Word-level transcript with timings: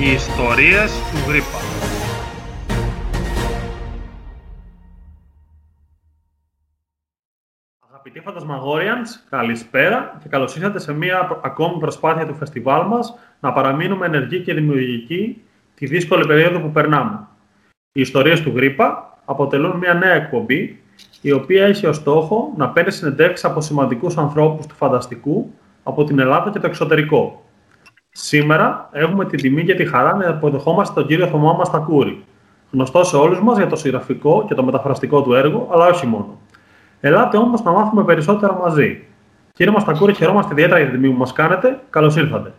Οι 0.00 0.10
ιστορίες 0.10 0.92
του 0.92 1.30
Γρήπα. 1.30 1.58
Αγαπητοί 7.88 8.20
Φαντασμαγόριαντς, 8.20 9.26
καλησπέρα 9.30 10.18
και 10.22 10.28
καλώς 10.28 10.56
ήρθατε 10.56 10.78
σε 10.78 10.92
μία 10.92 11.40
ακόμη 11.42 11.78
προσπάθεια 11.78 12.26
του 12.26 12.34
φεστιβάλ 12.34 12.86
μας 12.86 13.18
να 13.40 13.52
παραμείνουμε 13.52 14.06
ενεργοί 14.06 14.40
και 14.40 14.54
δημιουργικοί 14.54 15.42
τη 15.74 15.86
δύσκολη 15.86 16.26
περίοδο 16.26 16.60
που 16.60 16.70
περνάμε. 16.70 17.26
Οι 17.92 18.00
ιστορίες 18.00 18.42
του 18.42 18.52
Γρήπα 18.54 19.18
αποτελούν 19.24 19.76
μια 19.76 19.94
νέα 19.94 20.12
εκπομπή 20.12 20.82
η 21.20 21.32
οποία 21.32 21.66
έχει 21.66 21.86
ως 21.86 21.96
στόχο 21.96 22.52
να 22.56 22.68
παίρνει 22.68 22.90
συνεντεύξεις 22.90 23.44
από 23.44 23.60
σημαντικούς 23.60 24.16
ανθρώπους 24.16 24.66
του 24.66 24.74
φανταστικού 24.74 25.54
από 25.82 26.04
την 26.04 26.18
Ελλάδα 26.18 26.50
και 26.50 26.58
το 26.58 26.66
εξωτερικό. 26.66 27.45
Σήμερα 28.18 28.88
έχουμε 28.92 29.24
την 29.24 29.40
τιμή 29.40 29.64
και 29.64 29.74
τη 29.74 29.86
χαρά 29.86 30.14
να 30.14 30.28
υποδεχόμαστε 30.28 30.94
τον 30.94 31.06
κύριο 31.06 31.26
Θωμά 31.26 31.52
Μαστακούρη, 31.52 32.24
γνωστό 32.70 33.04
σε 33.04 33.16
όλους 33.16 33.40
μας 33.40 33.56
για 33.56 33.66
το 33.66 33.76
συγγραφικό 33.76 34.44
και 34.48 34.54
το 34.54 34.64
μεταφραστικό 34.64 35.22
του 35.22 35.34
έργο, 35.34 35.68
αλλά 35.72 35.86
όχι 35.86 36.06
μόνο. 36.06 36.40
Ελάτε 37.00 37.36
όμως 37.36 37.62
να 37.62 37.70
μάθουμε 37.70 38.04
περισσότερα 38.04 38.52
μαζί. 38.52 39.04
Κύριε 39.52 39.72
Μαστακούρη, 39.72 40.14
χαιρόμαστε 40.14 40.52
ιδιαίτερα 40.52 40.78
για 40.78 40.90
την 40.90 41.00
τιμή 41.00 41.12
που 41.12 41.18
μας 41.18 41.32
κάνετε. 41.32 41.80
Καλώς 41.90 42.16
ήρθατε. 42.16 42.52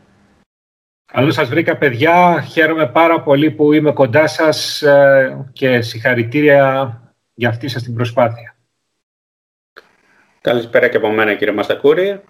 Καλώς 1.05 1.33
σας 1.33 1.49
βρήκα 1.49 1.77
παιδιά. 1.77 2.41
Χαίρομαι 2.41 2.87
πάρα 2.87 3.21
πολύ 3.21 3.51
που 3.51 3.73
είμαι 3.73 3.91
κοντά 3.91 4.27
σας 4.27 4.81
ε, 4.81 5.47
και 5.53 5.81
συγχαρητήρια 5.81 6.97
για 7.33 7.49
αυτή 7.49 7.67
σας 7.67 7.83
την 7.83 7.93
προσπάθεια. 7.93 8.55
Καλησπέρα 10.41 10.87
και 10.87 10.97
από 10.97 11.09
μένα 11.09 11.33
κύριε 11.33 11.53
Μαστακούρη. 11.53 12.21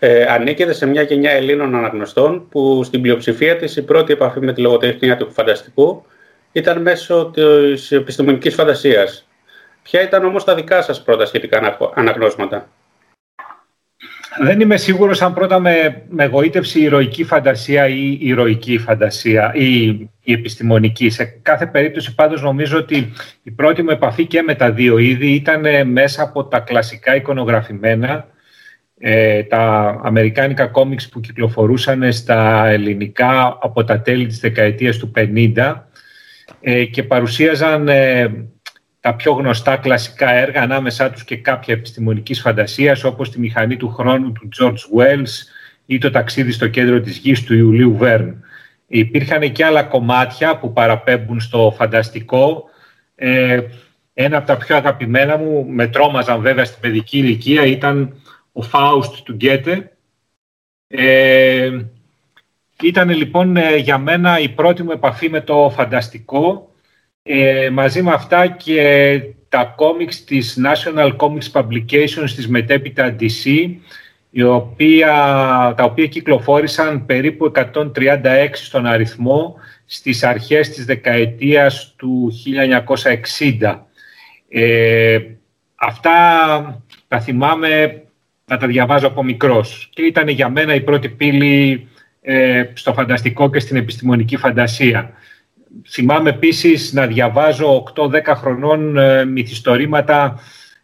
Ε, 0.00 0.24
ανήκετε 0.24 0.72
σε 0.72 0.86
μια 0.86 1.02
γενιά 1.02 1.30
Ελλήνων 1.30 1.74
αναγνωστών 1.74 2.48
που 2.48 2.84
στην 2.84 3.02
πλειοψηφία 3.02 3.56
της 3.56 3.76
η 3.76 3.82
πρώτη 3.82 4.12
επαφή 4.12 4.40
με 4.40 4.52
τη 4.52 4.60
λογοτεχνία 4.60 5.16
του 5.16 5.32
φανταστικού 5.32 6.04
ήταν 6.52 6.82
μέσω 6.82 7.30
της 7.34 7.92
επιστημονικής 7.92 8.54
φαντασίας. 8.54 9.28
Ποια 9.82 10.02
ήταν 10.02 10.24
όμως 10.24 10.44
τα 10.44 10.54
δικά 10.54 10.82
σας 10.82 11.02
πρώτα 11.02 11.26
σχετικά 11.26 11.76
αναγνώσματα; 11.94 12.68
Δεν 14.40 14.60
είμαι 14.60 14.76
σίγουρος 14.76 15.22
αν 15.22 15.34
πρώτα 15.34 15.58
με, 15.58 16.02
με 16.08 16.26
γοήτευσε 16.26 16.78
η 16.78 16.82
ηρωική 16.82 17.24
φαντασία 17.24 17.88
ή 17.88 18.10
η 18.10 18.18
ηρωική 18.20 18.78
φαντασία 18.78 19.52
ή 19.54 19.86
η 20.22 20.32
επιστημονική. 20.32 21.10
Σε 21.10 21.24
κάθε 21.24 21.66
περίπτωση 21.66 22.14
πάντως 22.14 22.42
νομίζω 22.42 22.78
ότι 22.78 23.12
η 23.42 23.50
πρώτη 23.50 23.82
μου 23.82 23.90
επαφή 23.90 24.26
και 24.26 24.42
με 24.42 24.54
τα 24.54 24.70
δύο 24.70 24.98
είδη 24.98 25.34
ήταν 25.34 25.88
μέσα 25.88 26.22
από 26.22 26.44
τα 26.44 26.60
κλασικά 26.60 27.14
εικονογραφημένα, 27.14 28.26
ε, 28.98 29.42
τα 29.42 30.00
αμερικάνικα 30.04 30.66
κόμιξ 30.66 31.08
που 31.08 31.20
κυκλοφορούσαν 31.20 32.12
στα 32.12 32.66
ελληνικά 32.66 33.58
από 33.60 33.84
τα 33.84 34.00
τέλη 34.00 34.26
της 34.26 34.40
δεκαετίας 34.40 34.96
του 34.96 35.12
50 35.16 35.74
ε, 36.60 36.84
και 36.84 37.02
παρουσίαζαν 37.02 37.88
ε, 37.88 38.30
τα 39.00 39.14
πιο 39.14 39.32
γνωστά 39.32 39.76
κλασικά 39.76 40.30
έργα, 40.30 40.62
ανάμεσά 40.62 41.10
τους 41.10 41.24
και 41.24 41.36
κάποια 41.36 41.74
επιστημονικής 41.74 42.40
φαντασίας, 42.40 43.04
όπως 43.04 43.30
τη 43.30 43.40
μηχανή 43.40 43.76
του 43.76 43.88
χρόνου 43.88 44.32
του 44.32 44.48
George 44.58 44.98
Wells 44.98 45.30
ή 45.86 45.98
το 45.98 46.10
ταξίδι 46.10 46.52
στο 46.52 46.68
κέντρο 46.68 47.00
της 47.00 47.16
γης 47.16 47.44
του 47.44 47.54
Ιουλίου 47.54 47.96
Βέρν. 47.96 48.44
Υπήρχαν 48.86 49.52
και 49.52 49.64
άλλα 49.64 49.82
κομμάτια 49.82 50.58
που 50.58 50.72
παραπέμπουν 50.72 51.40
στο 51.40 51.74
φανταστικό. 51.76 52.64
Ε, 53.14 53.60
ένα 54.14 54.36
από 54.36 54.46
τα 54.46 54.56
πιο 54.56 54.76
αγαπημένα 54.76 55.36
μου, 55.36 55.66
με 55.68 55.86
τρόμαζαν 55.86 56.40
βέβαια 56.40 56.64
στην 56.64 56.80
παιδική 56.80 57.18
ηλικία, 57.18 57.64
ήταν 57.64 58.14
ο 58.58 58.62
Φάουστ 58.62 59.22
του 59.24 59.32
Γκέτε. 59.32 59.96
Ε, 60.88 61.80
ήταν 62.82 63.10
λοιπόν 63.10 63.56
ε, 63.56 63.76
για 63.76 63.98
μένα 63.98 64.38
η 64.38 64.48
πρώτη 64.48 64.82
μου 64.82 64.90
επαφή 64.90 65.28
με 65.30 65.40
το 65.40 65.70
φανταστικό 65.74 66.72
ε, 67.22 67.70
μαζί 67.70 68.02
με 68.02 68.12
αυτά 68.12 68.46
και 68.46 69.22
τα 69.48 69.64
κόμιξ 69.64 70.24
της 70.24 70.58
National 70.64 71.16
Comics 71.16 71.52
Publications 71.52 72.30
της 72.34 72.48
μετέπειτα 72.48 73.16
DC, 73.20 73.74
η 74.30 74.42
οποία, 74.42 75.12
τα 75.76 75.84
οποία 75.84 76.06
κυκλοφόρησαν 76.06 77.06
περίπου 77.06 77.52
136 77.54 78.48
στον 78.52 78.86
αριθμό 78.86 79.54
στις 79.84 80.24
αρχές 80.24 80.68
της 80.70 80.84
δεκαετίας 80.84 81.94
του 81.96 82.32
1960. 83.60 83.86
Ε, 84.48 85.18
αυτά 85.74 86.82
τα 87.08 87.20
θυμάμαι 87.20 88.02
να 88.48 88.56
τα 88.56 88.66
διαβάζω 88.66 89.06
από 89.06 89.24
μικρός 89.24 89.88
και 89.92 90.02
ήταν 90.02 90.28
για 90.28 90.48
μένα 90.48 90.74
η 90.74 90.80
πρώτη 90.80 91.08
πύλη 91.08 91.88
ε, 92.20 92.64
στο 92.72 92.92
φανταστικό 92.92 93.50
και 93.50 93.58
στην 93.58 93.76
επιστημονική 93.76 94.36
φαντασία. 94.36 95.12
Θυμάμαι 95.88 96.30
επίσης 96.30 96.92
να 96.92 97.06
διαβάζω 97.06 97.92
8-10 97.94 98.10
χρονών 98.26 98.98
ε, 98.98 99.24
μυθιστορήματα 99.24 100.40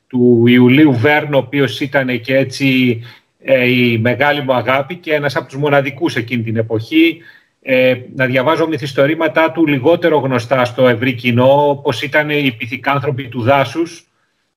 του 0.06 0.44
Ιουλίου 0.46 0.94
Βέρν, 0.94 1.34
ο 1.34 1.38
οποίος 1.38 1.80
ήταν 1.80 2.20
και 2.20 2.36
έτσι 2.36 3.00
ε, 3.40 3.66
η 3.66 3.98
μεγάλη 3.98 4.42
μου 4.42 4.54
αγάπη 4.54 4.96
και 4.96 5.14
ένας 5.14 5.36
από 5.36 5.46
τους 5.46 5.56
μοναδικούς 5.56 6.16
εκείνη 6.16 6.42
την 6.42 6.56
εποχή. 6.56 7.20
Ε, 7.62 7.94
να 8.14 8.26
διαβάζω 8.26 8.66
μυθιστορήματά 8.68 9.50
του 9.50 9.66
λιγότερο 9.66 10.18
γνωστά 10.18 10.64
στο 10.64 10.88
ευρύ 10.88 11.14
κοινό, 11.14 11.68
όπως 11.68 12.02
ήταν 12.02 12.30
οι 12.30 12.54
πυθικάνθρωποι 12.58 13.28
του 13.28 13.42
δάσους, 13.42 14.06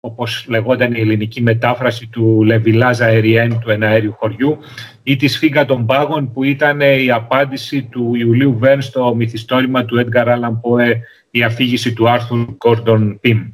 όπως 0.07 0.45
λεγόταν 0.49 0.93
η 0.93 0.99
ελληνική 0.99 1.41
μετάφραση 1.41 2.07
του 2.07 2.43
Λεβιλάζα 2.43 3.05
Εριέν 3.05 3.59
του 3.59 3.69
εναέριου 3.69 4.15
χωριού 4.17 4.57
ή 5.03 5.15
τη 5.15 5.27
Σφίγγα 5.27 5.65
των 5.65 5.85
Πάγων 5.85 6.31
που 6.31 6.43
ήταν 6.43 6.79
η 6.81 7.11
απάντηση 7.11 7.83
του 7.83 8.15
Ιουλίου 8.15 8.57
Βέρν 8.57 8.81
στο 8.81 9.15
μυθιστόρημα 9.15 9.85
του 9.85 9.97
Έντγκαρ 9.97 10.29
Άλαν 10.29 10.61
Ποέ 10.61 10.99
η 11.31 11.43
αφήγηση 11.43 11.93
του 11.93 12.09
Άρθουρ 12.09 12.45
Κόρντον 12.57 13.19
Πιμ. 13.19 13.49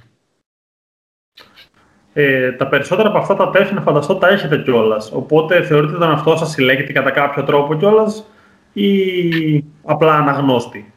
Ε, 2.14 2.52
τα 2.52 2.68
περισσότερα 2.68 3.10
από 3.10 3.18
αυτά 3.18 3.36
τα 3.36 3.50
τέχνη 3.50 3.80
φανταστώ 3.80 4.16
τα 4.16 4.28
έχετε 4.28 4.58
κιόλας. 4.58 5.12
Οπότε 5.14 5.64
θεωρείτε 5.64 5.98
τον 5.98 6.12
αυτό 6.12 6.36
σας 6.36 6.50
συλλέγεται 6.50 6.92
κατά 6.92 7.12
κάποιο 7.12 7.44
τρόπο 7.44 7.76
κιόλας 7.76 8.26
ή 8.74 9.64
απλά 9.84 10.14
αναγνώστη; 10.14 10.94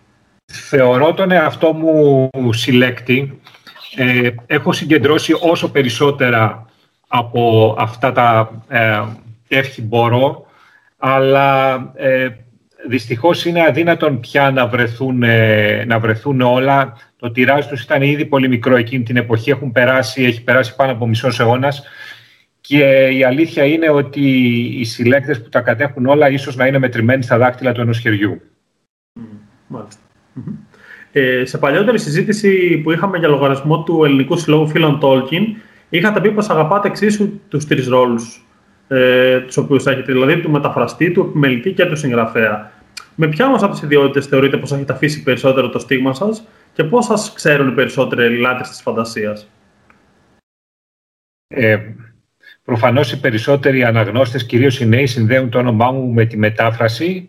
Θεωρώ 0.53 1.15
τον 1.15 1.31
εαυτό 1.31 1.73
μου 1.73 2.53
συλλέκτη 2.53 3.41
ε, 3.97 4.31
έχω 4.47 4.73
συγκεντρώσει 4.73 5.33
όσο 5.41 5.71
περισσότερα 5.71 6.67
από 7.09 7.75
αυτά 7.79 8.13
τα 8.13 8.51
ε, 8.69 9.03
εύχη 9.49 9.83
μπορώ, 9.83 10.47
αλλά 10.99 11.75
ε, 11.95 12.29
δυστυχώς 12.89 13.45
είναι 13.45 13.65
αδύνατον 13.65 14.21
πια 14.21 14.51
να 14.51 14.67
βρεθούν, 14.67 15.23
ε, 15.23 15.85
να 15.85 15.99
βρεθούν 15.99 16.41
όλα. 16.41 16.97
Το 17.17 17.31
τυράζ 17.31 17.67
τους 17.67 17.83
ήταν 17.83 18.03
ήδη 18.03 18.27
πολύ 18.27 18.49
μικρό 18.49 18.77
εκείνη 18.77 19.03
την 19.03 19.17
εποχή, 19.17 19.51
έχουν 19.51 19.73
περάσει, 19.73 20.25
έχει 20.25 20.43
περάσει 20.43 20.77
πάνω 20.77 20.93
από 20.93 21.07
μισός 21.07 21.41
αιώνας. 21.41 21.83
Και 22.61 23.09
η 23.09 23.25
αλήθεια 23.25 23.65
είναι 23.65 23.91
ότι 23.91 24.21
οι 24.79 24.85
συλλέκτες 24.85 25.43
που 25.43 25.49
τα 25.49 25.61
κατέχουν 25.61 26.07
όλα 26.07 26.31
ίσως 26.31 26.57
να 26.57 26.67
είναι 26.67 26.79
μετρημένοι 26.79 27.23
στα 27.23 27.39
δάχτυλα 27.39 27.73
του 27.73 27.81
ενός 27.81 27.99
χεριού. 27.99 28.41
Μάλιστα. 29.67 30.01
Ε, 31.19 31.45
σε 31.45 31.59
παλιότερη 31.59 31.99
συζήτηση 31.99 32.79
που 32.79 32.93
είχαμε 32.93 33.19
για 33.19 33.29
λογαριασμό 33.29 33.83
του 33.83 34.05
Ελληνικού 34.05 34.37
Συλλόγου 34.37 34.69
Φίλων 34.69 34.99
Tolkien, 35.03 35.43
είχατε 35.89 36.21
πει 36.21 36.31
πως 36.31 36.49
αγαπάτε 36.49 36.89
εξίσου 36.89 37.41
τους 37.49 37.67
τρεις 37.67 37.89
ρόλους 37.89 38.47
ε, 38.89 39.41
τους 39.41 39.57
οποίους 39.57 39.87
έχετε, 39.87 40.13
δηλαδή 40.13 40.41
του 40.41 40.51
μεταφραστή, 40.51 41.11
του 41.11 41.21
επιμελητή 41.21 41.73
και 41.73 41.85
του 41.85 41.97
συγγραφέα. 41.97 42.73
Με 43.15 43.29
ποια 43.29 43.47
όμως 43.47 43.63
από 43.63 43.73
τις 43.73 43.83
ιδιότητες 43.83 44.27
θεωρείτε 44.27 44.57
πως 44.57 44.73
έχετε 44.73 44.93
αφήσει 44.93 45.23
περισσότερο 45.23 45.69
το 45.69 45.79
στίγμα 45.79 46.15
σας 46.15 46.47
και 46.73 46.85
πώς 46.85 47.05
σας 47.05 47.33
ξέρουν 47.33 47.69
οι 47.69 47.73
περισσότεροι 47.73 48.39
λάτρε 48.39 48.63
της 48.69 48.81
φαντασίας; 48.83 49.49
Ε, 51.49 51.79
προφανώς 52.65 53.13
οι 53.13 53.21
περισσότεροι 53.21 53.85
αναγνώστες, 53.85 54.47
κυρίως 54.47 54.81
οι 54.81 54.87
νέοι, 54.87 55.07
συνδέουν 55.07 55.51
το 55.51 55.59
όνομά 55.59 55.91
μου 55.91 56.13
με 56.13 56.25
τη 56.25 56.37
μετάφραση 56.37 57.29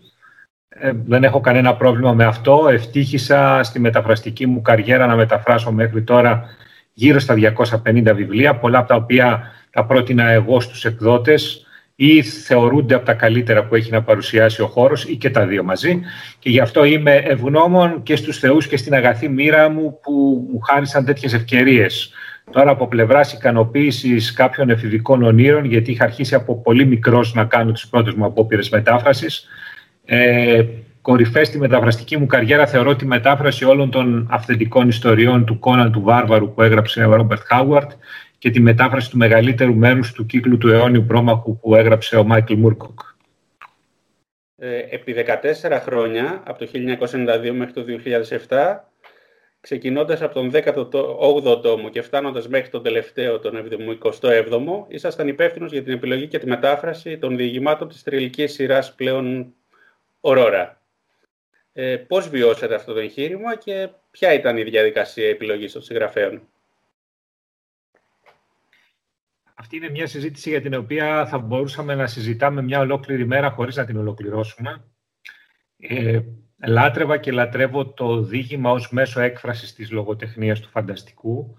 ε, 0.79 0.91
δεν 1.05 1.23
έχω 1.23 1.39
κανένα 1.39 1.75
πρόβλημα 1.75 2.13
με 2.13 2.25
αυτό. 2.25 2.67
Ευτύχησα 2.71 3.59
στη 3.63 3.79
μεταφραστική 3.79 4.45
μου 4.45 4.61
καριέρα 4.61 5.05
να 5.05 5.15
μεταφράσω 5.15 5.71
μέχρι 5.71 6.01
τώρα 6.01 6.45
γύρω 6.93 7.19
στα 7.19 7.35
250 7.83 8.11
βιβλία, 8.15 8.55
πολλά 8.55 8.79
από 8.79 8.87
τα 8.87 8.95
οποία 8.95 9.51
τα 9.71 9.85
πρότεινα 9.85 10.29
εγώ 10.29 10.59
στους 10.59 10.85
εκδότες 10.85 11.67
ή 11.95 12.21
θεωρούνται 12.21 12.95
από 12.95 13.05
τα 13.05 13.13
καλύτερα 13.13 13.65
που 13.65 13.75
έχει 13.75 13.91
να 13.91 14.03
παρουσιάσει 14.03 14.61
ο 14.61 14.67
χώρος 14.67 15.05
ή 15.05 15.15
και 15.15 15.29
τα 15.29 15.45
δύο 15.45 15.63
μαζί. 15.63 15.99
Και 16.39 16.49
γι' 16.49 16.59
αυτό 16.59 16.83
είμαι 16.83 17.15
ευγνώμων 17.15 18.03
και 18.03 18.15
στους 18.15 18.39
θεούς 18.39 18.67
και 18.67 18.77
στην 18.77 18.93
αγαθή 18.93 19.29
μοίρα 19.29 19.69
μου 19.69 19.99
που 20.01 20.47
μου 20.51 20.59
χάρισαν 20.59 21.05
τέτοιες 21.05 21.33
ευκαιρίες. 21.33 22.11
Τώρα 22.51 22.71
από 22.71 22.87
πλευράς 22.87 23.33
ικανοποίησης 23.33 24.33
κάποιων 24.33 24.69
εφηβικών 24.69 25.23
ονείρων, 25.23 25.65
γιατί 25.65 25.91
είχα 25.91 26.03
αρχίσει 26.03 26.35
από 26.35 26.61
πολύ 26.61 26.85
μικρός 26.85 27.33
να 27.33 27.45
κάνω 27.45 27.71
τις 27.71 27.87
πρώτες 27.87 28.13
μου 28.13 28.25
απόπειρες 28.25 28.69
μετάφρασης, 28.69 29.47
ε, 30.09 30.65
κορυφές 31.01 31.47
στη 31.47 31.57
μεταφραστική 31.57 32.17
μου 32.17 32.25
καριέρα 32.25 32.67
θεωρώ 32.67 32.95
τη 32.95 33.05
μετάφραση 33.05 33.65
όλων 33.65 33.91
των 33.91 34.27
αυθεντικών 34.31 34.87
ιστοριών 34.87 35.45
του 35.45 35.59
Κόναν 35.59 35.91
του 35.91 36.01
Βάρβαρου 36.01 36.53
που 36.53 36.61
έγραψε 36.61 37.05
ο 37.05 37.15
Ρόμπερτ 37.15 37.41
Χάουαρτ 37.45 37.91
και 38.37 38.49
τη 38.49 38.59
μετάφραση 38.59 39.09
του 39.09 39.17
μεγαλύτερου 39.17 39.75
μέρους 39.75 40.11
του 40.11 40.25
κύκλου 40.25 40.57
του 40.57 40.67
αιώνιου 40.67 41.05
πρόμαχου 41.05 41.59
που 41.59 41.75
έγραψε 41.75 42.15
ο 42.15 42.23
Μάικλ 42.23 42.53
Μούρκοκ. 42.53 42.99
Ε, 44.57 44.77
επί 44.89 45.15
14 45.63 45.79
χρόνια, 45.81 46.43
από 46.45 46.59
το 46.59 46.67
1992 46.73 47.51
μέχρι 47.51 47.73
το 47.73 47.85
2007, 48.49 48.89
ξεκινώντας 49.59 50.21
από 50.21 50.33
τον 50.33 50.51
18ο 50.51 51.61
τόμο 51.61 51.89
και 51.89 52.01
φτάνοντας 52.01 52.47
μέχρι 52.47 52.69
τον 52.69 52.83
τελευταίο, 52.83 53.39
τον 53.39 53.53
27ο, 54.03 54.85
ήσασταν 54.87 55.27
υπεύθυνος 55.27 55.71
για 55.71 55.83
την 55.83 55.93
επιλογή 55.93 56.27
και 56.27 56.39
τη 56.39 56.47
μετάφραση 56.47 57.17
των 57.17 57.37
διηγημάτων 57.37 57.87
της 57.87 58.03
θρυλικής 58.03 58.53
σειράς 58.53 58.95
πλέον 58.95 59.53
Ωρόρα. 60.19 60.81
Ε, 61.73 61.95
πώς 61.97 62.29
βιώσατε 62.29 62.75
αυτό 62.75 62.93
το 62.93 62.99
εγχείρημα 62.99 63.55
και 63.55 63.89
ποια 64.11 64.33
ήταν 64.33 64.57
η 64.57 64.63
διαδικασία 64.63 65.29
επιλογής 65.29 65.71
των 65.71 65.81
συγγραφέων; 65.81 66.47
Αυτή 69.53 69.75
είναι 69.75 69.89
μια 69.89 70.07
συζήτηση 70.07 70.49
για 70.49 70.61
την 70.61 70.73
οποία 70.73 71.25
θα 71.27 71.37
μπορούσαμε 71.37 71.95
να 71.95 72.07
συζητάμε 72.07 72.61
μια 72.61 72.79
ολόκληρη 72.79 73.25
μέρα 73.25 73.49
χωρίς 73.49 73.75
να 73.75 73.85
την 73.85 73.97
ολοκληρώσουμε. 73.97 74.83
Ε, 75.77 76.21
λάτρευα 76.65 77.17
και 77.17 77.31
λατρεύω 77.31 77.93
το 77.93 78.21
δίγημα 78.21 78.71
ως 78.71 78.91
μέσο 78.91 79.19
έκφρασης 79.19 79.73
της 79.73 79.91
λογοτεχνίας 79.91 80.59
του 80.59 80.69
φανταστικού 80.69 81.57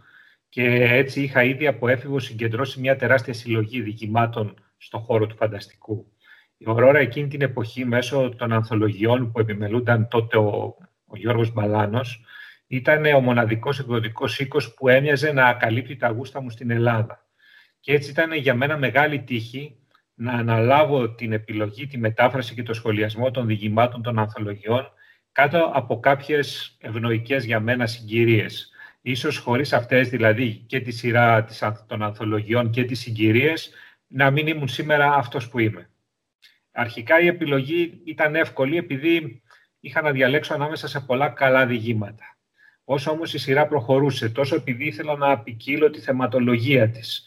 και 0.49 0.65
έτσι 0.83 1.23
είχα 1.23 1.43
ήδη 1.43 1.67
από 1.67 1.89
έφηβο 1.89 2.19
συγκεντρώσει 2.19 2.81
μια 2.81 2.97
τεράστια 2.97 3.33
συλλογή 3.33 3.81
διηγημάτων 3.81 4.65
στον 4.77 5.01
χώρο 5.01 5.27
του 5.27 5.37
φανταστικού. 5.37 6.13
Η 6.59 6.65
Ορόρα 6.69 6.99
εκείνη 6.99 7.29
την 7.29 7.43
εποχή 7.43 7.85
μέσω 7.85 8.29
των 8.37 8.53
ανθολογιών 8.53 9.33
που 9.33 9.41
επιμελούνταν 9.41 10.09
τότε 10.09 10.39
ο, 10.39 10.77
ο 11.07 11.17
Γιώργος 11.17 11.53
Μπαλάνος 11.53 12.25
ήταν 12.67 13.05
ο 13.05 13.21
μοναδικός 13.21 13.79
εκδοτικός 13.79 14.39
οίκος 14.39 14.75
που 14.75 14.89
έμοιαζε 14.89 15.33
να 15.33 15.53
καλύπτει 15.53 15.97
τα 15.97 16.09
γούστα 16.09 16.43
μου 16.43 16.51
στην 16.51 16.71
Ελλάδα. 16.71 17.27
Και 17.81 17.93
έτσι 17.93 18.11
ήταν 18.11 18.33
για 18.33 18.55
μένα 18.55 18.77
μεγάλη 18.77 19.23
τύχη 19.23 19.77
να 20.15 20.33
αναλάβω 20.33 21.15
την 21.15 21.33
επιλογή, 21.33 21.87
τη 21.87 21.99
μετάφραση 21.99 22.55
και 22.55 22.63
το 22.63 22.75
σχολιασμό 22.75 23.31
των 23.31 23.47
διηγημάτων 23.47 24.03
των 24.03 24.19
ανθολογιών 24.19 24.93
κάτω 25.33 25.71
από 25.75 26.01
κάποιες 26.01 26.77
ευνοϊκές 26.81 27.45
για 27.45 27.61
μένα 27.61 27.87
συγκυρίες. 27.87 28.73
Ίσως 29.01 29.39
χωρίς 29.39 29.73
αυτές, 29.73 30.09
δηλαδή 30.09 30.65
και 30.67 30.81
τη 30.81 30.91
σειρά 30.91 31.47
των 31.87 32.03
ανθολογιών 32.03 32.71
και 32.71 32.85
τις 32.85 33.01
συγκυρίες, 33.01 33.71
να 34.07 34.31
μην 34.31 34.47
ήμουν 34.47 34.69
σήμερα 34.69 35.15
αυτός 35.15 35.49
που 35.49 35.59
είμαι. 35.59 35.91
Αρχικά 36.81 37.21
η 37.21 37.27
επιλογή 37.27 38.01
ήταν 38.05 38.35
εύκολη 38.35 38.77
επειδή 38.77 39.43
είχα 39.81 40.03
να 40.03 40.11
διαλέξω 40.11 40.55
ανάμεσα 40.55 40.89
σε 40.89 41.01
πολλά 41.01 41.29
καλά 41.29 41.67
διηγήματα. 41.67 42.37
Όσο 42.85 43.11
όμως 43.11 43.35
η 43.35 43.39
σειρά 43.39 43.67
προχωρούσε, 43.67 44.29
τόσο 44.29 44.55
επειδή 44.55 44.85
ήθελα 44.85 45.17
να 45.17 45.39
ποικίλω 45.39 45.91
τη 45.91 46.01
θεματολογία 46.01 46.91
της, 46.91 47.27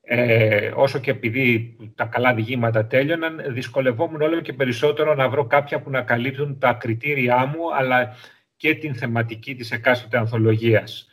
ε, 0.00 0.72
όσο 0.74 0.98
και 0.98 1.10
επειδή 1.10 1.76
τα 1.94 2.04
καλά 2.04 2.34
διηγήματα 2.34 2.86
τέλειωναν, 2.86 3.42
δυσκολευόμουν 3.48 4.20
όλο 4.20 4.40
και 4.40 4.52
περισσότερο 4.52 5.14
να 5.14 5.28
βρω 5.28 5.46
κάποια 5.46 5.80
που 5.80 5.90
να 5.90 6.02
καλύπτουν 6.02 6.58
τα 6.58 6.72
κριτήριά 6.72 7.46
μου, 7.46 7.74
αλλά 7.74 8.16
και 8.56 8.74
την 8.74 8.94
θεματική 8.94 9.54
της 9.54 9.70
εκάστοτε 9.70 10.18
ανθολογίας. 10.18 11.08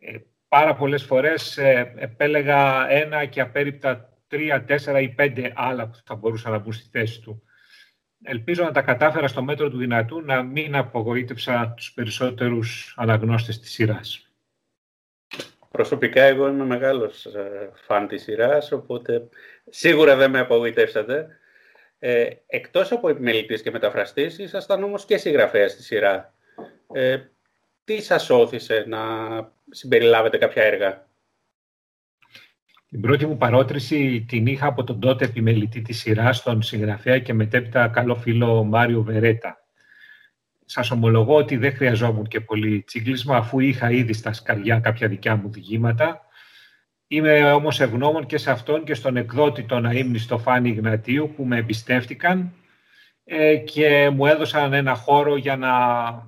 Ε, 0.00 0.16
πάρα 0.48 0.74
πολλές 0.74 1.04
φορές 1.04 1.58
ε, 1.58 1.92
επέλεγα 1.96 2.90
ένα 2.90 3.24
και 3.24 3.40
απέριπτα 3.40 4.07
τρία, 4.28 4.64
τέσσερα 4.64 5.00
ή 5.00 5.08
πέντε 5.08 5.52
άλλα 5.56 5.88
που 5.88 5.98
θα 6.04 6.14
μπορούσαν 6.14 6.52
να 6.52 6.58
μπουν 6.58 6.72
στη 6.72 6.88
θέση 6.90 7.20
του. 7.20 7.42
Ελπίζω 8.22 8.64
να 8.64 8.70
τα 8.70 8.82
κατάφερα 8.82 9.28
στο 9.28 9.42
μέτρο 9.42 9.70
του 9.70 9.78
δυνατού 9.78 10.20
να 10.20 10.42
μην 10.42 10.76
απογοήτευσα 10.76 11.72
τους 11.76 11.92
περισσότερους 11.92 12.94
αναγνώστες 12.96 13.60
της 13.60 13.70
σειράς. 13.70 14.32
Προσωπικά 15.70 16.22
εγώ 16.22 16.48
είμαι 16.48 16.64
μεγάλος 16.64 17.26
ε, 17.26 17.70
φαν 17.74 18.08
της 18.08 18.22
σειράς, 18.22 18.72
οπότε 18.72 19.28
σίγουρα 19.68 20.16
δεν 20.16 20.30
με 20.30 20.38
απογοητεύσατε. 20.38 21.38
Ε, 21.98 22.28
εκτός 22.46 22.92
από 22.92 23.08
επιμελητής 23.08 23.62
και 23.62 23.70
μεταφραστής, 23.70 24.38
ήσασταν 24.38 24.82
όμως 24.82 25.04
και 25.04 25.16
συγγραφέας 25.16 25.72
στη 25.72 25.82
σειρά. 25.82 26.34
Ε, 26.92 27.18
τι 27.84 28.00
σας 28.00 28.30
όθησε 28.30 28.84
να 28.86 29.00
συμπεριλάβετε 29.70 30.38
κάποια 30.38 30.62
έργα; 30.62 31.07
Την 32.90 33.00
πρώτη 33.00 33.26
μου 33.26 33.36
παρότριση 33.36 34.24
την 34.28 34.46
είχα 34.46 34.66
από 34.66 34.84
τον 34.84 35.00
τότε 35.00 35.24
επιμελητή 35.24 35.82
της 35.82 35.98
σειράς, 35.98 36.42
τον 36.42 36.62
συγγραφέα 36.62 37.18
και 37.18 37.32
μετέπειτα 37.32 37.88
καλό 37.88 38.14
φίλο 38.14 38.64
Μάριο 38.64 39.02
Βερέτα. 39.02 39.56
Σας 40.64 40.90
ομολογώ 40.90 41.34
ότι 41.34 41.56
δεν 41.56 41.74
χρειαζόμουν 41.74 42.26
και 42.26 42.40
πολύ 42.40 42.82
τσίγκλισμα, 42.82 43.36
αφού 43.36 43.60
είχα 43.60 43.90
ήδη 43.90 44.12
στα 44.12 44.32
σκαριά 44.32 44.80
κάποια 44.80 45.08
δικιά 45.08 45.36
μου 45.36 45.50
διηγήματα. 45.50 46.20
Είμαι 47.06 47.52
όμως 47.52 47.80
ευγνώμων 47.80 48.26
και 48.26 48.38
σε 48.38 48.50
αυτόν 48.50 48.84
και 48.84 48.94
στον 48.94 49.16
εκδότη 49.16 49.62
τον 49.62 49.86
αείμνηστο 49.86 50.38
Φάνη 50.38 50.70
Γνατίου 50.70 51.32
που 51.36 51.44
με 51.44 51.56
εμπιστεύτηκαν 51.56 52.52
ε, 53.24 53.56
και 53.56 54.10
μου 54.14 54.26
έδωσαν 54.26 54.72
ένα 54.72 54.94
χώρο 54.94 55.36
για 55.36 55.56
να 55.56 55.68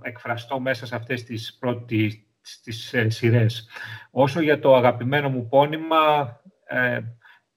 εκφραστώ 0.03 0.61
μέσα 0.61 0.87
σε 0.87 0.95
αυτές 0.97 1.25
τις 1.25 1.57
πρώτες 1.61 2.19
τις 2.63 2.95
ε, 2.95 3.09
σειρές. 3.09 3.69
Όσο 4.11 4.41
για 4.41 4.59
το 4.61 4.77
αγαπημένο 4.77 5.29
μου 5.29 5.49
πόνημα, 5.49 6.41
ε, 6.71 7.01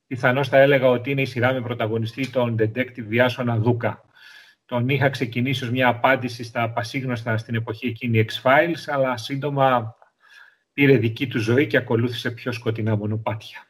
πιθανώς 0.08 0.48
θα 0.48 0.58
έλεγα 0.58 0.88
ότι 0.88 1.12
είναι 1.12 1.22
η 1.22 1.26
σειρά 1.26 1.54
με 1.54 1.62
πρωταγωνιστή 1.62 2.30
τον 2.30 2.56
detective 2.60 3.06
Βιάσονα 3.08 3.58
Δούκα. 3.58 4.04
Τον 4.66 4.90
είχα 4.90 5.10
ξεκινήσει 5.10 5.64
ως 5.64 5.72
μια 5.72 5.88
απάντηση 5.88 6.44
στα 6.44 6.72
πασίγνωστα 6.72 7.38
στην 7.38 7.56
εποχή 7.56 7.88
εκείνη 7.88 8.26
X-Files, 8.30 8.84
αλλά 8.88 9.18
σύντομα 9.18 9.96
πήρε 10.74 10.98
δική 10.98 11.28
του 11.28 11.40
ζωή 11.40 11.68
και 11.68 11.78
ακολούθησε 11.78 12.32
πιο 12.32 12.52
σκοτεινά 12.52 12.96
μονοπάτια. 12.96 13.68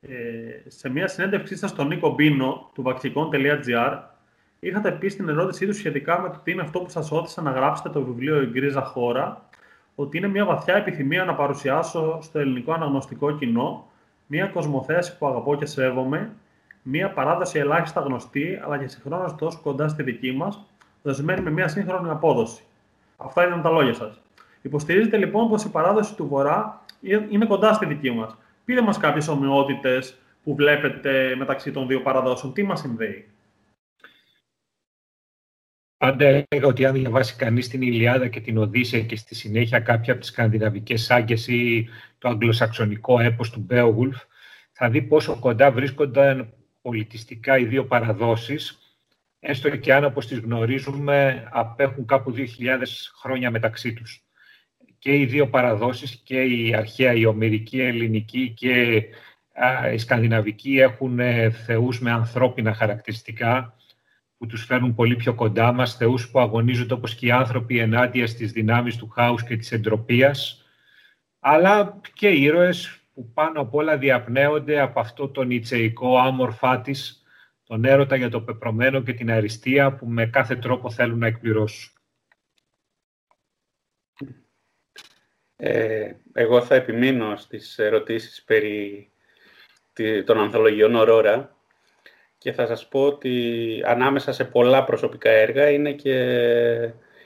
Ε, 0.00 0.70
σε 0.70 0.88
μια 0.88 1.08
συνέντευξή 1.08 1.56
σας 1.56 1.70
στον 1.70 1.86
Νίκο 1.86 2.14
Μπίνο 2.14 2.70
του 2.74 2.82
vaccicon.gr 2.86 4.02
είχατε 4.58 4.92
πει 4.92 5.08
στην 5.08 5.28
ερώτησή 5.28 5.66
του 5.66 5.74
σχετικά 5.74 6.20
με 6.20 6.28
το 6.28 6.40
τι 6.44 6.50
είναι 6.50 6.62
αυτό 6.62 6.80
που 6.80 6.90
σας 6.90 7.10
όθησε 7.10 7.40
να 7.40 7.50
γράψετε 7.50 7.90
το 7.90 8.04
βιβλίο 8.04 8.42
«Η 8.42 8.46
Γκρίζα 8.46 8.84
Χώρα», 8.84 9.48
ότι 9.96 10.16
είναι 10.16 10.28
μια 10.28 10.44
βαθιά 10.44 10.74
επιθυμία 10.74 11.24
να 11.24 11.34
παρουσιάσω 11.34 12.18
στο 12.22 12.38
ελληνικό 12.38 12.72
αναγνωστικό 12.72 13.32
κοινό 13.32 13.86
μια 14.26 14.46
κοσμοθέαση 14.46 15.18
που 15.18 15.26
αγαπώ 15.26 15.56
και 15.56 15.66
σέβομαι, 15.66 16.32
μια 16.82 17.10
παράδοση 17.10 17.58
ελάχιστα 17.58 18.00
γνωστή, 18.00 18.60
αλλά 18.64 18.78
και 18.78 18.86
συγχρόνως 18.86 19.34
τόσο 19.34 19.60
κοντά 19.62 19.88
στη 19.88 20.02
δική 20.02 20.32
μας, 20.32 20.64
δεσμένη 21.02 21.40
με 21.40 21.50
μια 21.50 21.68
σύγχρονη 21.68 22.10
απόδοση. 22.10 22.62
Αυτά 23.16 23.46
ήταν 23.46 23.62
τα 23.62 23.70
λόγια 23.70 23.94
σας. 23.94 24.20
Υποστηρίζετε 24.62 25.16
λοιπόν 25.16 25.48
πως 25.48 25.64
η 25.64 25.70
παράδοση 25.70 26.14
του 26.14 26.26
Βορρά 26.26 26.84
είναι 27.30 27.46
κοντά 27.46 27.72
στη 27.72 27.86
δική 27.86 28.10
μας. 28.10 28.36
Πείτε 28.64 28.82
μας 28.82 28.98
κάποιες 28.98 29.28
ομοιότητες 29.28 30.18
που 30.44 30.54
βλέπετε 30.54 31.34
μεταξύ 31.38 31.70
των 31.70 31.86
δύο 31.86 32.00
παραδόσεων. 32.00 32.52
Τι 32.52 32.62
μας 32.62 32.80
συνδέει; 32.80 33.28
Πάντα 35.98 36.24
έλεγα 36.24 36.66
ότι 36.66 36.84
αν 36.84 36.94
διαβάσει 36.94 37.36
κανείς 37.36 37.68
την 37.68 37.82
Ιλιάδα 37.82 38.28
και 38.28 38.40
την 38.40 38.58
Οδύσσια 38.58 39.00
και 39.00 39.16
στη 39.16 39.34
συνέχεια 39.34 39.80
κάποια 39.80 40.12
από 40.12 40.20
τις 40.20 40.30
σκανδιναβικές 40.30 41.02
σάγκε 41.02 41.52
ή 41.52 41.88
το 42.18 42.28
αγγλοσαξονικό 42.28 43.20
έπος 43.20 43.50
του 43.50 43.60
Μπέογουλφ, 43.60 44.16
θα 44.72 44.90
δει 44.90 45.02
πόσο 45.02 45.38
κοντά 45.38 45.70
βρίσκονταν 45.70 46.52
πολιτιστικά 46.82 47.58
οι 47.58 47.64
δύο 47.64 47.84
παραδόσεις, 47.84 48.78
έστω 49.40 49.76
και 49.76 49.94
αν 49.94 50.04
όπως 50.04 50.26
τις 50.26 50.38
γνωρίζουμε 50.38 51.48
απέχουν 51.52 52.06
κάπου 52.06 52.34
2.000 52.36 52.44
χρόνια 53.20 53.50
μεταξύ 53.50 53.92
τους. 53.92 54.24
Και 54.98 55.16
οι 55.16 55.26
δύο 55.26 55.48
παραδόσεις, 55.48 56.20
και 56.24 56.42
η 56.42 56.74
αρχαία, 56.74 57.12
η 57.12 57.24
ομερική, 57.24 57.76
η 57.76 57.86
ελληνική 57.86 58.50
και 58.56 59.02
η 59.94 59.98
σκανδιναβική 59.98 60.78
έχουν 60.78 61.18
ε, 61.18 61.50
θεούς 61.50 62.00
με 62.00 62.10
ανθρώπινα 62.10 62.74
χαρακτηριστικά, 62.74 63.75
που 64.38 64.46
τους 64.46 64.64
φέρνουν 64.64 64.94
πολύ 64.94 65.16
πιο 65.16 65.34
κοντά 65.34 65.72
μας, 65.72 65.96
θεούς 65.96 66.30
που 66.30 66.40
αγωνίζονται 66.40 66.94
όπως 66.94 67.14
και 67.14 67.26
οι 67.26 67.30
άνθρωποι 67.30 67.78
ενάντια 67.78 68.26
στις 68.26 68.52
δυνάμεις 68.52 68.96
του 68.96 69.08
χάους 69.08 69.44
και 69.44 69.56
της 69.56 69.72
εντροπίας, 69.72 70.64
αλλά 71.40 72.00
και 72.12 72.28
ήρωες 72.28 73.00
που 73.14 73.32
πάνω 73.32 73.60
απ' 73.60 73.74
όλα 73.74 73.98
διαπνέονται 73.98 74.80
από 74.80 75.00
αυτό 75.00 75.28
το 75.28 75.42
νητσεϊκό 75.42 76.18
άμορφά 76.18 76.80
της, 76.80 77.24
τον 77.66 77.84
έρωτα 77.84 78.16
για 78.16 78.30
το 78.30 78.40
πεπρωμένο 78.40 79.02
και 79.02 79.12
την 79.12 79.30
αριστεία 79.30 79.94
που 79.94 80.06
με 80.06 80.26
κάθε 80.26 80.56
τρόπο 80.56 80.90
θέλουν 80.90 81.18
να 81.18 81.26
εκπληρώσουν. 81.26 81.92
Ε, 85.56 86.12
εγώ 86.32 86.62
θα 86.62 86.74
επιμείνω 86.74 87.36
στις 87.36 87.78
ερωτήσεις 87.78 88.42
περί 88.42 89.10
των 90.24 90.38
ανθολογιών 90.38 90.94
Ορόρα 90.94 91.55
και 92.38 92.52
θα 92.52 92.66
σας 92.66 92.88
πω 92.88 93.06
ότι 93.06 93.82
ανάμεσα 93.86 94.32
σε 94.32 94.44
πολλά 94.44 94.84
προσωπικά 94.84 95.30
έργα 95.30 95.70
είναι 95.70 95.92
και 95.92 96.14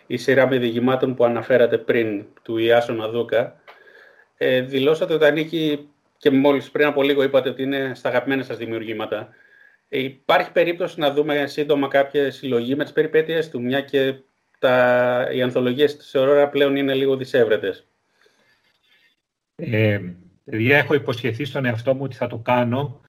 η 0.07 0.17
σειρά 0.17 0.49
με 0.49 0.59
διηγημάτων 0.59 1.15
που 1.15 1.25
αναφέρατε 1.25 1.79
πριν 1.79 2.25
του 2.43 2.59
Ιάσου 2.59 2.93
Ναδούκα. 2.95 3.61
Ε, 4.37 4.61
δηλώσατε 4.61 5.15
ότι 5.15 5.25
ανήκει 5.25 5.89
και 6.19 6.31
μόλις 6.31 6.71
πριν 6.71 6.87
από 6.87 7.03
λίγο 7.03 7.23
είπατε 7.23 7.49
ότι 7.49 7.63
είναι 7.63 7.93
στα 7.95 8.09
αγαπημένα 8.09 8.43
σας 8.43 8.57
δημιουργήματα. 8.57 9.29
Ε, 9.89 9.99
υπάρχει 9.99 10.53
περίπτωση 10.53 11.01
να 11.01 11.13
δούμε 11.13 11.47
σύντομα 11.47 11.89
κάποια 11.89 12.31
συλλογή 12.31 12.75
με 12.75 12.83
τις 12.83 12.93
περιπέτειες 12.93 13.51
του, 13.51 13.63
μια 13.63 13.81
και 13.81 14.15
τα, 14.59 15.29
οι 15.33 15.43
ανθολογίες 15.43 15.97
της 15.97 16.13
Αurora 16.15 16.49
πλέον 16.51 16.77
είναι 16.77 16.95
λίγο 16.95 17.17
δυσέβρετες; 17.17 17.87
Ε, 19.57 20.01
έχω 20.51 20.95
υποσχεθεί 20.95 21.45
στον 21.45 21.65
εαυτό 21.65 21.95
μου 21.95 22.03
ότι 22.05 22.17
θα 22.17 22.27
το 22.27 22.37
κάνω 22.37 23.01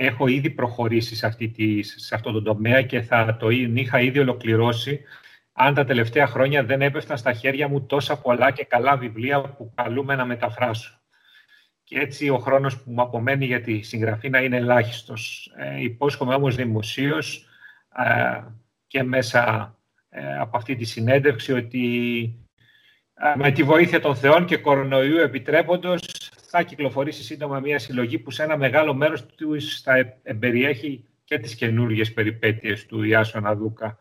έχω 0.00 0.26
ήδη 0.26 0.50
προχωρήσει 0.50 1.16
σε, 1.16 1.26
αυτή 1.26 1.48
τη, 1.48 1.82
σε 1.82 2.14
αυτό 2.14 2.32
το 2.32 2.42
τομέα 2.42 2.82
και 2.82 3.00
θα 3.00 3.36
το 3.36 3.50
είχα 3.50 4.00
ήδη 4.00 4.18
ολοκληρώσει 4.18 5.00
αν 5.52 5.74
τα 5.74 5.84
τελευταία 5.84 6.26
χρόνια 6.26 6.64
δεν 6.64 6.82
έπεφταν 6.82 7.18
στα 7.18 7.32
χέρια 7.32 7.68
μου 7.68 7.86
τόσα 7.86 8.20
πολλά 8.20 8.50
και 8.50 8.64
καλά 8.64 8.96
βιβλία 8.96 9.40
που 9.40 9.72
καλούμε 9.74 10.14
να 10.14 10.24
μεταφράσω. 10.24 11.00
Και 11.84 11.98
έτσι 11.98 12.28
ο 12.28 12.38
χρόνος 12.38 12.82
που 12.82 12.90
μου 12.90 13.02
απομένει 13.02 13.44
για 13.44 13.60
τη 13.60 13.82
συγγραφή 13.82 14.28
να 14.28 14.38
είναι 14.38 14.56
ελάχιστος. 14.56 15.52
Ε, 15.56 15.82
υπόσχομαι 15.82 16.34
όμως 16.34 16.56
δημοσίως 16.56 17.46
ε, 17.96 18.40
και 18.86 19.02
μέσα 19.02 19.74
ε, 20.08 20.38
από 20.38 20.56
αυτή 20.56 20.76
τη 20.76 20.84
συνέντευξη 20.84 21.52
ότι 21.52 21.84
ε, 23.14 23.32
με 23.36 23.50
τη 23.50 23.62
βοήθεια 23.62 24.00
των 24.00 24.16
Θεών 24.16 24.44
και 24.44 24.56
κορονοϊού 24.56 25.18
επιτρέποντος 25.18 26.30
θα 26.50 26.62
κυκλοφορήσει 26.62 27.22
σύντομα 27.22 27.60
μια 27.60 27.78
συλλογή 27.78 28.18
που 28.18 28.30
σε 28.30 28.42
ένα 28.42 28.56
μεγάλο 28.56 28.94
μέρος 28.94 29.26
του 29.26 29.56
θα 29.82 30.18
εμπεριέχει 30.22 31.04
και 31.24 31.38
τις 31.38 31.54
καινούργιες 31.54 32.12
περιπέτειες 32.12 32.86
του 32.86 33.02
Ιάσονα 33.02 33.54
Δούκα. 33.54 33.98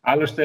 Άλλωστε, 0.00 0.44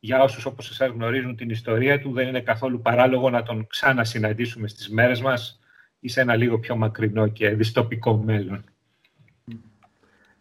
για 0.00 0.22
όσους 0.22 0.44
όπως 0.44 0.70
εσάς 0.70 0.88
γνωρίζουν 0.88 1.36
την 1.36 1.50
ιστορία 1.50 2.00
του, 2.00 2.12
δεν 2.12 2.28
είναι 2.28 2.40
καθόλου 2.40 2.80
παράλογο 2.80 3.30
να 3.30 3.42
τον 3.42 3.66
ξανασυναντήσουμε 3.66 4.68
στις 4.68 4.90
μέρες 4.90 5.20
μας 5.20 5.60
ή 6.00 6.08
σε 6.08 6.20
ένα 6.20 6.36
λίγο 6.36 6.58
πιο 6.58 6.76
μακρινό 6.76 7.28
και 7.28 7.48
δυστοπικό 7.48 8.16
μέλλον. 8.16 8.64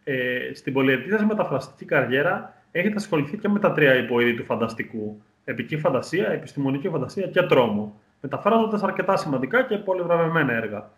Ε, 0.04 0.54
στην 0.54 0.74
πολυετή 0.74 1.10
σας 1.10 1.24
μεταφραστικής 1.24 1.88
καριέρα 1.88 2.64
έχετε 2.72 2.96
ασχοληθεί 2.96 3.38
και 3.38 3.50
με 3.50 3.60
τα 3.60 3.72
τρία 3.72 3.96
υποείδη 3.96 4.34
του 4.34 4.44
φανταστικού. 4.44 5.22
Επική 5.44 5.78
φαντασία, 5.78 6.28
επιστημονική 6.28 6.90
φαντασία 6.90 7.28
και 7.28 7.42
τρόμο, 7.42 8.02
μεταφράζοντας 8.24 8.84
αρκετά 8.84 9.18
σημαντικά 9.18 9.64
και 9.64 9.78
πολυβραβευμένα 9.78 10.54
έργα. 10.54 10.92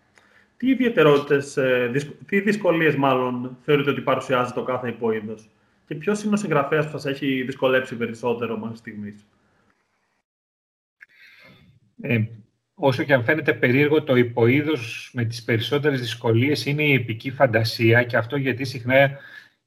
Τι 0.58 0.70
ιδιαιτερότητες, 0.70 1.58
ε, 1.58 1.92
τι 2.26 2.40
δυσκολίες 2.40 2.96
μάλλον 2.96 3.58
θεωρείτε 3.64 3.90
ότι 3.90 4.02
παρουσιάζει 4.02 4.54
το 4.54 4.64
κάθε 4.64 4.88
υποείδος 4.88 5.50
και 5.88 5.96
ποιος 5.96 6.24
είναι 6.24 6.34
ο 6.34 6.38
συγγραφέας 6.38 6.86
που 6.86 6.92
σας 6.92 7.06
έχει 7.06 7.44
δυσκολέψει 7.44 7.96
περισσότερο 7.96 8.58
μέχρι 8.58 8.78
στιγμής; 8.78 9.26
Ε, 12.02 12.24
όσο 12.76 13.04
και 13.04 13.14
αν 13.14 13.24
φαίνεται 13.24 13.54
περίεργο, 13.54 14.04
το 14.04 14.16
υποείδος 14.16 15.12
με 15.14 15.26
τις 15.26 15.44
περισσότερες 15.44 16.00
δυσκολίες 16.00 16.66
είναι 16.66 16.84
η 16.84 16.94
επική 16.94 17.32
φαντασία 17.32 18.04
και 18.04 18.18
αυτό 18.18 18.36
γιατί 18.36 18.64
συχνά 18.66 19.18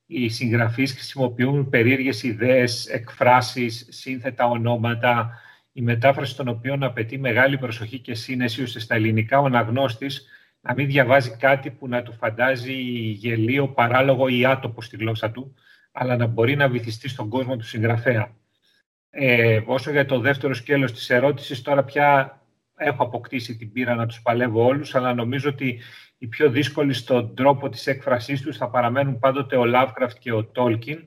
οι 0.06 0.28
συγγραφείς 0.28 0.92
χρησιμοποιούν 0.92 1.68
περίεργες 1.68 2.22
ιδέες, 2.22 2.86
εκφράσεις, 2.86 3.86
σύνθετα 3.90 4.44
ονόματα, 4.44 5.40
η 5.78 5.82
μετάφραση 5.82 6.36
των 6.36 6.48
οποίων 6.48 6.82
απαιτεί 6.82 7.18
μεγάλη 7.18 7.58
προσοχή 7.58 7.98
και 7.98 8.14
σύνεση, 8.14 8.62
ώστε 8.62 8.80
στα 8.80 8.94
ελληνικά 8.94 9.38
ο 9.38 9.44
αναγνώστης 9.44 10.26
να 10.60 10.74
μην 10.74 10.86
διαβάζει 10.86 11.36
κάτι 11.36 11.70
που 11.70 11.88
να 11.88 12.02
του 12.02 12.12
φαντάζει 12.12 12.72
γελίο, 13.10 13.68
παράλογο 13.68 14.28
ή 14.28 14.46
άτοπο 14.46 14.82
στη 14.82 14.96
γλώσσα 14.96 15.30
του, 15.30 15.54
αλλά 15.92 16.16
να 16.16 16.26
μπορεί 16.26 16.56
να 16.56 16.68
βυθιστεί 16.68 17.08
στον 17.08 17.28
κόσμο 17.28 17.56
του 17.56 17.64
συγγραφέα. 17.64 18.34
Ε, 19.10 19.60
όσο 19.66 19.90
για 19.90 20.06
το 20.06 20.20
δεύτερο 20.20 20.54
σκέλος 20.54 20.92
της 20.92 21.10
ερώτησης, 21.10 21.62
τώρα 21.62 21.84
πια 21.84 22.40
έχω 22.76 23.02
αποκτήσει 23.02 23.56
την 23.56 23.72
πείρα 23.72 23.94
να 23.94 24.06
τους 24.06 24.22
παλεύω 24.22 24.64
όλους, 24.64 24.94
αλλά 24.94 25.14
νομίζω 25.14 25.48
ότι 25.48 25.80
οι 26.18 26.26
πιο 26.26 26.50
δύσκολοι 26.50 26.92
στον 26.92 27.34
τρόπο 27.34 27.68
της 27.68 27.86
έκφρασής 27.86 28.40
τους 28.40 28.56
θα 28.56 28.70
παραμένουν 28.70 29.18
πάντοτε 29.18 29.56
ο 29.56 29.62
Lovecraft 29.66 30.18
και 30.18 30.32
ο 30.32 30.50
Tolkien. 30.54 30.98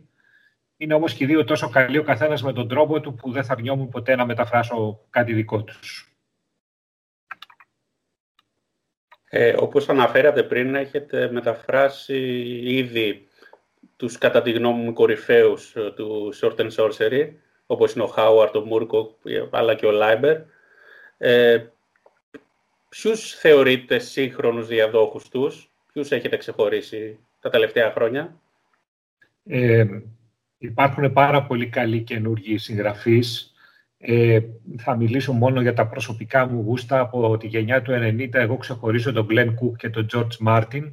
Είναι 0.82 0.94
όμως 0.94 1.14
και 1.14 1.24
οι 1.24 1.28
δύο 1.28 1.44
τόσο 1.44 1.70
καλοί 1.70 1.98
ο 1.98 2.04
καθένας 2.04 2.44
με 2.44 2.54
τον 2.54 2.68
τρόπο 2.68 3.02
του 3.02 3.14
που 3.14 3.32
δεν 3.32 3.44
θα 3.44 3.54
αρνιόμουν 3.54 3.90
ποτέ 3.90 4.16
να 4.16 4.26
μεταφράσω 4.26 5.06
κάτι 5.10 5.34
δικό 5.34 5.64
τους. 5.64 6.16
Ε, 9.30 9.56
όπως 9.60 9.90
αναφέρατε 9.90 10.44
πριν, 10.44 10.76
έχετε 10.76 11.32
μεταφράσει 11.32 12.18
ήδη 12.64 13.28
τους 13.96 14.18
κατά 14.18 14.42
τη 14.42 14.52
γνώμη 14.52 14.84
μου 14.84 14.94
κορυφαίους 14.94 15.76
ε, 15.76 15.92
του 15.96 16.34
Sword 16.42 16.56
and 16.56 16.72
Sorcery, 16.72 17.30
όπως 17.66 17.94
είναι 17.94 18.04
ο 18.04 18.08
Χάουαρντ, 18.08 18.56
ο 18.56 18.66
Μούρκοκ, 18.66 19.18
αλλά 19.50 19.76
και 19.76 19.86
ο 19.86 19.92
Λάιμπερ. 19.92 20.42
Ε, 21.18 21.66
ποιους 22.90 23.36
θεωρείτε 23.36 24.00
σύγχρονους 24.00 24.68
διαδόχους 24.68 25.30
τους, 25.30 25.72
ποιους 25.94 26.12
έχετε 26.12 26.38
ξεχωρίσει 26.38 27.20
τα 27.40 27.50
τελευταία 27.50 27.92
χρόνια; 27.92 28.42
Ε, 29.46 29.86
υπάρχουν 30.62 31.13
πάρα 31.13 31.44
πολύ 31.44 31.68
καλοί 31.68 32.01
καινούργιοι 32.01 32.58
συγγραφείς. 32.58 33.53
Ε, 33.98 34.39
θα 34.77 34.96
μιλήσω 34.96 35.34
μόνο 35.34 35.62
για 35.62 35.74
τα 35.74 35.88
προσωπικά 35.88 36.48
μου 36.48 36.62
γούστα. 36.62 37.00
Από 37.00 37.38
τη 37.38 37.48
γενιά 37.48 37.82
του 37.82 37.91
90 37.91 38.34
εγώ 38.34 38.58
ξεχωρίζω 38.58 39.12
τον 39.12 39.27
Glenn 39.30 39.48
Cook 39.48 39.75
και 39.77 39.89
τον 39.89 40.08
George 40.13 40.48
Martin 40.48 40.91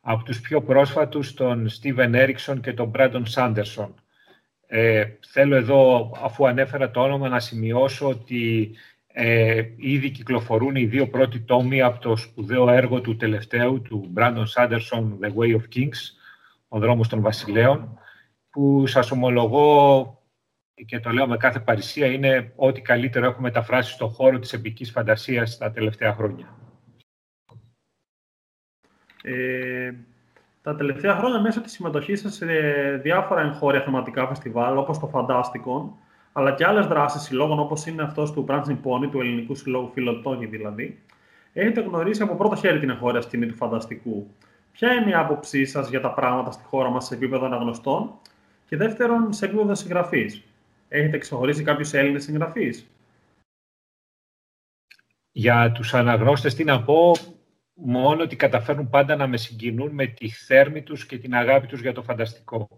από 0.00 0.24
τους 0.24 0.40
πιο 0.40 0.62
πρόσφατους 0.62 1.34
τον 1.34 1.68
Στίβεν 1.68 2.14
Έριξον 2.14 2.60
και 2.60 2.72
τον 2.72 2.88
Μπράντον 2.88 3.26
Σάντερσον. 3.26 3.94
Ε, 4.66 5.04
θέλω 5.26 5.56
εδώ, 5.56 6.12
αφού 6.22 6.46
ανέφερα 6.46 6.90
το 6.90 7.00
όνομα, 7.00 7.28
να 7.28 7.40
σημειώσω 7.40 8.08
ότι 8.08 8.70
ε, 9.06 9.62
ήδη 9.76 10.10
κυκλοφορούν 10.10 10.74
οι 10.76 10.84
δύο 10.84 11.08
πρώτοι 11.08 11.40
τόμοι 11.40 11.82
από 11.82 12.00
το 12.00 12.16
σπουδαίο 12.16 12.70
έργο 12.70 13.00
του 13.00 13.16
τελευταίου, 13.16 13.82
του 13.82 14.06
Μπράντον 14.10 14.46
Σάντερσον, 14.46 15.18
The 15.22 15.26
Way 15.26 15.54
of 15.54 15.76
Kings, 15.76 15.98
ο 16.68 16.78
δρόμος 16.78 17.08
των 17.08 17.20
βασιλέων, 17.20 17.99
που 18.50 18.86
σας 18.86 19.10
ομολογώ 19.10 20.14
και 20.86 21.00
το 21.00 21.10
λέω 21.10 21.26
με 21.26 21.36
κάθε 21.36 21.60
παρησία, 21.60 22.06
είναι 22.06 22.52
ό,τι 22.56 22.80
καλύτερο 22.80 23.26
έχουμε 23.26 23.48
μεταφράσει 23.48 23.92
στον 23.92 24.08
χώρο 24.08 24.38
της 24.38 24.52
επικής 24.52 24.90
φαντασίας 24.90 25.58
τα 25.58 25.70
τελευταία 25.70 26.14
χρόνια. 26.14 26.54
Ε, 29.22 29.92
τα 30.62 30.76
τελευταία 30.76 31.16
χρόνια 31.16 31.40
μέσω 31.40 31.60
της 31.60 31.72
συμμετοχής 31.72 32.20
σας 32.20 32.34
σε 32.34 32.46
διάφορα 33.02 33.40
εγχώρια 33.40 33.80
θεματικά 33.80 34.26
φεστιβάλ, 34.26 34.76
όπως 34.76 34.98
το 34.98 35.06
Φαντάστικον, 35.06 35.94
αλλά 36.32 36.52
και 36.52 36.66
άλλες 36.66 36.86
δράσεις 36.86 37.22
συλλόγων, 37.22 37.58
όπως 37.58 37.86
είναι 37.86 38.02
αυτός 38.02 38.32
του 38.32 38.44
Prancing 38.48 38.78
Pony, 38.84 39.08
του 39.10 39.20
Ελληνικού 39.20 39.54
Συλλόγου 39.54 39.90
Φιλοτόνι 39.92 40.46
δηλαδή, 40.46 41.02
έχετε 41.52 41.80
γνωρίσει 41.80 42.22
από 42.22 42.34
πρώτο 42.34 42.56
χέρι 42.56 42.78
την 42.78 42.90
εγχώρια 42.90 43.20
σκηνή 43.20 43.46
του 43.46 43.56
φανταστικού. 43.56 44.34
Ποια 44.72 44.92
είναι 44.92 45.10
η 45.10 45.14
άποψή 45.14 45.64
σας 45.64 45.88
για 45.88 46.00
τα 46.00 46.10
πράγματα 46.12 46.50
στη 46.50 46.64
χώρα 46.64 46.90
μας 46.90 47.04
σε 47.04 47.14
επίπεδο 47.14 47.46
αναγνωστών 47.46 48.18
και 48.70 48.76
δεύτερον 48.76 49.32
σε 49.32 49.44
επίπεδο 49.44 49.74
συγγραφή. 49.74 50.42
Έχετε 50.88 51.18
ξεχωρίσει 51.18 51.62
κάποιους 51.62 51.92
Έλληνες 51.92 52.22
συγγραφείς; 52.22 52.90
Για 55.32 55.72
τους 55.72 55.94
αναγνώστες 55.94 56.54
τι 56.54 56.64
να 56.64 56.82
πω, 56.82 57.12
μόνο 57.74 58.22
ότι 58.22 58.36
καταφέρνουν 58.36 58.90
πάντα 58.90 59.16
να 59.16 59.26
με 59.26 59.36
συγκινούν 59.36 59.90
με 59.94 60.06
τη 60.06 60.28
θέρμη 60.28 60.82
τους 60.82 61.06
και 61.06 61.18
την 61.18 61.34
αγάπη 61.34 61.66
τους 61.66 61.80
για 61.80 61.92
το 61.92 62.02
φανταστικό. 62.02 62.68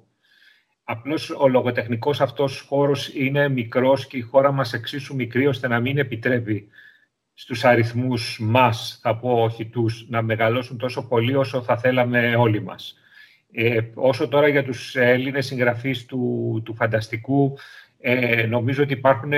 Απλώς 0.84 1.30
ο 1.30 1.48
λογοτεχνικός 1.48 2.20
αυτός 2.20 2.60
χώρος 2.60 3.14
είναι 3.14 3.48
μικρός 3.48 4.06
και 4.06 4.16
η 4.16 4.20
χώρα 4.20 4.52
μας 4.52 4.72
εξίσου 4.72 5.14
μικρή 5.14 5.46
ώστε 5.46 5.68
να 5.68 5.80
μην 5.80 5.98
επιτρέπει 5.98 6.68
στους 7.34 7.64
αριθμούς 7.64 8.38
μας, 8.40 8.98
θα 9.02 9.16
πω 9.16 9.42
όχι 9.42 9.66
τους, 9.66 10.08
να 10.08 10.22
μεγαλώσουν 10.22 10.78
τόσο 10.78 11.08
πολύ 11.08 11.34
όσο 11.34 11.62
θα 11.62 11.78
θέλαμε 11.78 12.36
όλοι 12.36 12.62
μας. 12.62 13.01
Ε, 13.52 13.80
όσο 13.94 14.28
τώρα 14.28 14.48
για 14.48 14.64
τους 14.64 14.96
Έλληνες 14.96 15.46
συγγραφείς 15.46 16.06
του, 16.06 16.62
του 16.64 16.74
φανταστικού, 16.74 17.58
ε, 18.00 18.46
νομίζω 18.46 18.82
ότι 18.82 18.92
υπάρχουν 18.92 19.32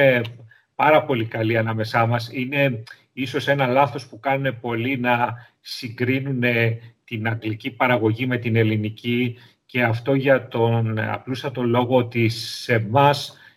πάρα 0.74 1.04
πολύ 1.04 1.24
καλοί 1.24 1.56
ανάμεσά 1.56 2.06
μας. 2.06 2.30
Είναι 2.32 2.82
ίσως 3.12 3.48
ένα 3.48 3.66
λάθος 3.66 4.06
που 4.08 4.20
κάνουν 4.20 4.60
πολλοί 4.60 4.98
να 4.98 5.34
συγκρίνουν 5.60 6.42
την 7.04 7.28
αγγλική 7.28 7.70
παραγωγή 7.70 8.26
με 8.26 8.36
την 8.38 8.56
ελληνική 8.56 9.36
και 9.66 9.82
αυτό 9.82 10.14
για 10.14 10.48
τον 10.48 10.98
απλούστατο 10.98 11.62
λόγο 11.62 11.96
ότι 11.96 12.28
σε 12.28 12.74
εμά 12.74 13.14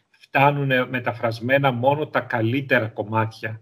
φτάνουν 0.09 0.89
μεταφρασμένα 0.89 1.71
μόνο 1.71 2.07
τα 2.07 2.19
καλύτερα 2.19 2.87
κομμάτια 2.87 3.61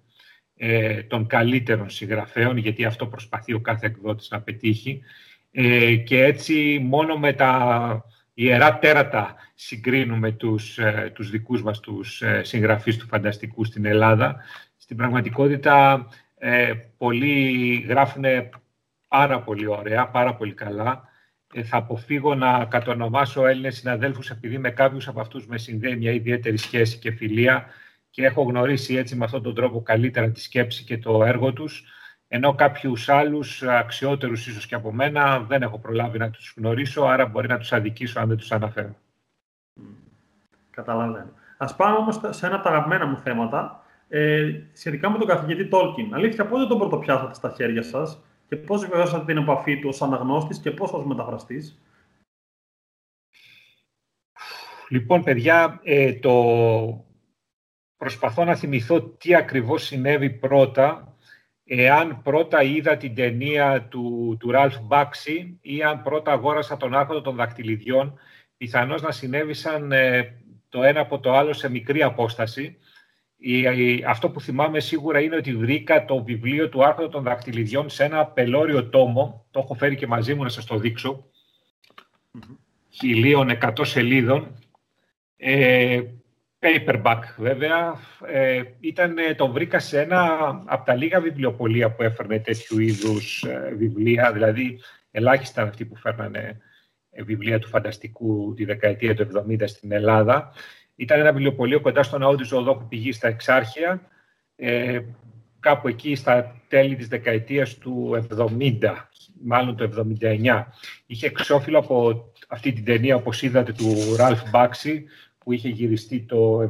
ε, 0.55 1.03
των 1.03 1.27
καλύτερων 1.27 1.89
συγγραφέων, 1.89 2.57
γιατί 2.57 2.85
αυτό 2.85 3.07
προσπαθεί 3.07 3.53
ο 3.53 3.59
κάθε 3.59 3.85
εκδότης 3.85 4.29
να 4.29 4.41
πετύχει. 4.41 5.01
Ε, 5.57 5.95
και 5.95 6.23
έτσι 6.23 6.79
μόνο 6.83 7.17
με 7.17 7.33
τα 7.33 8.05
ιερά 8.33 8.79
τέρατα 8.79 9.35
συγκρίνουμε 9.53 10.31
τους, 10.31 10.77
ε, 10.77 11.11
τους 11.15 11.29
δικούς 11.29 11.63
μας 11.63 11.79
τους 11.79 12.21
ε, 12.21 12.43
συγγραφείς 12.43 12.97
του 12.97 13.07
φανταστικού 13.07 13.63
στην 13.63 13.85
Ελλάδα. 13.85 14.35
Στην 14.77 14.97
πραγματικότητα, 14.97 16.07
ε, 16.37 16.73
πολλοί 16.97 17.85
γράφουν 17.87 18.23
πάρα 19.07 19.41
πολύ 19.41 19.67
ωραία, 19.67 20.07
πάρα 20.07 20.35
πολύ 20.35 20.53
καλά. 20.53 21.03
Ε, 21.53 21.63
θα 21.63 21.77
αποφύγω 21.77 22.35
να 22.35 22.65
κατονομάσω 22.65 23.45
Έλληνες 23.45 23.75
συναδέλφους 23.75 24.29
επειδή 24.29 24.57
με 24.57 24.69
κάποιους 24.69 25.07
από 25.07 25.19
αυτούς 25.19 25.47
με 25.47 25.57
συνδέει 25.57 25.95
μια 25.95 26.11
ιδιαίτερη 26.11 26.57
σχέση 26.57 26.97
και 26.97 27.11
φιλία 27.11 27.65
και 28.09 28.25
έχω 28.25 28.41
γνωρίσει 28.41 28.95
έτσι 28.95 29.15
με 29.15 29.25
αυτόν 29.25 29.43
τον 29.43 29.55
τρόπο 29.55 29.81
καλύτερα 29.81 30.31
τη 30.31 30.41
σκέψη 30.41 30.83
και 30.83 30.97
το 30.97 31.23
έργο 31.23 31.53
τους, 31.53 31.83
ενώ 32.27 32.55
κάποιους 32.55 33.09
άλλους 33.09 33.63
αξιότερους 33.63 34.47
ίσως 34.47 34.65
και 34.65 34.75
από 34.75 34.91
μένα 34.91 35.39
δεν 35.39 35.61
έχω 35.61 35.79
προλάβει 35.79 36.17
να 36.17 36.29
τους 36.29 36.53
γνωρίσω, 36.57 37.01
άρα 37.01 37.25
μπορεί 37.25 37.47
να 37.47 37.57
τους 37.57 37.73
αδικήσω 37.73 38.19
αν 38.19 38.27
δεν 38.27 38.37
τους 38.37 38.51
αναφέρω. 38.51 38.95
Καταλαβαίνω. 40.69 41.31
Ας 41.57 41.75
πάμε 41.75 41.97
όμως 41.97 42.19
σε 42.29 42.45
ένα 42.45 42.55
από 42.55 42.63
τα 42.63 42.69
αγαπημένα 42.69 43.05
μου 43.05 43.17
θέματα, 43.17 43.83
ε, 44.07 44.61
σχετικά 44.73 45.09
με 45.09 45.17
τον 45.17 45.27
καθηγητή 45.27 45.67
Τόλκιν. 45.67 46.13
Αλήθεια, 46.13 46.45
πότε 46.45 46.65
τον 46.65 46.77
πρωτοπιάσατε 46.77 47.33
στα 47.33 47.53
χέρια 47.55 47.83
σας 47.83 48.21
και 48.47 48.55
πώς 48.55 48.81
βεβαιώσατε 48.81 49.25
την 49.25 49.37
επαφή 49.37 49.79
του 49.79 49.89
ως 49.89 50.01
αναγνώστης 50.01 50.59
και 50.59 50.71
πώς 50.71 50.91
ως 50.91 51.05
μεταφραστής; 51.05 51.79
Λοιπόν, 54.89 55.23
παιδιά, 55.23 55.79
ε, 55.83 56.13
το... 56.13 57.05
προσπαθώ 57.97 58.43
να 58.43 58.55
θυμηθώ 58.55 59.01
τι 59.01 59.35
ακριβώς 59.35 59.83
συνέβη 59.83 60.29
πρώτα. 60.29 61.14
Εάν 61.67 62.21
πρώτα 62.21 62.63
είδα 62.63 62.97
την 62.97 63.15
ταινία 63.15 63.87
του, 63.89 64.37
του 64.39 64.51
Ραλφ 64.51 64.79
Μπάξι 64.81 65.57
ή 65.61 65.83
αν 65.83 66.01
πρώτα 66.01 66.31
αγόρασα 66.31 66.77
τον 66.77 66.93
άρχοντα 66.93 67.21
των 67.21 67.35
δακτυλιδιών, 67.35 68.19
πιθανώς 68.57 69.01
να 69.01 69.11
συνέβησαν 69.11 69.91
ε, 69.91 70.41
το 70.69 70.83
ένα 70.83 70.99
από 70.99 71.19
το 71.19 71.33
άλλο 71.33 71.53
σε 71.53 71.69
μικρή 71.69 72.03
απόσταση. 72.03 72.77
αυτό 74.07 74.29
που 74.29 74.41
θυμάμαι 74.41 74.79
σίγουρα 74.79 75.19
είναι 75.19 75.35
ότι 75.35 75.55
βρήκα 75.55 76.05
το 76.05 76.23
βιβλίο 76.23 76.69
του 76.69 76.85
Άρχοντα 76.85 77.09
των 77.09 77.23
Δακτυλιδιών 77.23 77.89
σε 77.89 78.03
ένα 78.03 78.25
πελώριο 78.25 78.89
τόμο. 78.89 79.45
Το 79.51 79.59
έχω 79.59 79.73
φέρει 79.73 79.95
και 79.95 80.07
μαζί 80.07 80.33
μου 80.33 80.43
να 80.43 80.49
σας 80.49 80.65
το 80.65 80.77
δείξω. 80.77 81.25
Χιλίων 82.89 83.49
εκατό 83.49 83.83
σελίδων. 83.83 84.59
Ε, 85.37 86.01
paperback 86.65 87.19
βέβαια. 87.37 87.99
Ε, 88.25 88.61
ήταν, 88.79 89.15
το 89.37 89.51
βρήκα 89.51 89.79
σε 89.79 90.01
ένα 90.01 90.21
από 90.65 90.85
τα 90.85 90.95
λίγα 90.95 91.19
βιβλιοπολία 91.19 91.91
που 91.91 92.03
έφερνε 92.03 92.39
τέτοιου 92.39 92.79
είδους 92.79 93.43
ε, 93.43 93.73
βιβλία. 93.77 94.31
Δηλαδή, 94.33 94.79
ελάχιστα 95.11 95.61
αυτοί 95.61 95.85
που 95.85 95.95
φέρνανε 95.95 96.57
ε, 97.09 97.23
βιβλία 97.23 97.59
του 97.59 97.67
φανταστικού 97.67 98.53
τη 98.53 98.65
δεκαετία 98.65 99.15
του 99.15 99.45
70 99.49 99.63
στην 99.65 99.91
Ελλάδα. 99.91 100.53
Ήταν 100.95 101.19
ένα 101.19 101.31
βιβλιοπωλείο 101.31 101.79
κοντά 101.81 102.03
στον 102.03 102.19
ναό 102.19 102.35
του 102.35 102.45
Ζωοδόχου 102.45 102.87
πηγή 102.87 103.11
στα 103.11 103.27
Εξάρχεια, 103.27 104.01
ε, 104.55 104.99
κάπου 105.59 105.87
εκεί 105.87 106.15
στα 106.15 106.61
τέλη 106.67 106.95
της 106.95 107.07
δεκαετίας 107.07 107.77
του 107.77 108.25
70, 108.29 109.09
μάλλον 109.43 109.75
το 109.75 109.83
79. 109.83 110.65
Είχε 111.05 111.25
εξώφυλλο 111.25 111.79
από 111.79 112.25
αυτή 112.47 112.73
την 112.73 112.85
ταινία, 112.85 113.15
όπως 113.15 113.41
είδατε, 113.41 113.71
του 113.71 114.15
Ραλφ 114.17 114.49
Μπάξι, 114.49 115.05
που 115.45 115.51
είχε 115.51 115.69
γυριστεί 115.69 116.19
το 116.21 116.69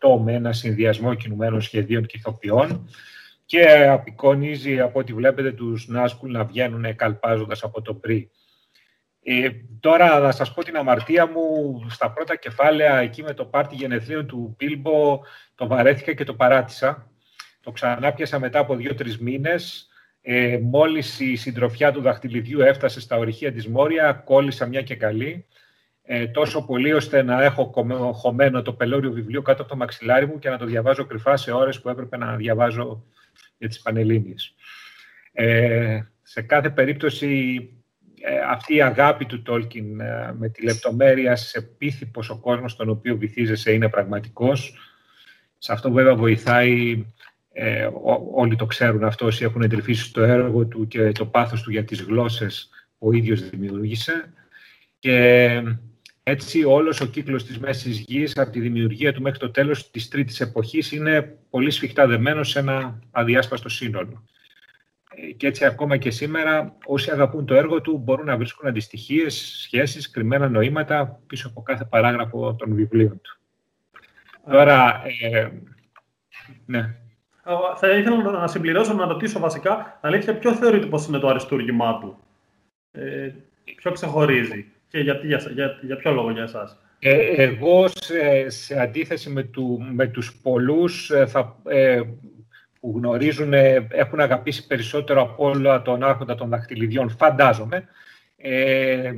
78 0.00 0.20
με 0.22 0.32
ένα 0.32 0.52
συνδυασμό 0.52 1.14
κινουμένων 1.14 1.60
σχεδίων 1.60 2.06
και 2.06 2.16
ηθοποιών 2.16 2.88
και 3.44 3.86
απεικονίζει, 3.88 4.80
από 4.80 4.98
ό,τι 4.98 5.12
βλέπετε, 5.12 5.52
τους 5.52 5.88
Νάσκουλ 5.88 6.30
να 6.30 6.44
βγαίνουν 6.44 6.96
καλπάζοντας 6.96 7.62
από 7.62 7.82
το 7.82 7.94
πρι. 7.94 8.30
Ε, 9.22 9.48
τώρα 9.80 10.18
να 10.18 10.32
σας 10.32 10.54
πω 10.54 10.64
την 10.64 10.76
αμαρτία 10.76 11.26
μου, 11.26 11.40
στα 11.88 12.10
πρώτα 12.10 12.36
κεφάλαια 12.36 12.96
εκεί 12.96 13.22
με 13.22 13.34
το 13.34 13.44
πάρτι 13.44 13.74
γενεθλίων 13.74 14.26
του 14.26 14.54
Πίλμπο 14.58 15.20
το 15.54 15.66
βαρέθηκα 15.66 16.12
και 16.12 16.24
το 16.24 16.34
παράτησα. 16.34 17.10
Το 17.60 17.70
ξανά 17.70 18.12
πιάσα 18.12 18.38
μετά 18.38 18.58
από 18.58 18.76
δύο-τρεις 18.76 19.18
μήνες. 19.18 19.88
Ε, 20.20 20.58
μόλις 20.62 21.20
η 21.20 21.36
συντροφιά 21.36 21.92
του 21.92 22.00
δαχτυλιδιού 22.00 22.60
έφτασε 22.60 23.00
στα 23.00 23.16
ορυχεία 23.16 23.52
της 23.52 23.66
Μόρια, 23.66 24.12
κόλλησα 24.12 24.66
μια 24.66 24.82
και 24.82 24.94
καλή. 24.94 25.46
Ε, 26.10 26.26
τόσο 26.26 26.64
πολύ 26.64 26.92
ώστε 26.92 27.22
να 27.22 27.42
έχω 27.42 27.72
χωμένο 28.14 28.62
το 28.62 28.72
πελώριο 28.72 29.12
βιβλίο 29.12 29.42
κάτω 29.42 29.62
από 29.62 29.70
το 29.70 29.76
μαξιλάρι 29.76 30.26
μου 30.26 30.38
και 30.38 30.48
να 30.48 30.58
το 30.58 30.64
διαβάζω 30.64 31.04
κρυφά 31.04 31.36
σε 31.36 31.52
ώρες 31.52 31.80
που 31.80 31.88
έπρεπε 31.88 32.16
να 32.16 32.36
διαβάζω 32.36 33.04
για 33.58 33.68
τις 33.68 33.80
Πανελλήνιες. 33.80 34.54
Ε, 35.32 36.00
σε 36.22 36.42
κάθε 36.42 36.70
περίπτωση 36.70 37.60
ε, 38.20 38.38
αυτή 38.50 38.74
η 38.74 38.82
αγάπη 38.82 39.26
του 39.26 39.42
Τόλκιν 39.42 40.00
ε, 40.00 40.34
με 40.38 40.48
τη 40.48 40.64
λεπτομέρεια 40.64 41.36
σε 41.36 41.60
πείθει 41.60 42.06
πως 42.06 42.30
ο 42.30 42.38
κόσμος 42.38 42.72
στον 42.72 42.88
οποίο 42.88 43.16
βυθίζεσαι 43.16 43.72
είναι 43.72 43.88
πραγματικός. 43.88 44.78
Σε 45.58 45.72
αυτό 45.72 45.90
βέβαια 45.90 46.14
βοηθάει, 46.14 47.06
ε, 47.52 47.88
όλοι 48.34 48.56
το 48.56 48.66
ξέρουν 48.66 49.04
αυτό, 49.04 49.26
όσοι 49.26 49.44
έχουν 49.44 49.62
εντρυφήσει 49.62 50.12
το 50.12 50.22
έργο 50.22 50.66
του 50.66 50.86
και 50.86 51.12
το 51.12 51.26
πάθος 51.26 51.62
του 51.62 51.70
για 51.70 51.84
τις 51.84 52.02
γλώσσες 52.02 52.68
που 52.98 53.08
ο 53.08 53.12
ίδιος 53.12 53.48
δημιούργησε. 53.48 54.32
Και 54.98 55.62
έτσι 56.28 56.64
όλος 56.64 57.00
ο 57.00 57.06
κύκλος 57.06 57.44
της 57.44 57.58
Μέσης 57.58 57.98
Γης, 57.98 58.38
από 58.38 58.50
τη 58.50 58.60
δημιουργία 58.60 59.12
του 59.12 59.22
μέχρι 59.22 59.38
το 59.38 59.50
τέλος 59.50 59.90
της 59.90 60.08
τρίτης 60.08 60.40
εποχής, 60.40 60.92
είναι 60.92 61.38
πολύ 61.50 61.70
σφιχτά 61.70 62.06
δεμένο 62.06 62.42
σε 62.44 62.58
ένα 62.58 62.98
αδιάσπαστο 63.10 63.68
σύνολο 63.68 64.22
και 65.36 65.46
έτσι 65.46 65.64
ακόμα 65.64 65.96
και 65.96 66.10
σήμερα 66.10 66.76
όσοι 66.86 67.10
αγαπούν 67.10 67.46
το 67.46 67.54
έργο 67.54 67.80
του 67.80 67.98
μπορούν 67.98 68.26
να 68.26 68.36
βρίσκουν 68.36 68.68
αντιστοιχίες, 68.68 69.34
σχέσεις, 69.62 70.10
κρυμμένα 70.10 70.48
νοήματα 70.48 71.20
πίσω 71.26 71.48
από 71.48 71.62
κάθε 71.62 71.84
παράγραφο 71.84 72.54
των 72.54 72.74
βιβλίων 72.74 73.20
του. 73.20 73.38
Τώρα, 74.50 75.02
ε, 75.20 75.48
ναι. 76.66 76.96
Θα 77.76 77.88
ήθελα 77.90 78.30
να 78.30 78.46
συμπληρώσω, 78.46 78.94
να 78.94 79.06
ρωτήσω 79.06 79.38
βασικά, 79.38 79.98
αλήθεια, 80.02 80.38
ποιο 80.38 80.54
θεωρείτε 80.54 80.86
πως 80.86 81.06
είναι 81.06 81.18
το 81.18 81.28
αριστούργημά 81.28 81.98
του; 81.98 82.18
Ε, 82.90 83.32
ποιο 83.76 83.92
ξεχωρίζει; 83.92 84.72
Και 84.88 84.98
γιατί, 84.98 85.26
για, 85.26 85.42
για, 85.54 85.78
για 85.82 85.96
ποιο 85.96 86.12
λόγο 86.12 86.30
για 86.30 86.42
εσάς; 86.42 86.78
Ε, 86.98 87.42
εγώ, 87.42 87.88
σε, 87.88 88.48
σε 88.48 88.80
αντίθεση 88.80 89.30
με, 89.30 89.42
του, 89.42 89.86
με 89.92 90.06
τους 90.06 90.40
πολλούς, 90.42 91.10
ε, 91.10 91.26
θα, 91.26 91.56
ε, 91.64 92.00
που 92.80 92.92
γνωρίζουν, 92.96 93.52
έχουν 93.88 94.20
αγαπήσει 94.20 94.66
περισσότερο 94.66 95.22
από 95.22 95.44
όλα 95.48 95.82
τον 95.82 96.02
άρχοντα 96.02 96.34
των 96.34 96.48
δαχτυλιδιών, 96.48 97.10
φαντάζομαι. 97.10 97.88
Ε, 98.36 99.12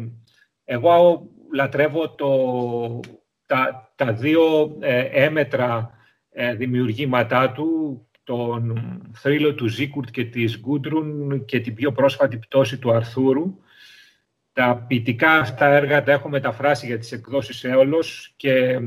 εγώ 0.65 1.29
λατρεύω 1.53 2.11
το, 2.11 3.01
τα, 3.47 3.93
τα 3.95 4.13
δύο 4.13 4.77
ε, 4.81 5.01
έμετρα 5.01 5.91
ε, 6.31 6.55
δημιουργήματά 6.55 7.51
του, 7.51 8.01
τον 8.25 8.81
θρύλο 9.15 9.55
του 9.55 9.67
Ζίκουρτ 9.67 10.11
και 10.11 10.25
της 10.25 10.61
Γκούντρουν 10.61 11.45
και 11.45 11.61
την 11.61 11.75
πιο 11.75 11.93
πρόσφατη 11.93 12.37
πτώση 12.37 12.79
του 12.79 12.93
Αρθούρου. 12.93 13.59
Τα 14.61 14.85
ποιητικά 14.87 15.33
αυτά 15.33 15.67
έργα 15.67 16.03
τα 16.03 16.13
έχω 16.13 16.29
μεταφράσει 16.29 16.87
για 16.87 16.99
τις 16.99 17.13
εκδόσεις 17.13 17.65
Έολος 17.65 18.33
και 18.37 18.53
ε, 18.53 18.81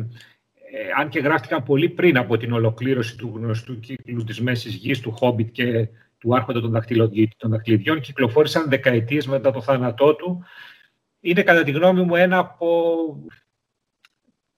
αν 0.97 1.09
και 1.09 1.19
γράφτηκαν 1.19 1.63
πολύ 1.63 1.89
πριν 1.89 2.17
από 2.17 2.37
την 2.37 2.53
ολοκλήρωση 2.53 3.17
του 3.17 3.31
γνωστού 3.35 3.79
κύκλου 3.79 4.23
της 4.23 4.41
Μέσης 4.41 4.73
Γης, 4.73 4.99
του 4.99 5.11
Χόμπιτ 5.11 5.51
και 5.51 5.87
του 6.17 6.35
Άρχοντα 6.35 6.61
των, 6.61 6.83
των 7.37 7.51
Δαχτυλιδιών, 7.51 7.99
κυκλοφόρησαν 7.99 8.69
δεκαετίες 8.69 9.27
μετά 9.27 9.51
το 9.51 9.61
θάνατό 9.61 10.15
του. 10.15 10.43
Είναι 11.19 11.43
κατά 11.43 11.63
τη 11.63 11.71
γνώμη 11.71 12.01
μου 12.01 12.15
ένα 12.15 12.37
από 12.37 12.79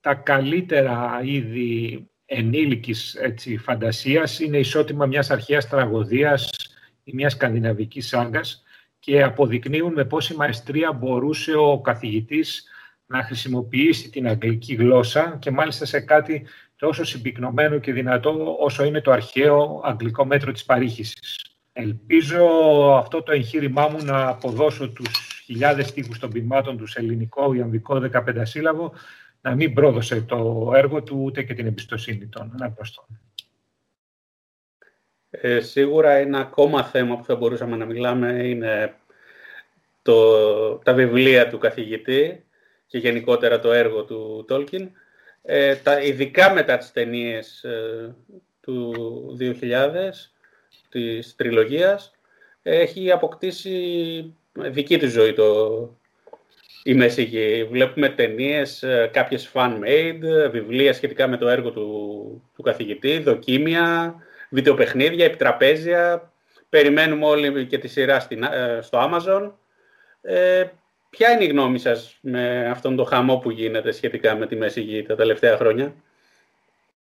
τα 0.00 0.14
καλύτερα 0.14 1.20
είδη 1.24 2.06
ενήλικης 2.26 3.14
έτσι, 3.14 3.56
φαντασίας. 3.56 4.40
Είναι 4.40 4.58
ισότιμα 4.58 5.06
μιας 5.06 5.30
αρχαίας 5.30 5.68
τραγωδίας 5.68 6.50
ή 7.04 7.12
μιας 7.14 7.32
σκανδιναβικής 7.32 8.08
σάγκας 8.08 8.65
και 9.06 9.22
αποδεικνύουν 9.22 9.92
με 9.92 10.04
πόση 10.04 10.34
μαεστρία 10.34 10.92
μπορούσε 10.92 11.54
ο 11.56 11.80
καθηγητής 11.80 12.64
να 13.06 13.22
χρησιμοποιήσει 13.22 14.10
την 14.10 14.28
αγγλική 14.28 14.74
γλώσσα 14.74 15.36
και 15.40 15.50
μάλιστα 15.50 15.84
σε 15.84 16.00
κάτι 16.00 16.46
τόσο 16.76 17.04
συμπυκνωμένο 17.04 17.78
και 17.78 17.92
δυνατό 17.92 18.56
όσο 18.58 18.84
είναι 18.84 19.00
το 19.00 19.10
αρχαίο 19.10 19.80
αγγλικό 19.84 20.24
μέτρο 20.24 20.52
της 20.52 20.64
παρήχησης. 20.64 21.40
Ελπίζω 21.72 22.46
αυτό 22.98 23.22
το 23.22 23.32
εγχείρημά 23.32 23.88
μου 23.88 24.04
να 24.04 24.28
αποδώσω 24.28 24.88
τους 24.88 25.42
χιλιάδες 25.44 25.86
στίχους 25.86 26.18
των 26.18 26.30
ποιμάτων 26.30 26.76
του 26.76 26.86
σε 26.86 26.98
ελληνικό, 26.98 27.54
ιαμβικό, 27.54 28.00
15 28.12 28.42
σύλλαβο, 28.42 28.92
να 29.40 29.54
μην 29.54 29.74
πρόδωσε 29.74 30.20
το 30.20 30.72
έργο 30.74 31.02
του 31.02 31.20
ούτε 31.22 31.42
και 31.42 31.54
την 31.54 31.66
εμπιστοσύνη 31.66 32.26
των 32.26 32.52
αναπροστών. 32.54 33.06
Ε, 35.40 35.60
σίγουρα 35.60 36.10
ένα 36.10 36.38
ακόμα 36.38 36.84
θέμα 36.84 37.16
που 37.16 37.24
θα 37.24 37.36
μπορούσαμε 37.36 37.76
να 37.76 37.84
μιλάμε 37.84 38.28
είναι 38.28 38.94
το, 40.02 40.76
τα 40.76 40.92
βιβλία 40.92 41.48
του 41.48 41.58
καθηγητή 41.58 42.44
και 42.86 42.98
γενικότερα 42.98 43.58
το 43.58 43.72
έργο 43.72 44.04
του 44.04 44.44
Τόλκιν. 44.48 44.90
Ε, 45.42 45.74
τα, 45.74 46.00
ειδικά 46.00 46.52
μετά 46.52 46.76
τις 46.76 46.92
ταινίες 46.92 47.64
ε, 47.64 48.14
του 48.60 48.94
2000, 49.40 50.10
της 50.88 51.34
τριλογίας, 51.36 52.14
έχει 52.62 53.10
αποκτήσει 53.10 54.34
δική 54.52 54.98
του 54.98 55.08
ζωή 55.08 55.32
το, 55.32 55.78
η 56.82 56.94
Μέση 56.94 57.66
Βλέπουμε 57.70 58.08
ταινίες, 58.08 58.82
ε, 58.82 59.10
κάποιες 59.12 59.50
fan-made, 59.54 60.50
βιβλία 60.50 60.92
σχετικά 60.92 61.26
με 61.26 61.36
το 61.36 61.48
έργο 61.48 61.70
του, 61.70 62.42
του 62.56 62.62
καθηγητή, 62.62 63.18
δοκίμια, 63.18 64.14
βιντεοπαιχνίδια, 64.56 65.24
επιτραπέζια. 65.24 66.32
Περιμένουμε 66.68 67.26
όλοι 67.26 67.66
και 67.66 67.78
τη 67.78 67.88
σειρά 67.88 68.20
στην, 68.20 68.42
ε, 68.42 68.78
στο 68.82 68.98
Amazon. 69.10 69.52
Ε, 70.20 70.64
Ποια 71.10 71.30
είναι 71.30 71.44
η 71.44 71.46
γνώμη 71.46 71.78
σας 71.78 72.18
με 72.20 72.68
αυτόν 72.68 72.96
τον 72.96 73.06
χαμό 73.06 73.36
που 73.36 73.50
γίνεται 73.50 73.92
σχετικά 73.92 74.34
με 74.36 74.46
τη 74.46 74.56
Μέση 74.56 74.80
Γη 74.80 75.02
τα 75.02 75.14
τελευταία 75.14 75.56
χρόνια; 75.56 75.94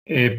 Ε, 0.04 0.38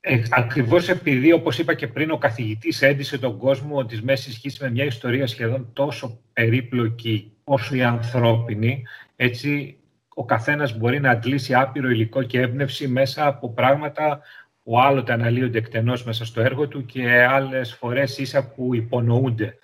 ε, 0.00 0.22
ακριβώς 0.30 0.88
επειδή, 0.88 1.32
όπως 1.32 1.58
είπα 1.58 1.74
και 1.74 1.86
πριν, 1.86 2.10
ο 2.10 2.18
καθηγητής 2.18 2.82
έντυσε 2.82 3.18
τον 3.18 3.38
κόσμο 3.38 3.84
της 3.86 4.02
Μέσης 4.02 4.36
Γης 4.36 4.58
με 4.58 4.70
μια 4.70 4.84
ιστορία 4.84 5.26
σχεδόν 5.26 5.70
τόσο 5.72 6.20
περίπλοκη 6.32 7.32
όσο 7.44 7.74
η 7.74 7.82
ανθρώπινη, 7.82 8.82
έτσι 9.16 9.76
ο 10.08 10.24
καθένας 10.24 10.78
μπορεί 10.78 11.00
να 11.00 11.10
αντλήσει 11.10 11.54
άπειρο 11.54 11.88
υλικό 11.88 12.22
και 12.22 12.40
έμπνευση 12.40 12.88
μέσα 12.88 13.26
από 13.26 13.50
πράγματα 13.50 14.20
που 14.66 14.80
άλλοτε 14.80 15.12
αναλύονται 15.12 15.58
εκτενώς 15.58 16.04
μέσα 16.04 16.24
στο 16.24 16.40
έργο 16.40 16.68
του 16.68 16.84
και 16.84 17.24
άλλες 17.24 17.74
φορές 17.74 18.18
ίσα 18.18 18.52
που 18.52 18.74
υπονοούνται. 18.74 19.58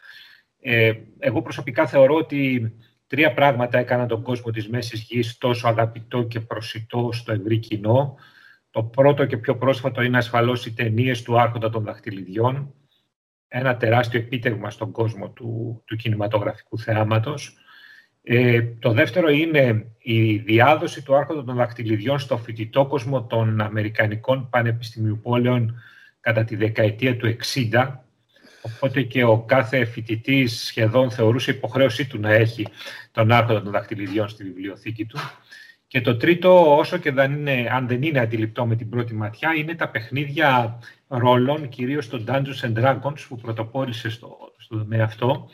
Ε, 0.60 0.92
εγώ 1.18 1.42
προσωπικά 1.42 1.86
θεωρώ 1.86 2.14
ότι 2.14 2.72
τρία 3.06 3.34
πράγματα 3.34 3.78
έκαναν 3.78 4.08
τον 4.08 4.22
κόσμο 4.22 4.50
της 4.50 4.68
Μέσης 4.68 5.00
Γης 5.00 5.38
τόσο 5.38 5.68
αγαπητό 5.68 6.22
και 6.22 6.40
προσιτό 6.40 7.08
στο 7.12 7.32
ευρύ 7.32 7.58
κοινό. 7.58 8.16
Το 8.70 8.82
πρώτο 8.82 9.26
και 9.26 9.36
πιο 9.36 9.56
πρόσφατο 9.56 10.02
είναι 10.02 10.16
ασφαλώς 10.16 10.66
οι 10.66 10.74
ταινίες 10.74 11.22
του 11.22 11.40
Άρχοντα 11.40 11.70
των 11.70 11.84
Δαχτυλιδιών, 11.84 12.74
ένα 13.48 13.76
τεράστιο 13.76 14.20
επίτευγμα 14.20 14.70
στον 14.70 14.92
κόσμο 14.92 15.30
του, 15.30 15.82
του 15.86 15.96
κινηματογραφικού 15.96 16.78
θεάματος. 16.78 17.56
Ε, 18.22 18.62
το 18.78 18.92
δεύτερο 18.92 19.28
είναι 19.28 19.86
η 19.98 20.36
διάδοση 20.36 21.02
του 21.02 21.16
Άρχοντα 21.16 21.44
των 21.44 21.56
Δαχτυλιδιών 21.56 22.18
στο 22.18 22.38
φοιτητό 22.38 22.86
κόσμο 22.86 23.24
των 23.24 23.60
Αμερικανικών 23.60 24.48
Πανεπιστημίου 24.50 25.20
Πόλεων 25.22 25.74
κατά 26.20 26.44
τη 26.44 26.56
δεκαετία 26.56 27.16
του 27.16 27.36
60, 27.70 28.02
Οπότε 28.62 29.02
και 29.02 29.24
ο 29.24 29.42
κάθε 29.42 29.84
φοιτητής 29.84 30.64
σχεδόν 30.64 31.10
θεωρούσε 31.10 31.50
υποχρέωσή 31.50 32.06
του 32.06 32.18
να 32.18 32.32
έχει 32.32 32.66
τον 33.12 33.32
άρχοντα 33.32 33.62
των 33.62 33.72
δαχτυλιδιών 33.72 34.28
στη 34.28 34.44
βιβλιοθήκη 34.44 35.06
του. 35.06 35.18
Και 35.86 36.00
το 36.00 36.16
τρίτο, 36.16 36.76
όσο 36.76 36.96
και 36.96 37.12
δεν 37.12 37.32
είναι, 37.32 37.68
αν 37.72 37.86
δεν 37.86 38.02
είναι 38.02 38.20
αντιληπτό 38.20 38.66
με 38.66 38.76
την 38.76 38.88
πρώτη 38.88 39.14
ματιά, 39.14 39.54
είναι 39.54 39.74
τα 39.74 39.88
παιχνίδια 39.88 40.78
ρόλων, 41.08 41.68
κυρίως 41.68 42.08
το 42.08 42.24
Dungeons 42.26 42.60
and 42.62 42.82
Dragons, 42.82 43.26
που 43.28 43.36
πρωτοπόρησε 43.36 44.10
στο, 44.10 44.38
στο 44.56 44.78
τομέα 44.78 45.04
αυτό 45.04 45.48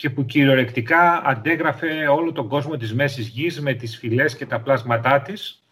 και 0.00 0.10
που 0.10 0.24
κυριολεκτικά 0.24 1.22
αντέγραφε 1.24 2.06
όλο 2.06 2.32
τον 2.32 2.48
κόσμο 2.48 2.76
της 2.76 2.94
Μέσης 2.94 3.28
Γης 3.28 3.60
με 3.60 3.74
τις 3.74 3.98
φυλές 3.98 4.36
και 4.36 4.46
τα 4.46 4.60
πλάσματά 4.60 5.20
της, 5.20 5.64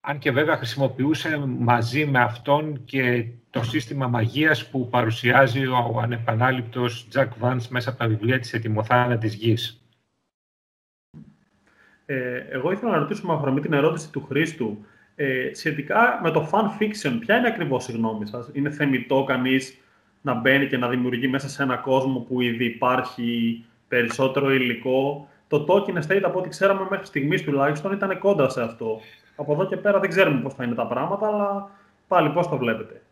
αν 0.00 0.18
και 0.18 0.30
βέβαια 0.30 0.56
χρησιμοποιούσε 0.56 1.36
μαζί 1.46 2.06
με 2.06 2.18
αυτόν 2.18 2.84
και 2.84 3.26
το 3.50 3.62
σύστημα 3.62 4.06
μαγείας 4.08 4.70
που 4.70 4.88
παρουσιάζει 4.88 5.66
ο 5.66 5.98
ανεπανάληπτος 6.02 7.08
Jack 7.14 7.28
Vance 7.40 7.66
μέσα 7.68 7.90
από 7.90 7.98
τα 7.98 8.08
βιβλία 8.08 8.38
της 8.38 8.52
«Ετοιμοθάνα 8.52 9.18
της 9.18 9.34
Γης». 9.34 9.82
Ε, 12.06 12.36
εγώ 12.48 12.72
ήθελα 12.72 12.90
να 12.90 12.98
ρωτήσω 12.98 13.26
με 13.26 13.32
αφορμή 13.32 13.60
την 13.60 13.72
ερώτηση 13.72 14.10
του 14.10 14.24
Χρήστου 14.24 14.84
ε, 15.14 15.50
σχετικά 15.54 16.20
με 16.22 16.30
το 16.30 16.50
fan 16.52 16.82
fiction. 16.82 17.16
Ποια 17.20 17.36
είναι 17.36 17.48
ακριβώς 17.48 17.88
η 17.88 17.92
γνώμη 17.92 18.26
σας; 18.26 18.50
Είναι 18.52 18.70
θεμητό 18.70 19.24
κανείς; 19.24 19.78
Να 20.28 20.34
μπαίνει 20.34 20.66
και 20.66 20.76
να 20.76 20.88
δημιουργεί 20.88 21.28
μέσα 21.28 21.48
σε 21.48 21.62
ένα 21.62 21.76
κόσμο 21.76 22.18
που 22.18 22.40
ήδη 22.40 22.64
υπάρχει 22.64 23.64
περισσότερο 23.88 24.52
υλικό. 24.52 25.28
Το 25.48 25.66
Tolkien 25.68 26.02
Estate, 26.02 26.22
από 26.24 26.38
ό,τι 26.38 26.48
ξέραμε 26.48 26.86
μέχρι 26.90 27.06
στιγμής 27.06 27.42
τουλάχιστον, 27.42 27.92
ήταν 27.92 28.18
κόντρα 28.18 28.48
σε 28.48 28.62
αυτό. 28.62 29.00
Από 29.36 29.52
εδώ 29.52 29.66
και 29.66 29.76
πέρα 29.76 30.00
δεν 30.00 30.10
ξέρουμε 30.10 30.40
πώς 30.40 30.54
θα 30.54 30.64
είναι 30.64 30.74
τα 30.74 30.86
πράγματα, 30.86 31.26
αλλά 31.26 31.70
πάλι 32.08 32.30
πώς 32.30 32.48
το 32.48 32.56
βλέπετε. 32.56 33.02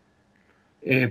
Ε, 0.83 1.09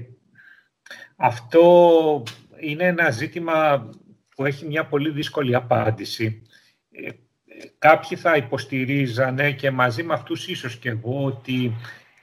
αυτό 1.16 2.24
είναι 2.60 2.84
ένα 2.84 3.10
ζήτημα 3.10 3.90
που 4.36 4.46
έχει 4.46 4.66
μια 4.66 4.86
πολύ 4.86 5.10
δύσκολη 5.10 5.56
απάντηση. 5.56 6.42
Ε, 6.92 7.10
κάποιοι 7.78 8.18
θα 8.18 8.36
υποστηρίζανε 8.36 9.52
και 9.52 9.72
μαζί 9.72 10.04
με 10.04 10.14
αυτούς 10.14 10.48
ίσως 10.48 10.78
και 10.78 10.90
εγώ 10.90 11.26
ότι 11.26 11.72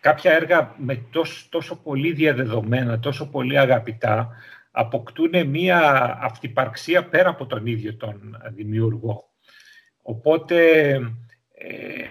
κάποια 0.03 0.33
έργα 0.33 0.75
με 0.79 1.07
τόσο, 1.11 1.47
τόσο 1.49 1.83
πολύ 1.83 2.13
διαδεδομένα, 2.13 2.99
τόσο 2.99 3.31
πολύ 3.31 3.59
αγαπητά, 3.59 4.29
αποκτούν 4.71 5.47
μία 5.47 5.81
αυτυπαρξία 6.23 7.09
πέρα 7.09 7.29
από 7.29 7.47
τον 7.47 7.67
ίδιο 7.67 7.97
τον 7.97 8.43
δημιουργό. 8.55 9.31
Οπότε 10.03 10.91
ε, 11.55 12.05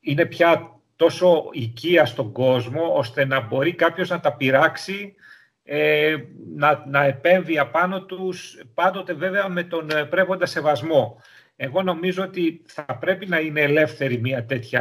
είναι 0.00 0.26
πια 0.26 0.80
τόσο 0.96 1.48
οικία 1.52 2.06
στον 2.06 2.32
κόσμο, 2.32 2.94
ώστε 2.94 3.24
να 3.24 3.40
μπορεί 3.40 3.74
κάποιος 3.74 4.08
να 4.08 4.20
τα 4.20 4.36
πειράξει, 4.36 5.14
ε, 5.62 6.16
να, 6.56 6.84
να 6.86 7.04
επέμβει 7.04 7.58
απάνω 7.58 8.02
τους, 8.04 8.62
πάντοτε 8.74 9.12
βέβαια 9.12 9.48
με 9.48 9.62
τον 9.62 9.90
ε, 9.90 10.04
πρέποντα 10.04 10.46
σεβασμό. 10.46 11.20
Εγώ 11.56 11.82
νομίζω 11.82 12.22
ότι 12.22 12.62
θα 12.66 12.98
πρέπει 13.00 13.26
να 13.26 13.38
είναι 13.38 13.60
ελεύθερη 13.60 14.18
μια 14.20 14.44
τέτοια 14.44 14.80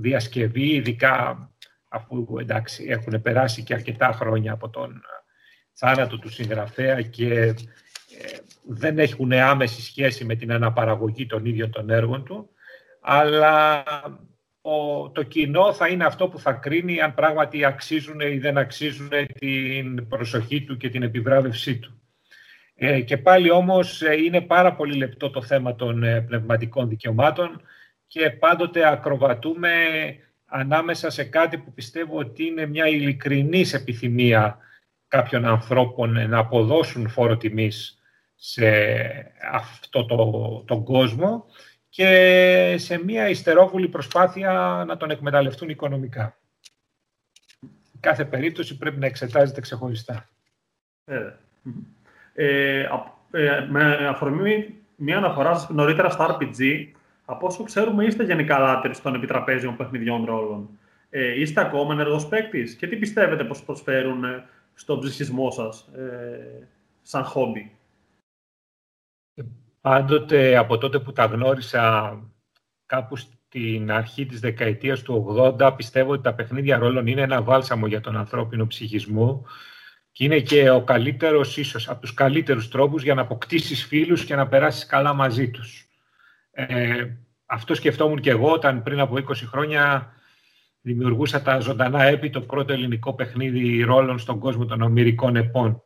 διασκευή, 0.00 0.74
ειδικά 0.74 1.48
αφού 1.88 2.26
εντάξει, 2.40 2.84
έχουν 2.88 3.22
περάσει 3.22 3.62
και 3.62 3.74
αρκετά 3.74 4.12
χρόνια 4.12 4.52
από 4.52 4.68
τον 4.68 5.02
θάνατο 5.72 6.18
του 6.18 6.28
συγγραφέα 6.28 7.02
και 7.02 7.32
ε, 7.34 7.54
δεν 8.66 8.98
έχουν 8.98 9.32
άμεση 9.32 9.82
σχέση 9.82 10.24
με 10.24 10.34
την 10.34 10.52
αναπαραγωγή 10.52 11.26
των 11.26 11.44
ίδιων 11.44 11.70
των 11.70 11.90
έργων 11.90 12.24
του, 12.24 12.50
αλλά 13.00 13.84
ο, 14.60 15.10
το 15.10 15.22
κοινό 15.22 15.72
θα 15.72 15.88
είναι 15.88 16.04
αυτό 16.04 16.28
που 16.28 16.38
θα 16.38 16.52
κρίνει 16.52 17.00
αν 17.00 17.14
πράγματι 17.14 17.64
αξίζουν 17.64 18.20
ή 18.20 18.38
δεν 18.38 18.58
αξίζουν 18.58 19.10
την 19.38 20.08
προσοχή 20.08 20.64
του 20.64 20.76
και 20.76 20.88
την 20.88 21.02
επιβράβευσή 21.02 21.78
του. 21.78 22.00
Ε, 22.74 23.00
και 23.00 23.16
πάλι 23.16 23.50
όμως 23.50 24.02
ε, 24.02 24.14
είναι 24.16 24.40
πάρα 24.40 24.74
πολύ 24.74 24.96
λεπτό 24.96 25.30
το 25.30 25.42
θέμα 25.42 25.74
των 25.74 26.02
ε, 26.02 26.20
πνευματικών 26.20 26.88
δικαιωμάτων 26.88 27.60
και 28.10 28.30
πάντοτε 28.30 28.88
ακροβατούμε 28.88 29.72
ανάμεσα 30.46 31.10
σε 31.10 31.24
κάτι 31.24 31.58
που 31.58 31.72
πιστεύω 31.72 32.18
ότι 32.18 32.44
είναι 32.44 32.66
μια 32.66 32.86
ειλικρινής 32.86 33.74
επιθυμία 33.74 34.58
κάποιων 35.08 35.44
ανθρώπων 35.44 36.28
να 36.28 36.38
αποδώσουν 36.38 37.08
φόρο 37.08 37.36
τιμής 37.36 38.02
σε 38.34 38.66
αυτό 39.52 40.04
το, 40.04 40.64
τον 40.66 40.84
κόσμο 40.84 41.46
και 41.88 42.74
σε 42.78 43.04
μια 43.04 43.28
ιστερόβουλη 43.28 43.88
προσπάθεια 43.88 44.84
να 44.86 44.96
τον 44.96 45.10
εκμεταλλευτούν 45.10 45.68
οικονομικά. 45.68 46.38
Κάθε 48.00 48.24
περίπτωση 48.24 48.76
πρέπει 48.76 48.98
να 48.98 49.06
εξετάζεται 49.06 49.60
ξεχωριστά. 49.60 50.28
Ε, 51.04 51.32
ε, 52.34 52.88
ε, 53.30 53.66
με 53.68 54.08
αφορμή 54.08 54.74
μια 54.96 55.16
αναφορά 55.16 55.54
σας 55.54 55.68
νωρίτερα 55.68 56.10
στα 56.10 56.38
RPG, 56.38 56.90
από 57.30 57.46
όσο 57.46 57.62
ξέρουμε 57.62 58.04
είστε 58.04 58.24
γενικά 58.24 58.58
λάτρεις 58.58 59.02
των 59.02 59.14
επιτραπέζιων 59.14 59.76
παιχνιδιών 59.76 60.24
ρόλων. 60.24 60.68
Ε, 61.10 61.40
είστε 61.40 61.60
ακόμα 61.60 61.92
ενεργός 61.92 62.28
παίκτης 62.28 62.74
και 62.74 62.86
τι 62.86 62.96
πιστεύετε 62.96 63.44
πως 63.44 63.62
προσφέρουν 63.62 64.24
ε, 64.24 64.44
στον 64.74 65.00
ψυχισμό 65.00 65.50
σας 65.50 65.80
ε, 65.80 66.68
σαν 67.02 67.24
χόμπι; 67.24 67.72
Πάντοτε 69.80 70.56
από 70.56 70.78
τότε 70.78 70.98
που 70.98 71.12
τα 71.12 71.24
γνώρισα 71.24 72.14
κάπου 72.86 73.16
στην 73.16 73.90
αρχή 73.90 74.26
της 74.26 74.40
δεκαετίας 74.40 75.02
του 75.02 75.36
80 75.60 75.72
πιστεύω 75.76 76.12
ότι 76.12 76.22
τα 76.22 76.34
παιχνίδια 76.34 76.78
ρόλων 76.78 77.06
είναι 77.06 77.22
ένα 77.22 77.42
βάλσαμο 77.42 77.86
για 77.86 78.00
τον 78.00 78.16
ανθρώπινο 78.16 78.66
ψυχισμό 78.66 79.44
και 80.12 80.24
είναι 80.24 80.40
και 80.40 80.70
ο 80.70 80.84
καλύτερος 80.84 81.56
ίσως 81.56 81.88
από 81.88 82.00
τους 82.00 82.14
καλύτερους 82.14 82.68
τρόπους 82.68 83.02
για 83.02 83.14
να 83.14 83.20
αποκτήσεις 83.20 83.84
φίλους 83.84 84.24
και 84.24 84.34
να 84.34 84.48
περάσεις 84.48 84.86
καλά 84.86 85.14
μαζί 85.14 85.50
τους. 85.50 85.89
Ε, 86.68 87.16
αυτό 87.46 87.74
σκεφτόμουν 87.74 88.20
και 88.20 88.30
εγώ 88.30 88.52
όταν 88.52 88.82
πριν 88.82 89.00
από 89.00 89.14
20 89.16 89.22
χρόνια 89.46 90.12
δημιουργούσα 90.80 91.42
τα 91.42 91.58
ζωντανά 91.58 92.02
έπι 92.02 92.30
το 92.30 92.40
πρώτο 92.40 92.72
ελληνικό 92.72 93.14
παιχνίδι 93.14 93.82
ρόλων 93.82 94.18
στον 94.18 94.38
κόσμο 94.38 94.64
των 94.64 94.82
ομυρικών 94.82 95.36
επών. 95.36 95.82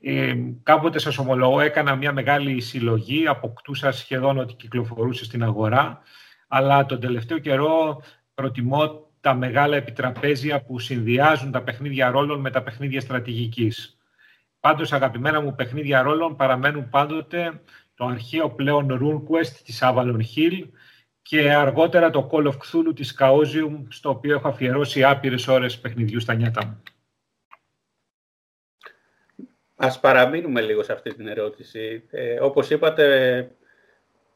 Ε, 0.00 0.34
κάποτε 0.62 0.98
σας 0.98 1.18
ομολογώ 1.18 1.60
έκανα 1.60 1.96
μια 1.96 2.12
μεγάλη 2.12 2.60
συλλογή, 2.60 3.26
αποκτούσα 3.26 3.92
σχεδόν 3.92 4.38
ότι 4.38 4.54
κυκλοφορούσε 4.54 5.24
στην 5.24 5.42
αγορά, 5.42 6.00
αλλά 6.48 6.86
τον 6.86 7.00
τελευταίο 7.00 7.38
καιρό 7.38 8.02
προτιμώ 8.34 9.10
τα 9.20 9.34
μεγάλα 9.34 9.76
επιτραπέζια 9.76 10.62
που 10.62 10.78
συνδυάζουν 10.78 11.50
τα 11.50 11.62
παιχνίδια 11.62 12.10
ρόλων 12.10 12.40
με 12.40 12.50
τα 12.50 12.62
παιχνίδια 12.62 13.00
στρατηγικής. 13.00 13.96
Πάντως 14.60 14.92
αγαπημένα 14.92 15.40
μου 15.40 15.54
παιχνίδια 15.54 16.02
ρόλων 16.02 16.36
παραμένουν 16.36 16.88
πάντοτε 16.88 17.60
το 18.02 18.08
αρχαίο 18.08 18.50
πλέον 18.50 18.98
RuneQuest 19.02 19.52
της 19.64 19.78
Avalon 19.82 20.20
Hill 20.36 20.68
και 21.22 21.52
αργότερα 21.52 22.10
το 22.10 22.28
Call 22.32 22.46
of 22.46 22.52
Cthulhu 22.52 22.94
της 22.94 23.16
Chaosium, 23.18 23.82
στο 23.88 24.08
οποίο 24.10 24.34
έχω 24.34 24.48
αφιερώσει 24.48 25.04
άπειρες 25.04 25.48
ώρες 25.48 25.78
παιχνιδιού 25.78 26.20
στα 26.20 26.34
νιάτα 26.34 26.66
μου. 26.66 26.82
Ας 29.76 30.00
παραμείνουμε 30.00 30.60
λίγο 30.60 30.82
σε 30.82 30.92
αυτή 30.92 31.14
την 31.14 31.26
ερώτηση. 31.26 32.04
Ε, 32.10 32.40
όπως 32.40 32.70
είπατε, 32.70 33.50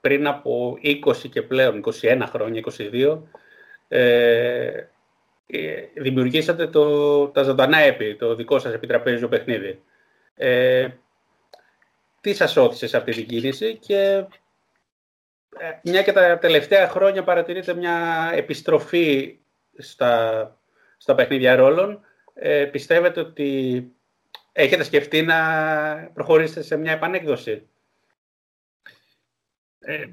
πριν 0.01 0.27
από 0.27 0.79
20 0.83 1.29
και 1.31 1.43
πλέον, 1.43 1.83
21 2.01 2.23
χρόνια, 2.27 2.61
22, 2.61 3.23
ε, 3.89 4.67
ε, 5.47 5.85
δημιουργήσατε 5.95 6.67
το, 6.67 7.29
τα 7.29 7.43
ζωντανά 7.43 7.79
έπι, 7.79 8.15
το 8.15 8.35
δικό 8.35 8.59
σας 8.59 8.73
επιτραπέζιο 8.73 9.29
παιχνίδι. 9.29 9.83
Ε, 10.35 10.89
τι 12.27 12.35
σας 12.35 12.57
όθησες 12.57 12.91
σε 12.91 12.97
αυτή 12.97 13.13
την 13.13 13.27
κίνηση 13.27 13.77
και 13.77 14.25
ε, 15.59 15.79
μια 15.83 16.03
και 16.03 16.13
τα 16.13 16.39
τελευταία 16.39 16.89
χρόνια 16.89 17.25
παρατηρείτε 17.25 17.75
μια 17.75 18.31
επιστροφή 18.35 19.39
στα, 19.79 20.59
στα 20.97 21.15
παιχνίδια 21.15 21.57
ρόλων. 21.57 22.01
Ε, 22.35 22.65
πιστεύετε 22.65 23.21
ότι 23.21 23.91
Έχετε 24.53 24.83
σκεφτεί 24.85 25.23
να 25.23 25.37
προχωρήσετε 26.15 26.63
σε 26.63 26.77
μια 26.77 26.93
επανέκδοση; 26.93 27.69
Ε, 29.79 30.07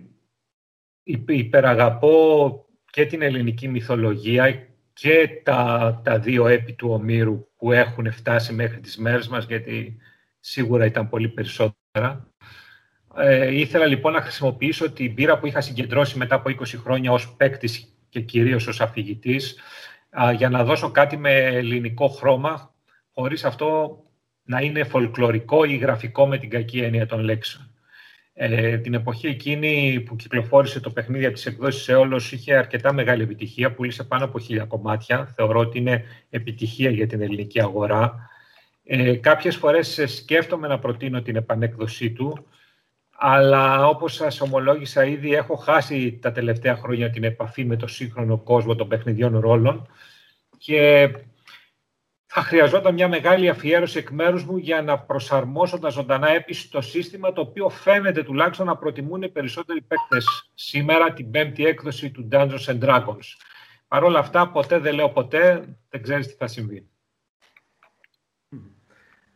υπεραγαπώ 1.26 2.66
και 2.90 3.06
την 3.06 3.22
ελληνική 3.22 3.68
μυθολογία 3.68 4.68
και 4.94 5.42
τα, 5.44 6.02
τα 6.04 6.20
δύο 6.20 6.48
έπι 6.48 6.74
του 6.74 6.90
Ομήρου 6.90 7.48
που 7.58 7.72
έχουν 7.72 8.12
φτάσει 8.12 8.54
μέχρι 8.54 8.80
τις 8.80 8.98
μέρες 8.98 9.28
μας, 9.28 9.46
γιατί 9.46 9.98
σίγουρα 10.40 10.86
ήταν 10.86 11.10
πολύ 11.10 11.30
περισσότερα. 11.30 11.82
Ε, 13.16 13.56
ήθελα 13.60 13.86
λοιπόν 13.86 14.14
να 14.14 14.22
χρησιμοποιήσω 14.22 14.92
την 14.92 15.14
πείρα 15.14 15.40
που 15.40 15.48
είχα 15.48 15.62
συγκεντρώσει 15.62 16.18
μετά 16.18 16.36
από 16.36 16.50
20 16.50 16.64
χρόνια 16.78 17.12
ως 17.12 17.36
παίκτης 17.36 17.94
και 18.10 18.20
κυρίως 18.20 18.68
ως 18.68 18.82
αφηγητής 18.82 19.60
για 20.36 20.50
να 20.50 20.64
δώσω 20.64 20.92
κάτι 20.92 21.18
με 21.18 21.32
ελληνικό 21.34 22.08
χρώμα, 22.08 22.74
χωρίς 23.14 23.44
αυτό 23.44 23.98
να 24.44 24.60
είναι 24.60 24.84
φολκλωρικό 24.84 25.64
ή 25.64 25.76
γραφικό 25.76 26.28
με 26.28 26.38
την 26.38 26.50
κακή 26.50 26.80
έννοια 26.80 27.06
των 27.06 27.20
λέξεων. 27.20 27.74
Ε, 28.34 28.78
την 28.78 28.94
εποχή 28.94 29.28
εκείνη 29.28 30.04
που 30.06 30.16
κυκλοφόρησε 30.16 30.80
το 30.80 30.90
παιχνίδι 30.90 31.26
από 31.26 31.34
τις 31.34 31.46
εκδόσεις 31.46 31.88
Εόλος 31.88 32.32
είχε 32.32 32.56
αρκετά 32.56 32.94
μεγάλη 32.94 33.24
επιτυχία, 33.24 33.74
πούλησε 33.74 34.04
πάνω 34.04 34.26
από 34.26 34.40
χίλια 34.40 34.66
κομμάτια. 34.66 35.26
Θεωρώ 35.36 35.60
ότι 35.60 35.78
είναι 35.78 36.04
επιτυχία 36.30 36.90
για 36.90 37.08
την 37.08 37.22
ελληνική 37.22 37.62
αγορά. 37.62 38.30
Ε, 38.84 39.16
κάποιες 39.16 39.56
φορές 39.56 40.04
σκέφτομαι 40.06 40.68
να 40.68 40.80
προτείνω 40.80 41.22
την 41.22 41.36
επανέκδοσή 41.36 42.12
του, 42.12 42.48
αλλά 43.26 43.88
όπως 43.88 44.14
σας 44.14 44.42
ομολόγησα 44.42 45.06
ήδη 45.06 45.34
έχω 45.34 45.56
χάσει 45.56 46.20
τα 46.22 46.32
τελευταία 46.32 46.76
χρόνια 46.76 47.10
την 47.10 47.24
επαφή 47.24 47.66
με 47.66 47.76
το 47.76 47.88
σύγχρονο 47.88 48.38
κόσμο 48.38 48.76
των 48.76 48.88
παιχνιδιών 48.88 49.40
ρόλων 49.40 49.88
και 50.58 51.12
θα 52.26 52.42
χρειαζόταν 52.42 52.94
μια 52.94 53.08
μεγάλη 53.08 53.50
αφιέρωση 53.50 53.98
εκ 53.98 54.10
μέρους 54.10 54.46
μου 54.46 54.58
για 54.58 54.82
να 54.82 55.00
προσαρμόσω 55.00 55.80
τα 55.80 55.90
ζωντανά 55.90 56.30
έπι 56.30 56.54
στο 56.54 56.82
σύστημα 56.82 57.34
το 57.34 57.42
οποίο 57.42 57.70
φαίνεται 57.70 58.24
τουλάχιστον 58.24 58.66
να 58.66 58.78
προτιμούν 58.78 59.22
οι 59.22 59.30
περισσότεροι 59.30 59.82
παίκτες 59.82 60.52
σήμερα 60.54 61.14
την 61.14 61.32
πέμπτη 61.32 61.66
έκδοση 61.66 62.12
του 62.12 62.28
Dungeons 62.32 62.66
and 62.66 62.80
Dragons. 62.80 63.28
Παρ' 63.88 64.04
όλα 64.04 64.20
αυτά, 64.20 64.50
ποτέ 64.50 64.78
δεν 64.78 64.94
λέω 64.94 65.10
ποτέ, 65.10 65.76
δεν 65.90 66.02
ξέρεις 66.02 66.28
τι 66.28 66.34
θα 66.34 66.48
συμβεί. 66.48 66.93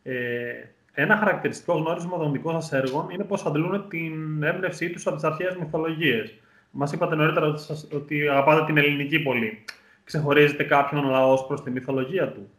Ε, 0.09 0.69
ένα 0.93 1.17
χαρακτηριστικό 1.17 1.73
γνώρισμα 1.73 2.17
των 2.17 2.31
δικών 2.31 2.61
σας 2.61 2.73
έργων 2.73 3.09
είναι 3.09 3.23
πώ 3.23 3.37
αντλούν 3.45 3.89
την 3.89 4.43
έμπνευσή 4.43 4.89
τους 4.89 5.07
από 5.07 5.15
τις 5.15 5.25
αρχαίες 5.25 5.55
μυθολογίες. 5.55 6.33
Μας 6.71 6.91
είπατε 6.91 7.15
νωρίτερα 7.15 7.45
ότι, 7.45 7.61
σας, 7.61 7.87
ότι 7.93 8.27
αγαπάτε 8.27 8.65
την 8.65 8.77
ελληνική 8.77 9.19
πολύ. 9.19 9.63
Ξεχωρίζετε 10.03 10.63
κάποιον 10.63 11.05
λαός 11.05 11.45
προς 11.47 11.63
τη 11.63 11.71
μυθολογία 11.71 12.31
του; 12.31 12.49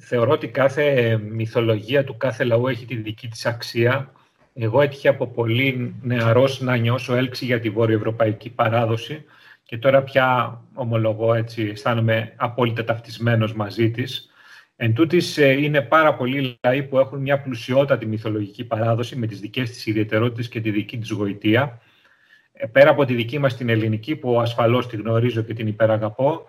Θεωρώ 0.00 0.30
ότι 0.30 0.48
κάθε 0.48 1.16
μυθολογία 1.16 2.04
του 2.04 2.16
κάθε 2.16 2.44
λαού 2.44 2.68
έχει 2.68 2.86
τη 2.86 2.96
δική 2.96 3.28
της 3.28 3.46
αξία. 3.46 4.12
Εγώ 4.54 4.80
έτυχε 4.80 5.08
από 5.08 5.26
πολύ 5.26 5.94
νεαρός 6.02 6.60
να 6.60 6.76
νιώσω 6.76 7.14
έλξη 7.14 7.44
για 7.44 7.60
τη 7.60 7.70
βορειοευρωπαϊκή 7.70 8.50
παράδοση 8.50 9.24
και 9.62 9.78
τώρα 9.78 10.02
πια 10.02 10.60
ομολογώ 10.74 11.34
έτσι, 11.34 11.62
αισθάνομαι 11.62 12.32
απόλυτα 12.36 12.84
ταυτισμένος 12.84 13.54
μαζί 13.54 13.90
της. 13.90 14.28
Εν 14.76 14.94
τούτης, 14.94 15.38
ε, 15.38 15.50
είναι 15.50 15.80
πάρα 15.80 16.14
πολλοί 16.14 16.58
λαοί 16.62 16.82
που 16.82 16.98
έχουν 16.98 17.20
μια 17.20 17.40
πλουσιότατη 17.40 18.06
μυθολογική 18.06 18.64
παράδοση 18.64 19.16
με 19.16 19.26
τις 19.26 19.40
δικές 19.40 19.70
της 19.70 19.86
ιδιαιτερότητες 19.86 20.48
και 20.48 20.60
τη 20.60 20.70
δική 20.70 20.98
της 20.98 21.10
γοητεία. 21.10 21.80
Ε, 22.52 22.66
πέρα 22.66 22.90
από 22.90 23.04
τη 23.04 23.14
δική 23.14 23.38
μας 23.38 23.56
την 23.56 23.68
ελληνική, 23.68 24.16
που 24.16 24.40
ασφαλώς 24.40 24.88
τη 24.88 24.96
γνωρίζω 24.96 25.42
και 25.42 25.54
την 25.54 25.66
υπεραγαπώ, 25.66 26.46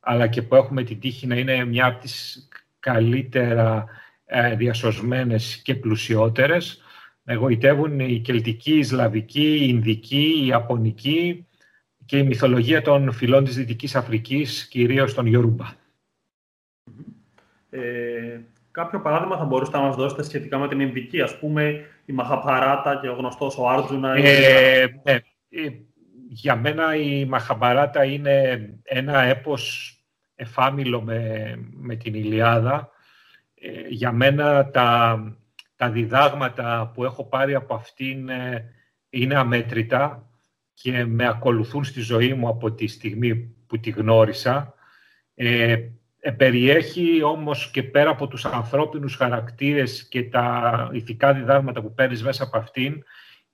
αλλά 0.00 0.26
και 0.26 0.42
που 0.42 0.54
έχουμε 0.54 0.82
την 0.82 1.00
τύχη 1.00 1.26
να 1.26 1.36
είναι 1.36 1.64
μια 1.64 1.86
από 1.86 2.00
τις 2.00 2.48
καλύτερα 2.80 3.86
ε, 4.26 4.54
διασωσμένες 4.54 5.60
και 5.64 5.74
πλουσιότερες. 5.74 6.82
Με 7.22 7.34
γοητεύουν 7.34 8.00
η 8.00 8.18
κελτική, 8.18 8.78
η 8.78 8.82
σλαβική, 8.82 9.56
η 9.56 9.66
ινδική, 9.68 10.32
η 10.42 10.46
ιαπωνική 10.46 11.46
και 12.04 12.18
η 12.18 12.22
μυθολογία 12.22 12.82
των 12.82 13.12
φυλών 13.12 13.44
της 13.44 13.56
Δυτικής 13.56 13.94
Αφρικής, 13.94 14.68
κυρίως 14.68 15.14
των 15.14 15.26
Ιωρούμπα. 15.26 15.66
Ε, 17.70 18.40
κάποιο 18.70 19.00
παράδειγμα 19.00 19.36
θα 19.36 19.44
μπορούσατε 19.44 19.76
να 19.76 19.82
μας 19.82 19.96
δώσετε 19.96 20.22
σχετικά 20.22 20.58
με 20.58 20.68
την 20.68 20.80
Ινδική, 20.80 21.20
ας 21.20 21.38
πούμε 21.38 21.84
η 22.04 22.12
Μαχαπαράτα 22.12 22.98
και 23.00 23.08
ο 23.08 23.14
γνωστός 23.14 23.58
ο 23.58 23.68
Άρτζουνα. 23.68 24.14
Ε, 24.14 25.00
ναι, 25.02 25.12
ε, 25.48 25.70
για 26.28 26.56
μένα 26.56 26.96
η 26.96 27.24
Μαχαμπαράτα 27.24 28.04
είναι 28.04 28.68
ένα 28.82 29.22
έπος 29.22 29.92
εφάμιλο 30.34 31.02
με, 31.02 31.54
με 31.72 31.96
την 31.96 32.14
Ηλιάδα. 32.14 32.90
Ε, 33.54 33.88
για 33.88 34.12
μένα 34.12 34.70
τα, 34.70 35.18
τα 35.76 35.90
διδάγματα 35.90 36.90
που 36.94 37.04
έχω 37.04 37.24
πάρει 37.24 37.54
από 37.54 37.74
αυτήν 37.74 38.28
ε, 38.28 38.72
είναι 39.10 39.34
αμέτρητα 39.34 40.28
και 40.74 41.04
με 41.04 41.26
ακολουθούν 41.26 41.84
στη 41.84 42.00
ζωή 42.00 42.34
μου 42.34 42.48
από 42.48 42.72
τη 42.72 42.86
στιγμή 42.86 43.34
που 43.66 43.80
τη 43.80 43.90
γνώρισα. 43.90 44.74
Ε, 45.34 45.76
περιέχει 46.32 47.22
όμως 47.22 47.70
και 47.70 47.82
πέρα 47.82 48.10
από 48.10 48.26
τους 48.26 48.44
ανθρώπινους 48.44 49.16
χαρακτήρες 49.16 50.08
και 50.08 50.24
τα 50.24 50.90
ηθικά 50.92 51.32
διδάγματα 51.32 51.82
που 51.82 51.94
παίρνεις 51.94 52.22
μέσα 52.22 52.44
από 52.44 52.58
αυτήν 52.58 53.02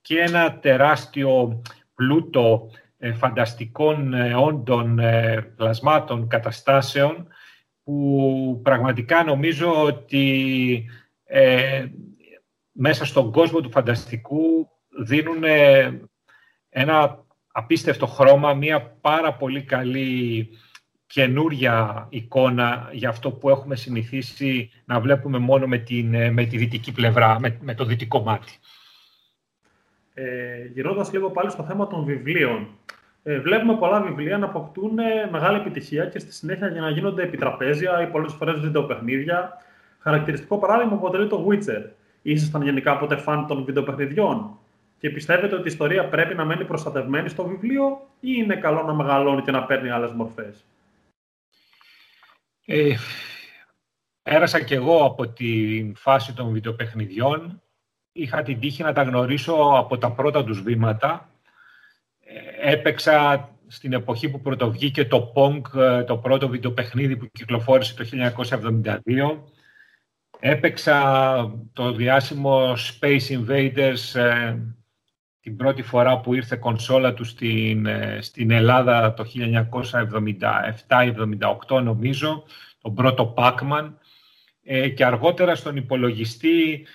και 0.01 0.19
ένα 0.19 0.59
τεράστιο 0.59 1.63
πλούτο 1.95 2.71
ε, 2.99 3.13
φανταστικών 3.13 4.15
ε, 4.15 4.35
όντων, 4.35 4.99
ε, 4.99 5.41
πλασμάτων, 5.57 6.29
καταστάσεων 6.29 7.29
που 7.85 8.61
πραγματικά 8.65 9.25
νομίζω 9.25 9.83
ότι 9.85 10.85
μέσα 12.73 13.05
στον 13.05 13.33
κόσμο 13.33 13.61
του 13.61 13.71
φανταστικού 13.71 14.69
δίνουν 15.05 15.43
ένα 16.69 17.25
απίστευτο 17.53 18.07
χρώμα, 18.07 18.55
μια 18.55 18.99
πάρα 19.01 19.35
πολύ 19.35 19.63
καλή 19.63 20.49
καινούρια 21.14 22.07
εικόνα 22.11 22.88
για 22.92 23.09
αυτό 23.09 23.31
που 23.31 23.50
έχουμε 23.50 23.77
συνηθίσει 23.77 24.70
να 24.85 25.00
βλέπουμε 25.00 25.38
μόνο 25.38 25.66
με, 25.66 25.79
την, 25.79 26.33
με 26.33 26.44
τη 26.44 26.57
δυτική 26.57 26.92
πλευρά, 26.92 27.40
με, 27.40 27.59
με 27.61 27.74
το 27.74 27.85
δυτικό 27.85 28.22
μάτι. 28.22 28.53
Ε, 30.14 30.24
γυρνώντας 30.72 31.12
λίγο 31.12 31.31
πάλι 31.31 31.50
στο 31.50 31.62
θέμα 31.62 31.87
των 31.87 32.05
βιβλίων, 32.05 32.68
ε, 33.22 33.38
βλέπουμε 33.38 33.77
πολλά 33.77 34.03
βιβλία 34.03 34.38
να 34.38 34.46
αποκτούν 34.46 34.98
ε, 34.98 35.29
μεγάλη 35.31 35.57
επιτυχία 35.59 36.05
και 36.07 36.18
στη 36.18 36.33
συνέχεια 36.33 36.68
για 36.68 36.81
να 36.81 36.90
γίνονται 36.90 37.22
επιτραπέζια 37.22 38.03
ή 38.03 38.07
πολλές 38.07 38.33
φορές 38.33 38.61
βιντεοπαιχνίδια. 38.61 39.53
Χαρακτηριστικό 39.98 40.59
παράδειγμα 40.59 40.94
αποτελεί 40.94 41.27
το 41.27 41.46
Witcher. 41.48 41.83
Ήσασταν 42.22 42.62
γενικά 42.62 42.98
ποτέ 42.98 43.16
φαν 43.16 43.46
των 43.46 43.64
βιντεοπαιχνιδιών; 43.64 44.59
Και 44.98 45.11
πιστεύετε 45.11 45.55
ότι 45.55 45.68
η 45.68 45.70
ιστορία 45.70 46.09
πρέπει 46.09 46.35
να 46.35 46.44
μένει 46.44 46.64
προστατευμένη 46.64 47.29
στο 47.29 47.44
βιβλίο 47.44 48.07
ή 48.20 48.29
είναι 48.37 48.57
καλό 48.57 48.83
να 48.83 48.94
μεγαλώνει 48.94 49.42
και 49.42 49.50
να 49.50 49.64
παίρνει 49.64 49.90
άλλες 49.90 50.12
μορφές; 50.12 50.64
Ε, 52.64 52.94
έρασα 54.22 54.62
κι 54.62 54.74
εγώ 54.74 55.05
από 55.05 55.29
τη 55.29 55.92
φάση 55.96 56.33
των 56.33 56.53
βιντεοπαιχνιδιών. 56.53 57.62
Είχα 58.12 58.42
την 58.42 58.61
τύχη 58.61 58.83
να 58.83 58.92
τα 58.92 59.03
γνωρίσω 59.03 59.55
από 59.55 59.98
τα 59.98 60.12
πρώτα 60.12 60.44
τους 60.44 60.62
βήματα 60.62 61.29
έπαιξα 62.61 63.48
στην 63.66 63.92
εποχή 63.92 64.29
που 64.29 64.40
πρωτοβγήκε 64.40 65.05
το 65.05 65.33
Pong, 65.35 65.61
ε, 65.74 66.03
το 66.05 66.18
πρώτο 66.18 66.48
βιντεοπαιχνίδι 66.48 67.16
που 67.16 67.29
κυκλοφόρησε 67.33 67.94
το 67.94 68.05
1972. 68.05 68.98
Έπαιξα 70.38 71.59
το 71.72 71.92
διάσημο 71.92 72.72
Space 72.72 73.29
Invaders 73.29 74.20
ε, 74.20 74.57
την 75.45 75.57
πρώτη 75.57 75.83
φορά 75.83 76.21
που 76.21 76.35
ήρθε 76.35 76.57
κονσόλα 76.57 77.15
του 77.15 77.25
στην, 77.25 77.87
ε, 77.87 78.19
στην 78.21 78.51
Ελλάδα 78.51 79.15
το 79.15 79.25
1977-78 81.69 81.83
νομίζω, 81.83 82.45
τον 82.81 82.95
πρώτο 82.95 83.35
Pac-Man 83.37 83.93
και 84.95 85.05
αργότερα 85.05 85.55
στον 85.55 85.77
υπολογιστή 85.77 86.87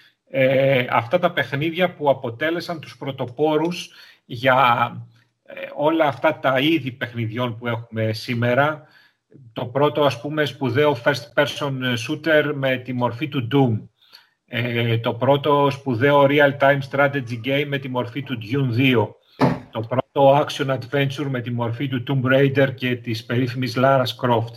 αυτά 0.89 1.19
τα 1.19 1.31
παιχνίδια 1.31 1.93
που 1.93 2.09
αποτέλεσαν 2.09 2.79
τους 2.79 2.97
πρωτοπόρους 2.97 3.91
για 4.25 4.91
ε, 5.51 5.69
όλα 5.75 6.05
αυτά 6.05 6.39
τα 6.39 6.59
είδη 6.59 6.91
παιχνιδιών 6.91 7.57
που 7.57 7.67
έχουμε 7.67 8.13
σήμερα. 8.13 8.87
Το 9.53 9.65
πρώτο, 9.65 10.03
ας 10.03 10.21
πούμε, 10.21 10.45
σπουδαίο 10.45 10.97
first 11.03 11.33
person 11.33 11.73
shooter 12.07 12.51
με 12.53 12.77
τη 12.77 12.93
μορφή 12.93 13.27
του 13.27 13.47
Doom. 13.51 13.88
Ε, 14.51 14.97
το 14.97 15.13
πρώτο 15.13 15.67
σπουδαίο 15.71 16.25
real-time 16.29 16.79
strategy 16.91 17.39
game 17.45 17.65
με 17.67 17.77
τη 17.77 17.89
μορφή 17.89 18.23
του 18.23 18.37
Dune 18.41 18.77
2. 18.77 19.07
Το 19.71 19.79
πρώτο 19.79 20.45
action 20.45 20.77
adventure 20.77 21.27
με 21.29 21.41
τη 21.41 21.51
μορφή 21.51 21.87
του 21.87 22.03
Tomb 22.07 22.33
Raider 22.33 22.75
και 22.75 22.95
της 22.95 23.25
περίφημης 23.25 23.73
Lara 23.77 24.03
Croft. 24.03 24.53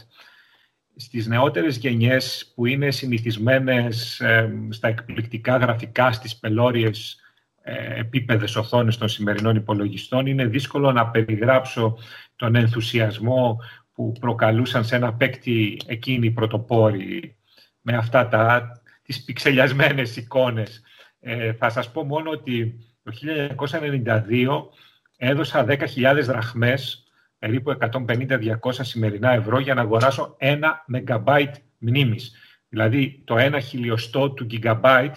Στις 0.96 1.26
νεότερες 1.26 1.76
γενιές 1.76 2.52
που 2.54 2.66
είναι 2.66 2.90
συνηθισμένες 2.90 4.20
ε, 4.20 4.66
στα 4.68 4.88
εκπληκτικά 4.88 5.56
γραφικά, 5.56 6.12
στις 6.12 6.36
πελώριες 6.36 7.16
ε, 7.62 8.00
επίπεδες 8.00 8.56
οθόνες 8.56 8.96
των 8.96 9.08
σημερινών 9.08 9.56
υπολογιστών. 9.56 10.26
Είναι 10.26 10.46
δύσκολο 10.46 10.92
να 10.92 11.08
περιγράψω 11.08 11.98
τον 12.36 12.54
ενθουσιασμό 12.54 13.58
που 13.94 14.12
προκαλούσαν 14.20 14.84
σε 14.84 14.96
ένα 14.96 15.14
παίκτη 15.14 15.80
εκείνοι 15.86 16.26
οι 16.26 16.30
πρωτοπόροι 16.30 17.36
με 17.80 17.96
αυτά 17.96 18.28
τα, 18.28 18.81
τις 19.02 19.24
πιξελιασμένες 19.24 20.16
εικόνες. 20.16 20.82
Ε, 21.20 21.52
θα 21.52 21.70
σας 21.70 21.92
πω 21.92 22.04
μόνο 22.04 22.30
ότι 22.30 22.78
το 23.02 23.12
1992 23.12 24.68
έδωσα 25.16 25.64
10.000 25.68 26.22
δραχμές, 26.22 27.04
περίπου 27.38 27.70
150-200 27.70 28.56
σημερινά 28.80 29.30
ευρώ, 29.30 29.58
για 29.58 29.74
να 29.74 29.80
αγοράσω 29.80 30.34
ένα 30.38 30.84
megabyte 30.92 31.52
μνήμης. 31.78 32.36
δηλαδή 32.68 33.22
το 33.24 33.36
ένα 33.38 33.60
χιλιοστό 33.60 34.30
του 34.30 34.46
gigabyte, 34.50 35.14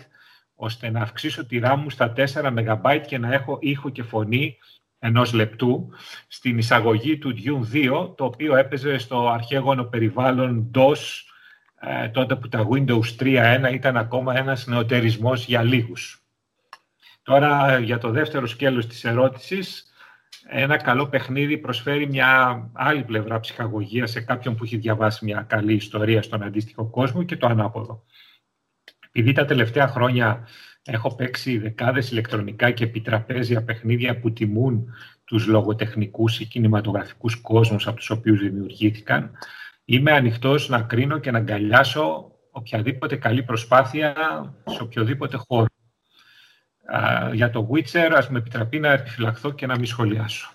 ώστε 0.56 0.90
να 0.90 1.02
αυξήσω 1.02 1.46
τη 1.46 1.60
RAM 1.64 1.76
μου 1.78 1.90
στα 1.90 2.14
4 2.16 2.24
MB 2.58 3.02
και 3.08 3.18
να 3.18 3.34
έχω 3.34 3.58
ήχο 3.62 3.90
και 3.90 4.04
φωνή 4.04 4.58
ενός 5.00 5.34
λεπτού 5.34 5.90
στην 6.28 6.58
εισαγωγή 6.58 7.18
του 7.18 7.34
Dune 7.38 7.76
2, 7.76 8.16
το 8.18 8.26
οποίο 8.26 8.56
έπαιζε 8.56 8.98
στο 8.98 9.30
αρχαίγωνο 9.30 9.84
περιβάλλον 9.84 10.72
DOS, 10.76 10.98
ε, 11.80 12.08
τότε 12.08 12.36
που 12.36 12.48
τα 12.48 12.68
Windows 12.72 13.16
3.1 13.20 13.74
ήταν 13.74 13.98
ακόμα 13.98 14.38
ένας 14.38 14.68
νεοτερισμός 14.68 15.46
για 15.46 15.64
λίγους. 15.64 16.26
Τώρα 17.24 17.80
για 17.80 17.98
το 17.98 18.10
δεύτερο 18.10 18.48
σκέλος 18.48 18.88
της 18.88 19.04
ερώτησης, 19.04 19.94
ένα 20.48 20.78
καλό 20.78 21.08
παιχνίδι 21.08 21.58
προσφέρει 21.58 22.08
μια 22.08 22.64
άλλη 22.74 23.04
πλευρά 23.04 23.40
ψυχαγωγίας 23.40 24.12
σε 24.12 24.22
κάποιον 24.22 24.56
που 24.56 24.64
έχει 24.64 24.78
διαβάσει 24.78 25.26
μια 25.26 25.42
καλή 25.42 25.74
ιστορία 25.74 26.22
στον 26.22 26.44
αντίστοιχο 26.44 26.86
κόσμο 26.86 27.24
και 27.24 27.38
το 27.38 27.48
ανάποδο. 27.48 28.04
Επειδή 29.08 29.32
τα 29.32 29.46
τελευταία 29.46 29.88
χρόνια 29.88 30.48
έχω 30.84 31.16
παίξει 31.16 31.58
δεκάδες 31.58 32.12
ηλεκτρονικά 32.12 32.72
και 32.72 32.84
επιτραπέζια 32.84 33.64
παιχνίδια 33.64 34.20
που 34.20 34.34
τιμούν 34.34 34.94
τους 35.26 35.46
λογοτεχνικούς 35.46 36.40
ή 36.40 36.46
κινηματογραφικούς 36.46 37.36
κόσμους 37.36 37.88
από 37.88 37.98
τους 37.98 38.10
οποίους 38.10 38.40
δημιουργήθηκαν, 38.40 39.32
είμαι 39.86 40.12
ανοιχτός 40.12 40.70
να 40.70 40.82
κρίνω 40.82 41.20
και 41.20 41.32
να 41.32 41.38
αγκαλιάσω 41.38 42.32
οποιαδήποτε 42.52 43.16
καλή 43.16 43.44
προσπάθεια 43.44 44.14
σε 44.66 44.82
οποιοδήποτε 44.82 45.38
χώρο 45.48 45.66
για 47.34 47.50
το 47.50 47.70
Witcher, 47.72 48.12
ας 48.16 48.30
με 48.30 48.38
επιτραπεί 48.38 48.80
να 48.80 48.92
επιφυλαχθώ 48.92 49.52
και 49.52 49.66
να 49.66 49.76
μην 49.76 49.86
σχολιάσω. 49.86 50.52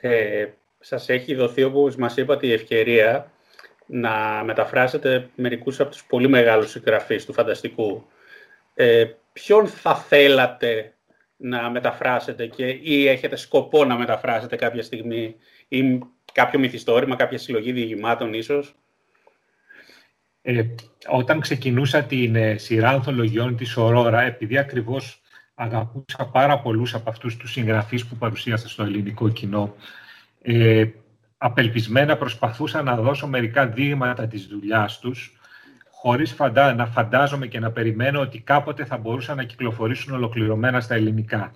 Ε, 0.00 0.46
σας 0.80 1.08
έχει 1.08 1.34
δοθεί, 1.34 1.62
όπως 1.62 1.96
μας 1.96 2.16
είπατε, 2.16 2.46
η 2.46 2.52
ευκαιρία 2.52 3.30
να 3.86 4.42
μεταφράσετε 4.44 5.30
μερικούς 5.34 5.80
από 5.80 5.90
τους 5.90 6.04
πολύ 6.04 6.28
μεγάλους 6.28 6.70
συγγραφείς 6.70 7.24
του 7.24 7.32
φανταστικού. 7.32 8.06
Ε, 8.74 9.04
ποιον 9.32 9.66
θα 9.66 9.94
θέλατε 9.94 10.94
να 11.36 11.70
μεταφράσετε 11.70 12.46
και, 12.46 12.66
ή 12.66 13.08
έχετε 13.08 13.36
σκοπό 13.36 13.84
να 13.84 13.98
μεταφράσετε 13.98 14.56
κάποια 14.56 14.82
στιγμή 14.82 15.36
ή 15.68 15.98
κάποιο 16.32 16.58
μυθιστόρημα, 16.58 17.16
κάποια 17.16 17.38
συλλογή 17.38 17.72
διηγημάτων 17.72 18.34
ίσως. 18.34 18.74
Ε, 20.42 20.62
όταν 21.08 21.40
ξεκινούσα 21.40 22.02
την 22.02 22.34
ε, 22.36 22.56
σειρά 22.56 22.88
ανθολογιών 22.88 23.56
της 23.56 23.76
Ορόρα, 23.76 24.20
επειδή 24.22 24.58
ακριβώς 24.58 25.20
αγαπούσα 25.54 26.28
πάρα 26.32 26.60
πολλούς 26.60 26.94
από 26.94 27.10
αυτούς 27.10 27.36
τους 27.36 27.50
συγγραφείς 27.50 28.06
που 28.06 28.16
παρουσίασα 28.16 28.68
στο 28.68 28.82
ελληνικό 28.82 29.28
κοινό, 29.28 29.74
ε, 30.42 30.84
απελπισμένα 31.38 32.16
προσπαθούσα 32.16 32.82
να 32.82 32.96
δώσω 32.96 33.26
μερικά 33.26 33.66
δείγματα 33.66 34.26
της 34.26 34.46
δουλειάς 34.46 34.98
τους, 34.98 35.40
χωρίς 35.90 36.32
φαντά, 36.32 36.74
να 36.74 36.86
φαντάζομαι 36.86 37.46
και 37.46 37.60
να 37.60 37.70
περιμένω 37.70 38.20
ότι 38.20 38.40
κάποτε 38.40 38.84
θα 38.84 38.96
μπορούσαν 38.96 39.36
να 39.36 39.44
κυκλοφορήσουν 39.44 40.14
ολοκληρωμένα 40.14 40.80
στα 40.80 40.94
ελληνικά. 40.94 41.52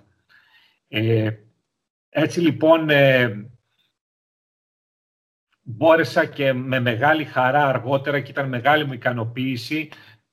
Ε, 0.87 1.29
έτσι 2.09 2.39
λοιπόν, 2.39 2.89
ε, 2.89 3.45
μπόρεσα 5.65 6.25
και 6.25 6.53
με 6.53 6.79
μεγάλη 6.79 7.23
χαρά 7.23 7.67
αργότερα 7.67 8.19
και 8.19 8.31
ήταν 8.31 8.49
μεγάλη 8.49 8.85
μου 8.85 8.93
ικανοποίηση 8.93 9.89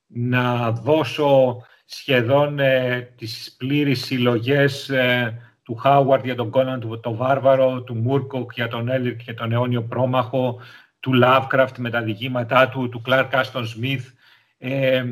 να 0.06 0.70
δώσω 0.70 1.62
σχεδόν 1.84 2.58
ε, 2.58 3.00
τις 3.00 3.54
πλήρεις 3.58 4.04
συλλογές 4.04 4.88
ε, 4.88 5.38
του 5.62 5.74
Χάουαρντ 5.74 6.24
για 6.24 6.34
τον 6.34 6.50
Κόναν 6.50 6.80
του 6.80 7.00
το 7.00 7.14
Βάρβαρο, 7.14 7.82
του 7.82 7.94
Μούρκοκ 7.94 8.52
για 8.54 8.68
τον 8.68 8.88
Έλρικ 8.88 9.22
και 9.22 9.34
τον 9.34 9.52
αιώνιο 9.52 9.82
πρόμαχο, 9.82 10.60
του 11.00 11.12
Λάβκραφτ 11.12 11.78
με 11.78 11.90
τα 11.90 12.02
διηγήματά 12.02 12.68
του, 12.68 12.88
του 12.88 13.00
Κλάρκ 13.00 13.34
Άστον 13.34 13.66
Σμιθ. 13.66 14.10
Ε, 14.58 15.04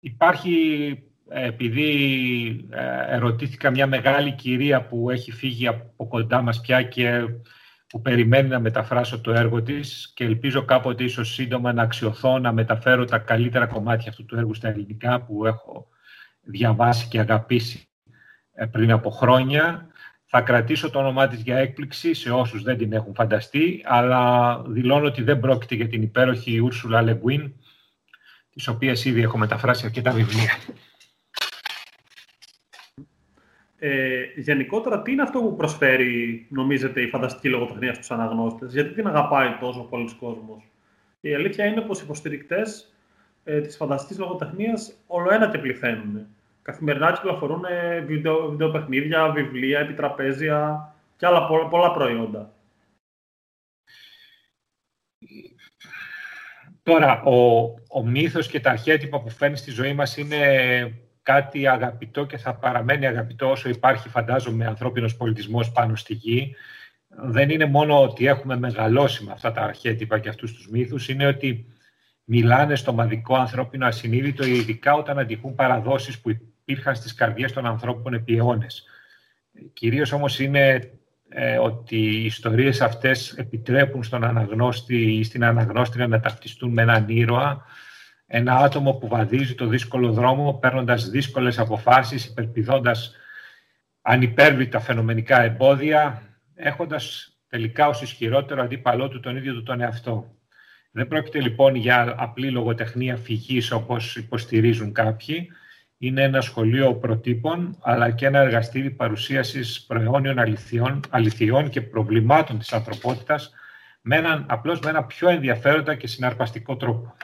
υπάρχει, 0.00 0.52
επειδή 1.28 2.68
ε, 2.70 3.14
ερωτήθηκα 3.14 3.70
μια 3.70 3.86
μεγάλη 3.86 4.32
κυρία 4.32 4.86
που 4.86 5.10
έχει 5.10 5.32
φύγει 5.32 5.66
από 5.66 6.06
κοντά 6.08 6.42
μας 6.42 6.60
πια 6.60 6.82
και 6.82 7.24
που 7.88 8.02
περιμένει 8.02 8.48
να 8.48 8.60
μεταφράσω 8.60 9.20
το 9.20 9.32
έργο 9.32 9.62
της 9.62 10.12
και 10.14 10.24
ελπίζω 10.24 10.64
κάποτε 10.64 11.04
ίσως 11.04 11.32
σύντομα 11.32 11.72
να 11.72 11.82
αξιωθώ 11.82 12.38
να 12.38 12.52
μεταφέρω 12.52 13.04
τα 13.04 13.18
καλύτερα 13.18 13.66
κομμάτια 13.66 14.10
αυτού 14.10 14.24
του 14.24 14.36
έργου 14.36 14.54
στα 14.54 14.68
ελληνικά 14.68 15.20
που 15.20 15.46
έχω 15.46 15.88
διαβάσει 16.40 17.08
και 17.08 17.18
αγαπήσει 17.18 17.88
ε, 18.52 18.66
πριν 18.66 18.90
από 18.90 19.10
χρόνια. 19.10 19.86
Θα 20.28 20.40
κρατήσω 20.40 20.90
το 20.90 20.98
όνομά 20.98 21.28
της 21.28 21.40
για 21.40 21.56
έκπληξη 21.56 22.14
σε 22.14 22.30
όσους 22.30 22.62
δεν 22.62 22.78
την 22.78 22.92
έχουν 22.92 23.14
φανταστεί, 23.14 23.82
αλλά 23.84 24.62
δηλώνω 24.66 25.06
ότι 25.06 25.22
δεν 25.22 25.40
πρόκειται 25.40 25.74
για 25.74 25.88
την 25.88 26.02
υπέροχη 26.02 26.58
Ούρσουλα 26.58 27.02
Λεγκουίν, 27.02 27.52
της 28.50 28.68
οποίας 28.68 29.04
ήδη 29.04 29.22
έχω 29.22 29.38
μεταφράσει 29.38 29.86
αρκετά 29.86 30.10
βιβλία. 30.10 30.52
Ε, 33.78 34.22
γενικότερα, 34.36 35.02
τι 35.02 35.12
είναι 35.12 35.22
αυτό 35.22 35.40
που 35.40 35.56
προσφέρει, 35.56 36.46
νομίζετε, 36.50 37.00
η 37.00 37.08
φανταστική 37.08 37.48
λογοτεχνία 37.48 37.94
στους 37.94 38.10
αναγνώστες, 38.10 38.72
γιατί 38.72 38.94
την 38.94 39.06
αγαπάει 39.06 39.56
τόσο 39.60 39.82
πολλοί 39.82 40.14
κόσμος; 40.14 40.70
Η 41.20 41.34
αλήθεια 41.34 41.64
είναι 41.64 41.80
πως 41.80 42.00
οι 42.00 42.02
υποστηρικτές 42.04 42.94
ε, 43.44 43.60
της 43.60 43.76
φανταστικής 43.76 44.18
λογοτεχνίας 44.18 44.92
όλο 45.06 45.32
ένα 45.32 45.50
και 45.50 45.58
πληθαίνουν. 45.58 46.26
Καθημερινά 46.62 47.12
κυκλοφορούν 47.12 47.64
βίντεο, 48.06 48.48
βιντεοπαιχνίδια, 48.48 49.30
βιβλία, 49.30 49.78
επιτραπέζια 49.78 50.94
και 51.16 51.26
άλλα 51.26 51.46
πολλά, 51.46 51.68
πολλά 51.68 51.92
προϊόντα. 51.92 52.52
Τώρα, 56.82 57.22
ο, 57.22 57.64
ο 57.88 58.06
μύθος 58.06 58.48
και 58.48 58.60
τα 58.60 58.70
αρχέτυπα 58.70 59.20
που 59.20 59.30
φέρνει 59.30 59.56
στη 59.56 59.70
ζωή 59.70 59.94
μας 59.94 60.16
είναι 60.16 61.05
κάτι 61.26 61.66
αγαπητό 61.66 62.24
και 62.24 62.36
θα 62.36 62.54
παραμένει 62.54 63.06
αγαπητό 63.06 63.50
όσο 63.50 63.68
υπάρχει, 63.68 64.08
φαντάζομαι, 64.08 64.66
ανθρώπινος 64.66 65.16
πολιτισμός 65.16 65.72
πάνω 65.72 65.96
στη 65.96 66.14
γη. 66.14 66.54
Δεν 67.08 67.50
είναι 67.50 67.64
μόνο 67.66 68.02
ότι 68.02 68.26
έχουμε 68.26 68.56
μεγαλώσει 68.56 69.24
με 69.24 69.32
αυτά 69.32 69.52
τα 69.52 69.60
αρχέτυπα 69.60 70.18
και 70.18 70.28
αυτούς 70.28 70.52
τους 70.52 70.68
μύθους, 70.68 71.08
είναι 71.08 71.26
ότι 71.26 71.66
μιλάνε 72.24 72.76
στο 72.76 72.92
μαδικό 72.92 73.36
ανθρώπινο 73.36 73.86
ασυνείδητο, 73.86 74.44
ειδικά 74.44 74.94
όταν 74.94 75.18
αντιχούν 75.18 75.54
παραδόσεις 75.54 76.20
που 76.20 76.30
υπήρχαν 76.30 76.94
στις 76.94 77.14
καρδιές 77.14 77.52
των 77.52 77.66
ανθρώπων 77.66 78.14
επί 78.14 78.36
αιώνες. 78.36 78.84
Κυρίως 79.72 80.12
όμως 80.12 80.38
είναι 80.40 80.90
ε, 81.28 81.58
ότι 81.58 81.96
οι 81.96 82.24
ιστορίες 82.24 82.80
αυτές 82.80 83.32
επιτρέπουν 83.32 84.02
στον 84.02 84.24
αναγνώστη 84.24 84.96
ή 84.96 85.24
στην 85.24 85.44
αναγνώστρια 85.44 86.06
να 86.06 86.20
ταυτιστούν 86.20 86.72
με 86.72 86.82
έναν 86.82 87.04
ήρωα, 87.08 87.64
ένα 88.26 88.56
άτομο 88.56 88.92
που 88.92 89.08
βαδίζει 89.08 89.54
το 89.54 89.66
δύσκολο 89.66 90.12
δρόμο, 90.12 90.52
παίρνοντας 90.52 91.08
δύσκολες 91.08 91.58
αποφάσεις, 91.58 92.26
υπερπηδώντας 92.26 93.14
ανυπέρβλητα 94.02 94.80
φαινομενικά 94.80 95.42
εμπόδια, 95.42 96.22
έχοντας 96.54 97.36
τελικά 97.48 97.88
ως 97.88 98.02
ισχυρότερο 98.02 98.62
αντίπαλό 98.62 99.08
του 99.08 99.20
τον 99.20 99.36
ίδιο 99.36 99.54
του 99.54 99.62
τον 99.62 99.80
εαυτό. 99.80 100.34
Δεν 100.90 101.08
πρόκειται 101.08 101.40
λοιπόν 101.40 101.74
για 101.74 102.14
απλή 102.18 102.50
λογοτεχνία 102.50 103.16
φυγής 103.16 103.70
όπως 103.70 104.16
υποστηρίζουν 104.16 104.92
κάποιοι, 104.92 105.48
είναι 105.98 106.22
ένα 106.22 106.40
σχολείο 106.40 106.94
προτύπων, 106.94 107.78
αλλά 107.80 108.10
και 108.10 108.26
ένα 108.26 108.38
εργαστήρι 108.38 108.90
παρουσίασης 108.90 109.84
προαιώνιων 109.86 110.38
αληθιών, 110.38 111.00
αληθιών 111.10 111.68
και 111.68 111.80
προβλημάτων 111.80 112.58
της 112.58 112.72
ανθρωπότητας, 112.72 113.52
με 114.00 114.16
έναν, 114.16 114.46
απλώς 114.48 114.80
με 114.80 114.90
ένα 114.90 115.04
πιο 115.04 115.28
ενδιαφέροντα 115.28 115.94
και 115.94 116.06
συναρπαστικό 116.06 116.76
τρόπο. 116.76 117.16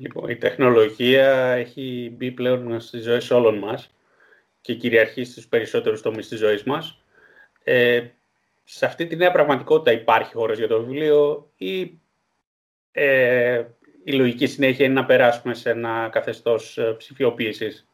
Λοιπόν, 0.00 0.30
η 0.30 0.36
τεχνολογία 0.36 1.52
έχει 1.52 2.14
μπει 2.16 2.30
πλέον 2.30 2.80
στις 2.80 3.02
ζωές 3.02 3.30
όλων 3.30 3.58
μας 3.58 3.90
και 4.60 4.74
κυριαρχεί 4.74 5.24
στους 5.24 5.46
περισσότερους 5.46 6.02
τομείς 6.02 6.28
της 6.28 6.38
ζωής 6.38 6.62
μας. 6.62 7.02
Ε, 7.64 8.06
σε 8.64 8.86
αυτή 8.86 9.06
τη 9.06 9.16
νέα 9.16 9.30
πραγματικότητα 9.30 9.92
υπάρχει 9.92 10.32
χώρος 10.32 10.58
για 10.58 10.68
το 10.68 10.82
βιβλίο 10.82 11.50
ή 11.56 11.98
ε, 12.92 13.64
η 14.04 14.12
λογική 14.12 14.46
συνέχεια 14.46 14.84
είναι 14.84 14.94
να 14.94 15.04
περάσουμε 15.04 15.54
σε 15.54 15.70
ένα 15.70 16.08
καθεστώς 16.12 16.78
ε, 16.78 16.94
ψηφιοποίησης; 16.98 17.88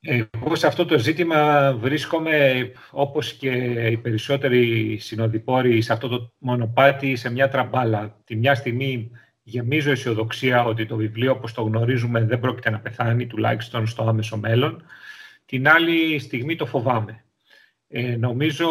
Εγώ 0.00 0.54
σε 0.54 0.66
αυτό 0.66 0.84
το 0.84 0.98
ζήτημα 0.98 1.72
βρίσκομαι, 1.72 2.70
όπως 2.90 3.32
και 3.32 3.50
οι 3.90 3.96
περισσότεροι 3.96 4.96
συνοδοιπόροι 4.98 5.80
σε 5.80 5.92
αυτό 5.92 6.08
το 6.08 6.32
μονοπάτι, 6.38 7.16
σε 7.16 7.30
μια 7.30 7.48
τραμπάλα. 7.48 8.20
Τη 8.24 8.36
μια 8.36 8.54
στιγμή 8.54 9.10
γεμίζω 9.48 9.90
αισιοδοξία 9.90 10.64
ότι 10.64 10.86
το 10.86 10.96
βιβλίο, 10.96 11.32
όπως 11.32 11.52
το 11.52 11.62
γνωρίζουμε, 11.62 12.24
δεν 12.24 12.40
πρόκειται 12.40 12.70
να 12.70 12.78
πεθάνει, 12.78 13.26
τουλάχιστον 13.26 13.86
στο 13.86 14.08
άμεσο 14.08 14.36
μέλλον. 14.36 14.82
Την 15.46 15.68
άλλη 15.68 16.18
στιγμή 16.18 16.56
το 16.56 16.66
φοβάμαι. 16.66 17.24
Ε, 17.88 18.16
νομίζω 18.16 18.68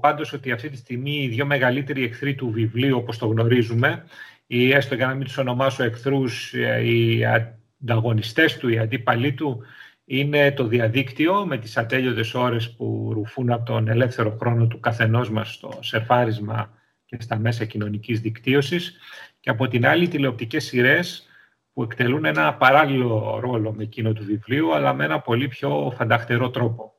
πάντως 0.00 0.32
ότι 0.32 0.52
αυτή 0.52 0.68
τη 0.68 0.76
στιγμή 0.76 1.22
οι 1.22 1.28
δύο 1.28 1.46
μεγαλύτεροι 1.46 2.04
εχθροί 2.04 2.34
του 2.34 2.50
βιβλίου, 2.50 2.96
όπως 2.96 3.18
το 3.18 3.26
γνωρίζουμε, 3.26 4.04
ή 4.46 4.72
έστω 4.72 4.94
για 4.94 5.06
να 5.06 5.14
μην 5.14 5.24
τους 5.24 5.38
ονομάσω 5.38 5.84
εχθρούς, 5.84 6.54
ε, 6.54 6.82
οι 6.84 7.24
ανταγωνιστές 7.24 8.56
του, 8.56 8.68
οι 8.68 8.78
αντίπαλοι 8.78 9.32
του, 9.32 9.62
είναι 10.04 10.52
το 10.52 10.66
διαδίκτυο 10.66 11.46
με 11.46 11.58
τις 11.58 11.76
ατέλειωτες 11.76 12.34
ώρες 12.34 12.74
που 12.74 13.10
ρουφούν 13.14 13.50
από 13.50 13.64
τον 13.64 13.88
ελεύθερο 13.88 14.36
χρόνο 14.40 14.66
του 14.66 14.80
καθενός 14.80 15.30
μας 15.30 15.52
στο 15.52 15.78
σερφάρισμα 15.80 16.78
και 17.04 17.16
στα 17.20 17.38
μέσα 17.38 17.64
κοινωνικής 17.64 18.20
δικτύωσης 18.20 18.98
και 19.40 19.50
από 19.50 19.68
την 19.68 19.86
άλλη 19.86 20.08
τηλεοπτικές 20.08 20.64
σειρές 20.64 21.28
που 21.72 21.82
εκτελούν 21.82 22.24
ένα 22.24 22.54
παράλληλο 22.54 23.38
ρόλο 23.42 23.72
με 23.72 23.82
εκείνο 23.82 24.12
του 24.12 24.24
βιβλίου, 24.24 24.74
αλλά 24.74 24.92
με 24.94 25.04
ένα 25.04 25.20
πολύ 25.20 25.48
πιο 25.48 25.92
φανταχτερό 25.96 26.50
τρόπο. 26.50 26.94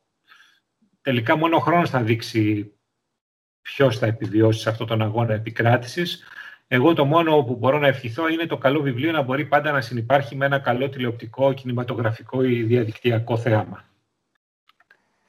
Τελικά 1.02 1.36
μόνο 1.36 1.56
ο 1.56 1.60
χρόνος 1.60 1.90
θα 1.90 2.02
δείξει 2.02 2.74
ποιος 3.62 3.98
θα 3.98 4.06
επιβιώσει 4.06 4.62
σε 4.62 4.70
αυτόν 4.70 4.88
τον 4.88 5.02
αγώνα 5.02 5.34
επικράτησης. 5.34 6.24
Εγώ 6.68 6.94
το 6.94 7.06
μόνο 7.06 7.44
που 7.44 7.56
μπορώ 7.56 7.80
να 7.80 7.88
ευχηθώ 7.88 8.28
είναι 8.28 8.46
το 8.46 8.58
καλό 8.58 8.82
βιβλίο 8.82 9.12
να 9.12 9.22
μπορεί 9.22 9.46
πάντα 9.46 9.72
να 9.72 9.82
συνεπάρχει 9.82 10.36
με 10.36 10.46
ένα 10.46 10.60
καλό 10.60 10.90
τηλεοπτικό, 10.90 11.54
κινηματογραφικό 11.54 12.44
ή 12.44 12.64
διαδικτυακό 12.64 13.38
θέαμα. 13.38 13.86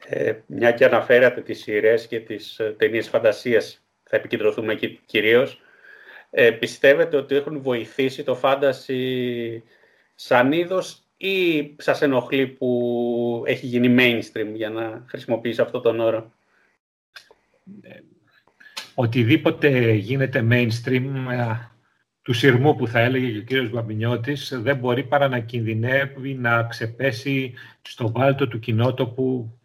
Ε, 0.06 0.34
μια 0.46 0.72
και 0.72 0.84
αναφέρατε 0.84 1.40
τις 1.40 1.58
σειρές 1.60 2.06
και 2.06 2.20
τις 2.20 2.58
ε, 2.58 2.74
ταινίες 2.78 3.08
φαντασίας, 3.08 3.82
θα 4.02 4.16
επικεντρωθούμε 4.16 4.72
εκεί 4.72 5.00
κυρίως. 5.06 5.60
Ε, 6.30 6.50
πιστεύετε 6.50 7.16
ότι 7.16 7.34
έχουν 7.34 7.62
βοηθήσει 7.62 8.22
το 8.22 8.34
φάνταση 8.34 9.62
σαν 10.14 10.52
είδος 10.52 11.02
ή 11.16 11.74
σας 11.78 12.02
ενοχλεί 12.02 12.46
που 12.46 13.42
έχει 13.46 13.66
γίνει 13.66 13.96
mainstream 13.98 14.52
για 14.54 14.70
να 14.70 15.04
χρησιμοποιήσει 15.08 15.60
αυτό 15.60 15.80
τον 15.80 16.00
όρο; 16.00 16.32
Ε, 17.80 17.98
οτιδήποτε 18.94 19.92
γίνεται 19.92 20.46
mainstream 20.50 21.04
ε, 21.30 21.70
του 22.22 22.32
σειρμού 22.32 22.76
που 22.76 22.86
θα 22.86 23.00
έλεγε 23.00 23.30
και 23.30 23.38
ο 23.38 23.42
κύριος 23.42 23.70
Μπαμπινιώτης 23.70 24.60
δεν 24.62 24.76
μπορεί 24.76 25.04
παρά 25.04 25.28
να 25.28 25.38
κινδυνεύει 25.40 26.34
να 26.34 26.62
ξεπέσει 26.62 27.54
στο 27.82 28.10
βάλτο 28.12 28.48
του 28.48 28.58
κοινότοπου 28.58 29.59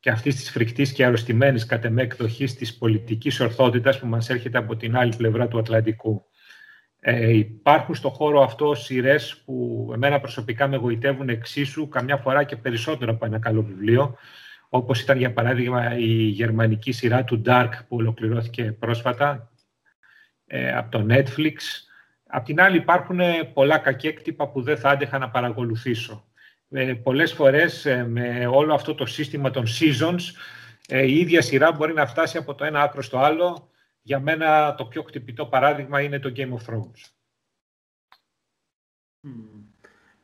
και 0.00 0.10
αυτής 0.10 0.36
της 0.36 0.50
φρικτής 0.50 0.92
και 0.92 1.04
αρρωστημένης 1.04 1.66
κατ' 1.66 1.84
εμέ 1.84 2.02
εκδοχής 2.02 2.54
της 2.54 2.78
πολιτικής 2.78 3.40
ορθότητας 3.40 3.98
που 3.98 4.06
μας 4.06 4.30
έρχεται 4.30 4.58
από 4.58 4.76
την 4.76 4.96
άλλη 4.96 5.16
πλευρά 5.16 5.48
του 5.48 5.58
Ατλαντικού. 5.58 6.24
Ε, 7.00 7.28
υπάρχουν 7.28 7.94
στο 7.94 8.08
χώρο 8.08 8.42
αυτό 8.42 8.74
σειρές 8.74 9.42
που 9.44 9.90
εμένα 9.94 10.20
προσωπικά 10.20 10.68
με 10.68 10.76
γοητεύουν 10.76 11.28
εξίσου, 11.28 11.88
καμιά 11.88 12.16
φορά 12.16 12.44
και 12.44 12.56
περισσότερο 12.56 13.12
από 13.12 13.24
ένα 13.24 13.38
καλό 13.38 13.62
βιβλίο, 13.62 14.16
όπως 14.68 15.00
ήταν 15.00 15.18
για 15.18 15.32
παράδειγμα 15.32 15.98
η 15.98 16.12
γερμανική 16.12 16.92
σειρά 16.92 17.24
του 17.24 17.42
Dark 17.46 17.70
που 17.88 17.96
ολοκληρώθηκε 17.96 18.72
πρόσφατα 18.72 19.50
ε, 20.46 20.72
από 20.72 20.90
το 20.90 21.06
Netflix. 21.10 21.54
Απ' 22.26 22.44
την 22.44 22.60
άλλη 22.60 22.76
υπάρχουν 22.76 23.20
πολλά 23.52 23.78
κακέκτυπα 23.78 24.48
που 24.48 24.62
δεν 24.62 24.78
θα 24.78 24.90
άντεχα 24.90 25.18
να 25.18 25.30
παρακολουθήσω. 25.30 26.27
Ε, 26.70 26.94
πολλές 26.94 27.32
φορές 27.32 27.86
ε, 27.86 28.04
με 28.04 28.46
όλο 28.46 28.74
αυτό 28.74 28.94
το 28.94 29.06
σύστημα 29.06 29.50
των 29.50 29.64
seasons 29.66 30.20
ε, 30.90 31.06
η 31.06 31.18
ίδια 31.18 31.42
σειρά 31.42 31.72
μπορεί 31.72 31.92
να 31.92 32.06
φτάσει 32.06 32.38
από 32.38 32.54
το 32.54 32.64
ένα 32.64 32.82
άκρο 32.82 33.02
στο 33.02 33.18
άλλο. 33.18 33.70
Για 34.02 34.20
μένα 34.20 34.74
το 34.74 34.84
πιο 34.84 35.02
χτυπητό 35.02 35.46
παράδειγμα 35.46 36.00
είναι 36.00 36.18
το 36.18 36.32
Game 36.36 36.52
of 36.52 36.74
Thrones. 36.74 37.12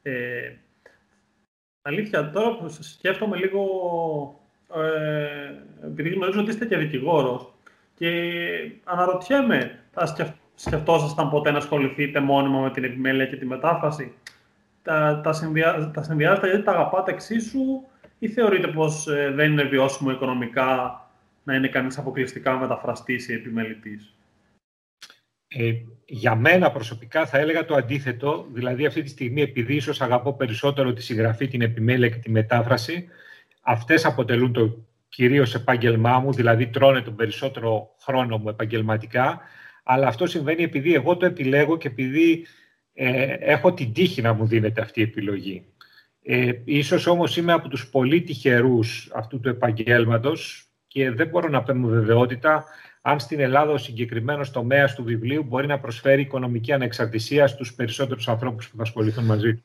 Ε, 0.02 0.56
αλήθεια, 1.82 2.30
τώρα 2.30 2.56
που 2.56 2.68
σκέφτομαι 2.68 3.36
λίγο, 3.36 3.64
ε, 4.74 5.52
επειδή 5.84 6.08
γνωρίζω 6.08 6.40
ότι 6.40 6.50
είστε 6.50 6.66
και 6.66 6.76
δικηγόρος 6.76 7.54
και 7.94 8.10
αναρωτιέμαι, 8.84 9.84
θα 9.92 10.30
σκεφτόσασταν 10.54 11.30
ποτέ 11.30 11.50
να 11.50 11.58
ασχοληθείτε 11.58 12.20
μόνιμα 12.20 12.60
με 12.60 12.70
την 12.70 12.84
επιμέλεια 12.84 13.26
και 13.26 13.36
τη 13.36 13.46
μετάφραση; 13.46 14.14
Τα, 14.84 15.20
τα, 15.24 15.32
συνδυα, 15.32 15.90
τα 15.94 16.02
συνδυάζετε 16.02 16.48
γιατί 16.48 16.62
τα 16.64 16.72
αγαπάτε 16.72 17.12
εξίσου 17.12 17.64
ή 18.18 18.28
θεωρείτε 18.28 18.68
πως 18.68 19.06
ε, 19.06 19.30
δεν 19.34 19.52
είναι 19.52 19.62
βιώσιμο 19.62 20.10
οικονομικά 20.10 21.00
να 21.42 21.54
είναι 21.54 21.68
κανείς 21.68 21.98
αποκλειστικά 21.98 22.58
μεταφραστής 22.58 23.28
ή 23.28 23.32
επιμελητής; 23.32 24.14
Ε, 25.48 25.72
για 26.04 26.34
μένα 26.34 26.70
προσωπικά 26.70 27.26
θα 27.26 27.38
έλεγα 27.38 27.64
το 27.64 27.74
αντίθετο, 27.74 28.48
δηλαδή 28.52 28.86
αυτή 28.86 29.02
τη 29.02 29.08
στιγμή 29.08 29.42
επειδή 29.42 29.74
ίσως 29.74 30.00
αγαπώ 30.00 30.34
περισσότερο 30.34 30.92
τη 30.92 31.02
συγγραφή, 31.02 31.48
την 31.48 31.62
επιμέλεια 31.62 32.08
και 32.08 32.18
τη 32.18 32.30
μετάφραση, 32.30 33.08
αυτές 33.60 34.04
αποτελούν 34.04 34.52
το 34.52 34.84
κυρίως 35.08 35.54
επάγγελμά 35.54 36.18
μου, 36.18 36.32
δηλαδή 36.32 36.66
τρώνε 36.66 37.00
τον 37.00 37.16
περισσότερο 37.16 37.94
χρόνο 38.00 38.38
μου 38.38 38.48
επαγγελματικά, 38.48 39.40
αλλά 39.82 40.06
αυτό 40.06 40.26
συμβαίνει 40.26 40.62
επειδή 40.62 40.94
εγώ 40.94 41.16
το 41.16 41.26
επιλέγω 41.26 41.76
και 41.76 41.88
επειδή 41.88 42.46
ε, 42.94 43.36
έχω 43.40 43.74
την 43.74 43.92
τύχη 43.92 44.22
να 44.22 44.32
μου 44.32 44.46
δίνεται 44.46 44.80
αυτή 44.80 45.00
η 45.00 45.02
επιλογή. 45.02 45.66
Ε, 46.22 46.52
ίσως 46.64 47.06
όμως 47.06 47.36
είμαι 47.36 47.52
από 47.52 47.68
τους 47.68 47.88
πολύ 47.88 48.22
τυχερούς 48.22 49.10
αυτού 49.14 49.40
του 49.40 49.48
επαγγέλματος 49.48 50.68
και 50.86 51.10
δεν 51.10 51.28
μπορώ 51.28 51.48
να 51.48 51.62
παίρνω 51.62 51.88
βεβαιότητα 51.88 52.64
αν 53.02 53.20
στην 53.20 53.40
Ελλάδα 53.40 53.72
ο 53.72 53.76
συγκεκριμένος 53.76 54.50
τομέας 54.50 54.94
του 54.94 55.04
βιβλίου 55.04 55.42
μπορεί 55.42 55.66
να 55.66 55.78
προσφέρει 55.78 56.20
οικονομική 56.20 56.72
ανεξαρτησία 56.72 57.46
στους 57.46 57.74
περισσότερους 57.74 58.28
ανθρώπους 58.28 58.68
που 58.68 58.76
θα 58.76 58.82
ασχοληθούν 58.82 59.24
μαζί 59.24 59.54
του. 59.54 59.64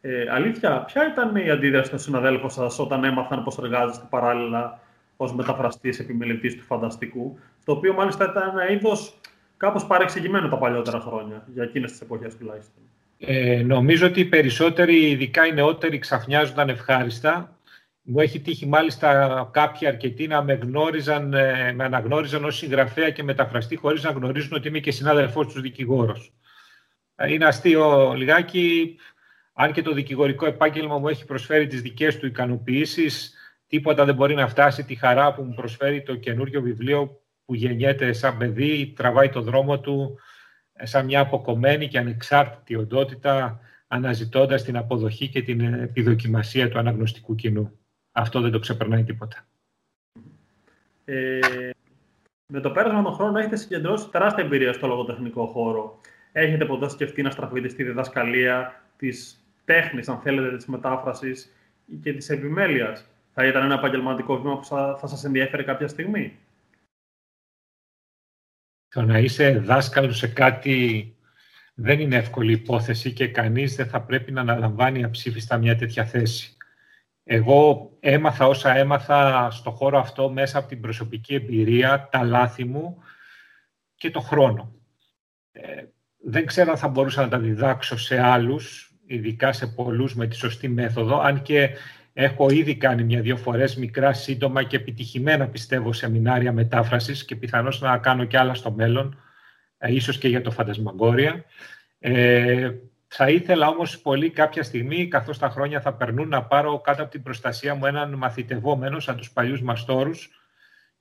Ε, 0.00 0.30
αλήθεια, 0.30 0.84
ποια 0.84 1.06
ήταν 1.06 1.36
η 1.36 1.50
αντίδραση 1.50 1.90
των 1.90 1.98
συναδέλφων 1.98 2.50
σας 2.50 2.78
όταν 2.78 3.04
έμαθαν 3.04 3.42
πώς 3.42 3.58
εργάζεστε 3.58 4.06
παράλληλα 4.10 4.80
ως 5.16 5.34
μεταφραστής 5.34 5.98
επιμελητής 5.98 6.56
του 6.56 6.62
φανταστικού, 6.62 7.38
το 7.64 7.72
οποίο 7.72 7.92
μάλιστα 7.92 8.24
ήταν 8.30 8.48
ένα 8.48 8.70
είδος 8.70 9.17
κάπως 9.58 9.86
παρεξηγημένο 9.86 10.48
τα 10.48 10.58
παλιότερα 10.58 11.00
χρόνια, 11.00 11.46
για 11.54 11.62
εκείνες 11.62 11.90
τις 11.90 12.00
εποχές 12.00 12.36
τουλάχιστον. 12.36 12.82
Ε, 13.18 13.62
νομίζω 13.62 14.06
ότι 14.06 14.20
οι 14.20 14.24
περισσότεροι, 14.24 15.10
ειδικά 15.10 15.46
οι 15.46 15.52
νεότεροι, 15.52 15.98
ξαφνιάζονταν 15.98 16.68
ευχάριστα. 16.68 17.58
Μου 18.02 18.20
έχει 18.20 18.40
τύχει 18.40 18.66
μάλιστα 18.66 19.50
κάποιοι 19.52 19.86
αρκετοί 19.86 20.26
να 20.26 20.42
με, 20.42 20.52
γνώριζαν, 20.52 21.34
ε, 21.34 21.72
με 21.72 21.84
αναγνώριζαν 21.84 22.44
ως 22.44 22.56
συγγραφέα 22.56 23.10
και 23.10 23.22
μεταφραστή 23.22 23.76
χωρίς 23.76 24.02
να 24.02 24.10
γνωρίζουν 24.10 24.56
ότι 24.56 24.68
είμαι 24.68 24.78
και 24.78 24.90
συνάδελφός 24.90 25.46
τους 25.46 25.60
δικηγόρος. 25.60 26.32
Ε, 27.14 27.32
είναι 27.32 27.44
αστείο 27.44 28.12
λιγάκι, 28.16 28.96
αν 29.52 29.72
και 29.72 29.82
το 29.82 29.92
δικηγορικό 29.92 30.46
επάγγελμα 30.46 30.98
μου 30.98 31.08
έχει 31.08 31.24
προσφέρει 31.24 31.66
τις 31.66 31.82
δικές 31.82 32.18
του 32.18 32.26
ικανοποιήσεις, 32.26 33.34
τίποτα 33.66 34.04
δεν 34.04 34.14
μπορεί 34.14 34.34
να 34.34 34.48
φτάσει 34.48 34.84
τη 34.84 34.94
χαρά 34.94 35.34
που 35.34 35.42
μου 35.42 35.54
προσφέρει 35.54 36.02
το 36.02 36.16
καινούριο 36.16 36.60
βιβλίο 36.60 37.20
που 37.48 37.54
γεννιέται 37.54 38.12
σαν 38.12 38.36
παιδί, 38.36 38.92
τραβάει 38.96 39.28
το 39.28 39.40
δρόμο 39.40 39.80
του 39.80 40.18
ε, 40.72 40.86
σαν 40.86 41.04
μια 41.04 41.20
αποκομμένη 41.20 41.88
και 41.88 41.98
ανεξάρτητη 41.98 42.76
οντότητα, 42.76 43.60
αναζητώντας 43.86 44.62
την 44.62 44.76
αποδοχή 44.76 45.28
και 45.28 45.42
την 45.42 45.60
επιδοκιμασία 45.60 46.68
του 46.68 46.78
αναγνωστικού 46.78 47.34
κοινού. 47.34 47.78
Αυτό 48.12 48.40
δεν 48.40 48.50
το 48.50 48.58
ξεπερνάει 48.58 49.04
τίποτα. 49.04 49.46
Ε, 51.04 51.38
με 52.46 52.60
το 52.60 52.70
πέρασμα 52.70 53.02
των 53.02 53.12
χρόνων 53.12 53.36
έχετε 53.36 53.56
συγκεντρώσει 53.56 54.08
τεράστια 54.08 54.44
εμπειρία 54.44 54.72
στο 54.72 54.86
λογοτεχνικό 54.86 55.46
χώρο. 55.46 56.00
Έχετε 56.32 56.64
ποτέ 56.64 56.88
σκεφτεί 56.88 57.22
να 57.22 57.30
στραφείτε 57.30 57.68
στη 57.68 57.82
διδασκαλία 57.82 58.82
της 58.96 59.44
τέχνης, 59.64 60.08
αν 60.08 60.18
θέλετε, 60.18 60.56
της 60.56 60.66
μετάφρασης 60.66 61.52
και 62.02 62.12
της 62.12 62.30
επιμέλειας; 62.30 63.04
Θα 63.34 63.46
ήταν 63.46 63.64
ένα 63.64 63.74
επαγγελματικό 63.74 64.40
βήμα 64.40 64.58
που 64.58 64.64
θα, 64.64 64.96
θα 65.00 65.06
σας 65.06 65.24
ενδιαφέρει 65.24 65.64
κάποια 65.64 65.88
στιγμή; 65.88 66.38
Το 68.88 69.02
να 69.02 69.18
είσαι 69.18 69.58
δάσκαλος 69.58 70.16
σε 70.16 70.28
κάτι 70.28 71.12
δεν 71.74 72.00
είναι 72.00 72.16
εύκολη 72.16 72.52
υπόθεση 72.52 73.12
και 73.12 73.28
κανείς 73.28 73.74
δεν 73.74 73.86
θα 73.86 74.02
πρέπει 74.02 74.32
να 74.32 74.40
αναλαμβάνει 74.40 75.04
αψήφιστα 75.04 75.56
μια 75.56 75.76
τέτοια 75.76 76.04
θέση. 76.04 76.56
Εγώ 77.24 77.90
έμαθα 78.00 78.46
όσα 78.46 78.76
έμαθα 78.76 79.50
στο 79.50 79.70
χώρο 79.70 79.98
αυτό 79.98 80.30
μέσα 80.30 80.58
από 80.58 80.68
την 80.68 80.80
προσωπική 80.80 81.34
εμπειρία, 81.34 82.08
τα 82.10 82.22
λάθη 82.22 82.64
μου 82.64 83.02
και 83.94 84.10
το 84.10 84.20
χρόνο. 84.20 84.72
Ε, 85.52 85.84
δεν 86.18 86.46
ξέρω 86.46 86.70
αν 86.70 86.76
θα 86.76 86.88
μπορούσα 86.88 87.22
να 87.22 87.28
τα 87.28 87.38
διδάξω 87.38 87.98
σε 87.98 88.20
άλλους, 88.20 88.94
ειδικά 89.06 89.52
σε 89.52 89.66
πολλούς 89.66 90.14
με 90.14 90.26
τη 90.26 90.36
σωστή 90.36 90.68
μέθοδο, 90.68 91.20
αν 91.20 91.42
και 91.42 91.70
Έχω 92.12 92.50
ήδη 92.50 92.76
κάνει 92.76 93.02
μια-δύο 93.04 93.36
φορές 93.36 93.76
μικρά, 93.76 94.12
σύντομα 94.12 94.62
και 94.62 94.76
επιτυχημένα, 94.76 95.48
πιστεύω, 95.48 95.92
σεμινάρια 95.92 96.52
μετάφρασης 96.52 97.24
και 97.24 97.36
πιθανώς 97.36 97.80
να 97.80 97.98
κάνω 97.98 98.24
και 98.24 98.38
άλλα 98.38 98.54
στο 98.54 98.70
μέλλον, 98.70 99.22
ε, 99.78 99.94
ίσως 99.94 100.18
και 100.18 100.28
για 100.28 100.42
το 100.42 100.50
Φαντασμαγκόρια. 100.50 101.44
Ε, 101.98 102.70
θα 103.08 103.30
ήθελα 103.30 103.68
όμως 103.68 103.98
πολύ 103.98 104.30
κάποια 104.30 104.62
στιγμή, 104.62 105.08
καθώς 105.08 105.38
τα 105.38 105.48
χρόνια 105.48 105.80
θα 105.80 105.94
περνούν, 105.94 106.28
να 106.28 106.42
πάρω 106.42 106.80
κάτω 106.80 107.02
από 107.02 107.10
την 107.10 107.22
προστασία 107.22 107.74
μου 107.74 107.86
έναν 107.86 108.14
μαθητευόμενο, 108.14 109.00
σαν 109.00 109.16
τους 109.16 109.30
παλιούς 109.30 109.62
μαστόρους, 109.62 110.30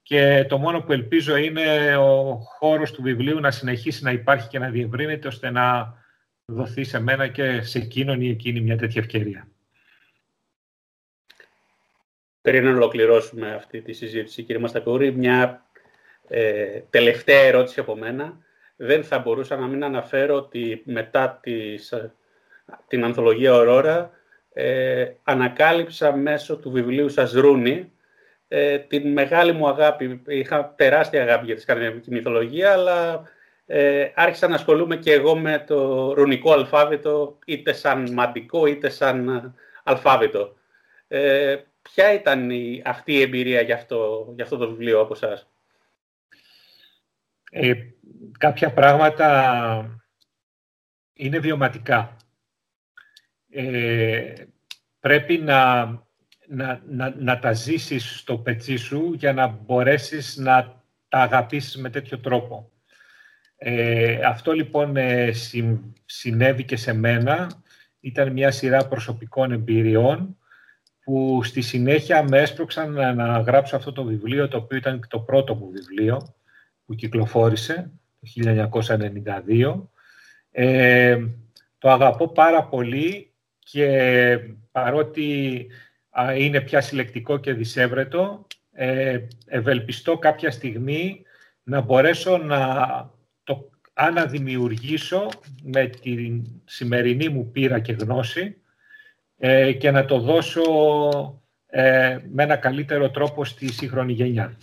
και 0.01 0.45
το 0.49 0.57
μόνο 0.57 0.81
που 0.81 0.91
ελπίζω 0.91 1.35
είναι 1.35 1.95
ο 1.95 2.35
χώρος 2.35 2.91
του 2.91 3.01
βιβλίου 3.01 3.39
να 3.39 3.51
συνεχίσει 3.51 4.03
να 4.03 4.11
υπάρχει 4.11 4.47
και 4.47 4.59
να 4.59 4.69
διευρύνεται, 4.69 5.27
ώστε 5.27 5.49
να 5.49 5.93
δοθεί 6.45 6.83
σε 6.83 6.99
μένα 6.99 7.27
και 7.27 7.61
σε 7.61 7.77
εκείνον 7.77 8.21
ή 8.21 8.29
εκείνη 8.29 8.61
μια 8.61 8.77
τέτοια 8.77 9.01
ευκαιρία. 9.01 9.47
Πριν 12.47 12.63
να 12.63 12.71
ολοκληρώσουμε 12.71 13.53
αυτή 13.53 13.81
τη 13.81 13.93
συζήτηση, 13.93 14.43
κύριε 14.43 14.61
Μαστακούρη, 14.61 15.11
μια 15.11 15.65
ε, 16.27 16.79
τελευταία 16.89 17.39
ερώτηση 17.39 17.79
από 17.79 17.95
μένα. 17.95 18.37
Δεν 18.75 19.03
θα 19.03 19.19
μπορούσα 19.19 19.55
να 19.55 19.67
μην 19.67 19.83
αναφέρω 19.83 20.35
ότι 20.35 20.81
μετά 20.85 21.39
της, 21.41 21.93
την 22.87 23.03
ανθολογία 23.03 23.53
Ορόρα 23.53 24.11
ε, 24.53 25.05
ανακάλυψα 25.23 26.15
μέσω 26.15 26.57
του 26.57 26.71
βιβλίου 26.71 27.09
σας 27.09 27.31
Ρούνι 27.31 27.91
ε, 28.47 28.77
την 28.77 29.11
μεγάλη 29.11 29.51
μου 29.51 29.67
αγάπη. 29.67 30.21
Είχα 30.27 30.73
τεράστια 30.77 31.21
αγάπη 31.21 31.45
για 31.45 31.55
τη 31.55 31.61
σκανδιναβική 31.61 32.11
μυθολογία, 32.11 32.71
αλλά 32.71 33.29
ε, 33.65 34.11
άρχισα 34.15 34.47
να 34.47 34.55
ασχολούμαι 34.55 34.95
και 34.95 35.13
εγώ 35.13 35.35
με 35.35 35.63
το 35.67 36.13
ρουνικό 36.13 36.51
αλφάβητο, 36.51 37.37
είτε 37.45 37.73
σαν 37.73 38.13
μαντικό, 38.13 38.65
είτε 38.65 38.89
σαν 38.89 39.29
ε, 39.29 39.53
αλφάβητο. 39.83 40.55
Ε, 41.07 41.55
ποια 41.93 42.13
ήταν 42.13 42.49
η, 42.49 42.81
αυτή 42.85 43.13
η 43.13 43.21
εμπειρία 43.21 43.61
για 43.61 43.75
αυτό, 43.75 44.31
για 44.35 44.43
αυτό 44.43 44.57
το 44.57 44.69
βιβλίο 44.69 44.99
από 45.01 45.13
εσάς; 45.13 45.47
Ε, 47.51 47.73
κάποια 48.37 48.73
πράγματα 48.73 49.99
είναι 51.13 51.39
βιωματικά. 51.39 52.17
Ε, 53.49 54.33
πρέπει 54.99 55.37
να, 55.37 55.85
να, 56.47 56.81
να, 56.87 57.13
να 57.17 57.39
τα 57.39 57.53
ζήσεις 57.53 58.17
στο 58.19 58.37
πετσί 58.37 58.75
σου 58.75 59.13
για 59.13 59.33
να 59.33 59.47
μπορέσεις 59.47 60.37
να 60.37 60.83
τα 61.07 61.19
αγαπήσεις 61.19 61.77
με 61.77 61.89
τέτοιο 61.89 62.19
τρόπο. 62.19 62.71
Ε, 63.57 64.19
αυτό 64.25 64.51
λοιπόν 64.51 64.97
ε, 64.97 65.31
συνέβη 66.05 66.63
και 66.63 66.75
σε 66.75 66.93
μένα. 66.93 67.63
Ήταν 67.99 68.31
μια 68.31 68.51
σειρά 68.51 68.87
προσωπικών 68.87 69.51
εμπειριών 69.51 70.37
που 71.07 71.43
στη 71.43 71.61
συνέχεια 71.61 72.23
με 72.23 72.39
έσπρωξαν 72.39 72.91
να 73.15 73.39
γράψω 73.39 73.75
αυτό 73.75 73.91
το 73.91 74.03
βιβλίο, 74.03 74.47
το 74.47 74.57
οποίο 74.57 74.77
ήταν 74.77 75.05
το 75.09 75.19
πρώτο 75.19 75.55
μου 75.55 75.69
βιβλίο 75.69 76.35
που 76.85 76.95
κυκλοφόρησε 76.95 77.91
το 78.19 78.27
1992. 79.47 79.81
Ε, 80.51 81.17
το 81.77 81.89
αγαπώ 81.89 82.27
πάρα 82.27 82.63
πολύ 82.63 83.33
και 83.59 84.39
παρότι 84.71 85.67
είναι 86.37 86.61
πια 86.61 86.81
συλλεκτικό 86.81 87.37
και 87.37 87.53
δισεύρετο, 87.53 88.47
ε, 88.71 89.19
ευελπιστώ 89.45 90.17
κάποια 90.17 90.51
στιγμή 90.51 91.21
να 91.63 91.81
μπορέσω 91.81 92.37
να 92.37 92.59
το 93.43 93.69
αναδημιουργήσω 93.93 95.29
με 95.63 95.87
τη 95.87 96.41
σημερινή 96.65 97.29
μου 97.29 97.51
πείρα 97.51 97.79
και 97.79 97.93
γνώση 97.93 98.57
ε, 99.37 99.71
και 99.71 99.91
να 99.91 100.05
το 100.05 100.19
δώσω 100.19 100.63
ε, 101.67 102.17
με 102.31 102.43
ένα 102.43 102.55
καλύτερο 102.55 103.09
τρόπο 103.09 103.45
στη 103.45 103.71
σύγχρονη 103.71 104.13
γενιά. 104.13 104.57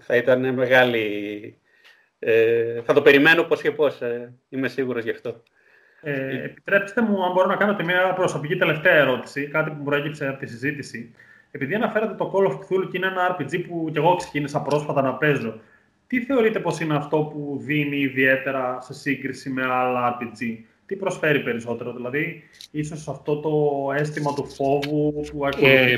Θα 0.00 0.16
ήταν 0.16 0.54
μεγάλη... 0.54 1.58
Ε, 2.18 2.82
θα 2.82 2.92
το 2.92 3.02
περιμένω 3.02 3.42
πώς 3.42 3.60
και 3.60 3.70
πώς. 3.70 4.00
Ε, 4.00 4.34
είμαι 4.48 4.68
σίγουρος 4.68 5.04
γι' 5.04 5.10
αυτό. 5.10 5.42
Ε, 6.00 6.44
επιτρέψτε 6.44 7.02
μου, 7.02 7.24
αν 7.24 7.32
μπορώ 7.32 7.46
να 7.46 7.56
κάνω 7.56 7.74
και 7.76 7.82
μια 7.82 8.12
προσωπική 8.14 8.56
τελευταία 8.56 8.94
ερώτηση, 8.94 9.48
κάτι 9.48 9.70
που 9.70 9.82
προέκυψε 9.84 10.28
από 10.28 10.38
τη 10.38 10.46
συζήτηση. 10.46 11.14
Επειδή 11.50 11.74
αναφέρατε 11.74 12.14
το 12.14 12.32
Call 12.34 12.50
of 12.50 12.54
Cthulhu 12.54 12.88
και 12.90 12.96
είναι 12.96 13.06
ένα 13.06 13.36
RPG 13.36 13.64
που 13.68 13.88
κι 13.92 13.98
εγώ 13.98 14.16
ξεκίνησα 14.16 14.60
πρόσφατα 14.62 15.02
να 15.02 15.14
παίζω, 15.14 15.60
τι 16.06 16.20
θεωρείτε 16.24 16.60
πως 16.60 16.80
είναι 16.80 16.96
αυτό 16.96 17.22
που 17.22 17.58
δίνει 17.62 17.96
ιδιαίτερα 17.96 18.80
σε 18.80 18.94
σύγκριση 18.94 19.50
με 19.50 19.62
άλλα 19.64 20.18
RPG; 20.18 20.58
Τι 20.86 20.96
προσφέρει 20.96 21.42
περισσότερο, 21.42 21.92
δηλαδή, 21.92 22.42
ίσως 22.70 23.08
αυτό 23.08 23.40
το 23.40 23.92
αίσθημα 23.92 24.34
του 24.34 24.46
φόβου 24.46 25.24
που 25.30 25.46
ε, 25.46 25.94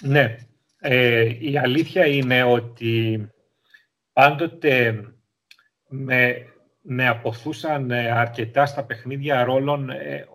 Ναι. 0.00 0.36
Ε, 0.80 1.36
η 1.38 1.58
αλήθεια 1.58 2.06
είναι 2.06 2.42
ότι 2.42 3.26
πάντοτε 4.12 5.04
με, 5.88 6.46
με 6.80 7.08
αποθούσαν 7.08 7.90
αρκετά 7.92 8.66
στα 8.66 8.84
παιχνίδια 8.84 9.44
ρόλων 9.44 9.90
ε, 9.90 10.26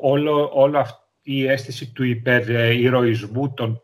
όλο, 0.00 0.50
όλο 0.52 0.78
αυτή 0.78 1.04
η 1.22 1.46
αίσθηση 1.48 1.92
του 1.92 2.04
υπερηρωισμού 2.04 3.54
των, 3.54 3.82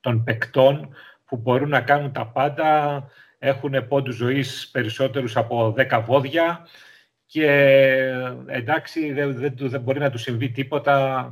των 0.00 0.24
παικτών 0.24 0.94
που 1.24 1.36
μπορούν 1.36 1.68
να 1.68 1.80
κάνουν 1.80 2.12
τα 2.12 2.26
πάντα, 2.26 3.04
έχουν 3.38 3.88
πόντους 3.88 4.14
ζωής 4.14 4.68
περισσότερους 4.72 5.36
από 5.36 5.74
10 5.76 6.02
βόδια 6.04 6.66
και 7.26 7.50
εντάξει 8.46 9.12
δεν, 9.12 9.56
δεν, 9.58 9.80
μπορεί 9.80 9.98
να 9.98 10.10
του 10.10 10.18
συμβεί 10.18 10.50
τίποτα 10.50 11.30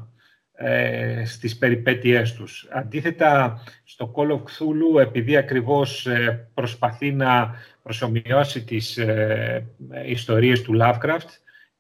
ε, 0.55 1.25
στις 1.25 1.59
περιπέτειές 1.59 2.35
τους. 2.35 2.69
Αντίθετα, 2.71 3.63
στο 3.85 4.13
Call 4.17 4.31
of 4.31 4.39
Cthulhu, 4.39 5.01
επειδή 5.01 5.37
ακριβώς 5.37 6.07
ε, 6.07 6.51
προσπαθεί 6.55 7.13
να 7.13 7.55
προσωμιώσει 7.83 8.65
τις 8.65 8.97
ε, 8.97 9.67
ιστορίες 10.07 10.63
του 10.63 10.79
Lovecraft 10.81 11.29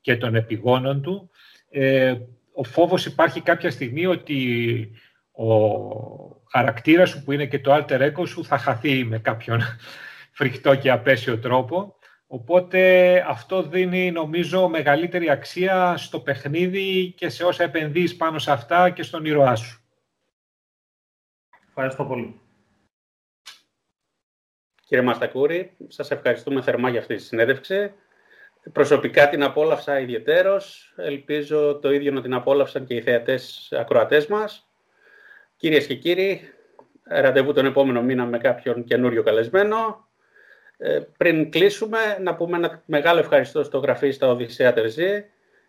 και 0.00 0.16
των 0.16 0.34
επιγόνων 0.34 1.02
του, 1.02 1.30
ε, 1.70 2.14
ο 2.54 2.64
φόβος 2.64 3.06
υπάρχει 3.06 3.40
κάποια 3.40 3.70
στιγμή 3.70 4.06
ότι 4.06 4.90
ο 5.32 5.46
χαρακτήρας 6.50 7.10
σου 7.10 7.24
που 7.24 7.32
είναι 7.32 7.46
και 7.46 7.58
το 7.58 7.74
alter 7.74 8.00
ego 8.00 8.26
σου 8.26 8.44
θα 8.44 8.58
χαθεί 8.58 9.04
με 9.04 9.18
κάποιον 9.18 9.60
φρικτό 10.30 10.74
και 10.74 10.90
απέσιο 10.90 11.38
τρόπο. 11.38 11.96
Οπότε 12.34 13.24
αυτό 13.28 13.62
δίνει 13.62 14.10
νομίζω 14.10 14.68
μεγαλύτερη 14.68 15.30
αξία 15.30 15.96
στο 15.96 16.20
παιχνίδι 16.20 17.12
και 17.16 17.28
σε 17.28 17.44
όσα 17.44 17.62
επενδύεις 17.62 18.16
πάνω 18.16 18.38
σε 18.38 18.52
αυτά 18.52 18.90
και 18.90 19.02
στον 19.02 19.24
ήρωά 19.24 19.54
σου. 19.54 19.80
Ευχαριστώ 21.68 22.04
πολύ. 22.04 22.40
Κύριε 24.86 25.04
Μαστακούρη, 25.04 25.76
σας 25.88 26.10
ευχαριστούμε 26.10 26.62
θερμά 26.62 26.88
για 26.88 27.00
αυτή 27.00 27.14
τη 27.14 27.22
συνέντευξη. 27.22 27.92
Προσωπικά 28.72 29.28
την 29.28 29.42
απόλαυσα 29.42 30.00
ιδιαιτέρως. 30.00 30.92
Ελπίζω 30.96 31.78
το 31.78 31.92
ίδιο 31.92 32.12
να 32.12 32.22
την 32.22 32.34
απόλαυσαν 32.34 32.86
και 32.86 32.94
οι 32.94 33.02
θεατές 33.02 33.72
ακροατές 33.76 34.26
μας. 34.26 34.68
Κυρίες 35.56 35.86
και 35.86 35.94
κύριοι, 35.94 36.40
ραντεβού 37.02 37.52
τον 37.52 37.66
επόμενο 37.66 38.02
μήνα 38.02 38.24
με 38.24 38.38
κάποιον 38.38 38.84
καινούριο 38.84 39.22
καλεσμένο. 39.22 40.08
Ε, 40.76 41.00
πριν 41.16 41.50
κλείσουμε, 41.50 42.18
να 42.20 42.34
πούμε 42.34 42.56
ένα 42.56 42.82
μεγάλο 42.86 43.18
ευχαριστώ 43.18 43.62
στο 43.62 43.78
γραφίστα 43.78 44.28
Οδυσσέα 44.28 44.72
Τερζή 44.72 45.24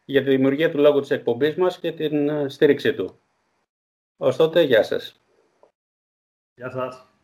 για 0.05 0.23
τη 0.23 0.29
δημιουργία 0.29 0.71
του 0.71 0.77
λόγου 0.77 0.99
της 0.99 1.11
εκπομπής 1.11 1.55
μας 1.55 1.79
και 1.79 1.91
την 1.91 2.29
ε, 2.29 2.49
στήριξή 2.49 2.93
του. 2.93 3.19
Ως 4.17 4.35
τότε, 4.35 4.61
γεια 4.61 4.83
σας. 4.83 5.21
Γεια 6.55 6.69
σας. 6.69 7.14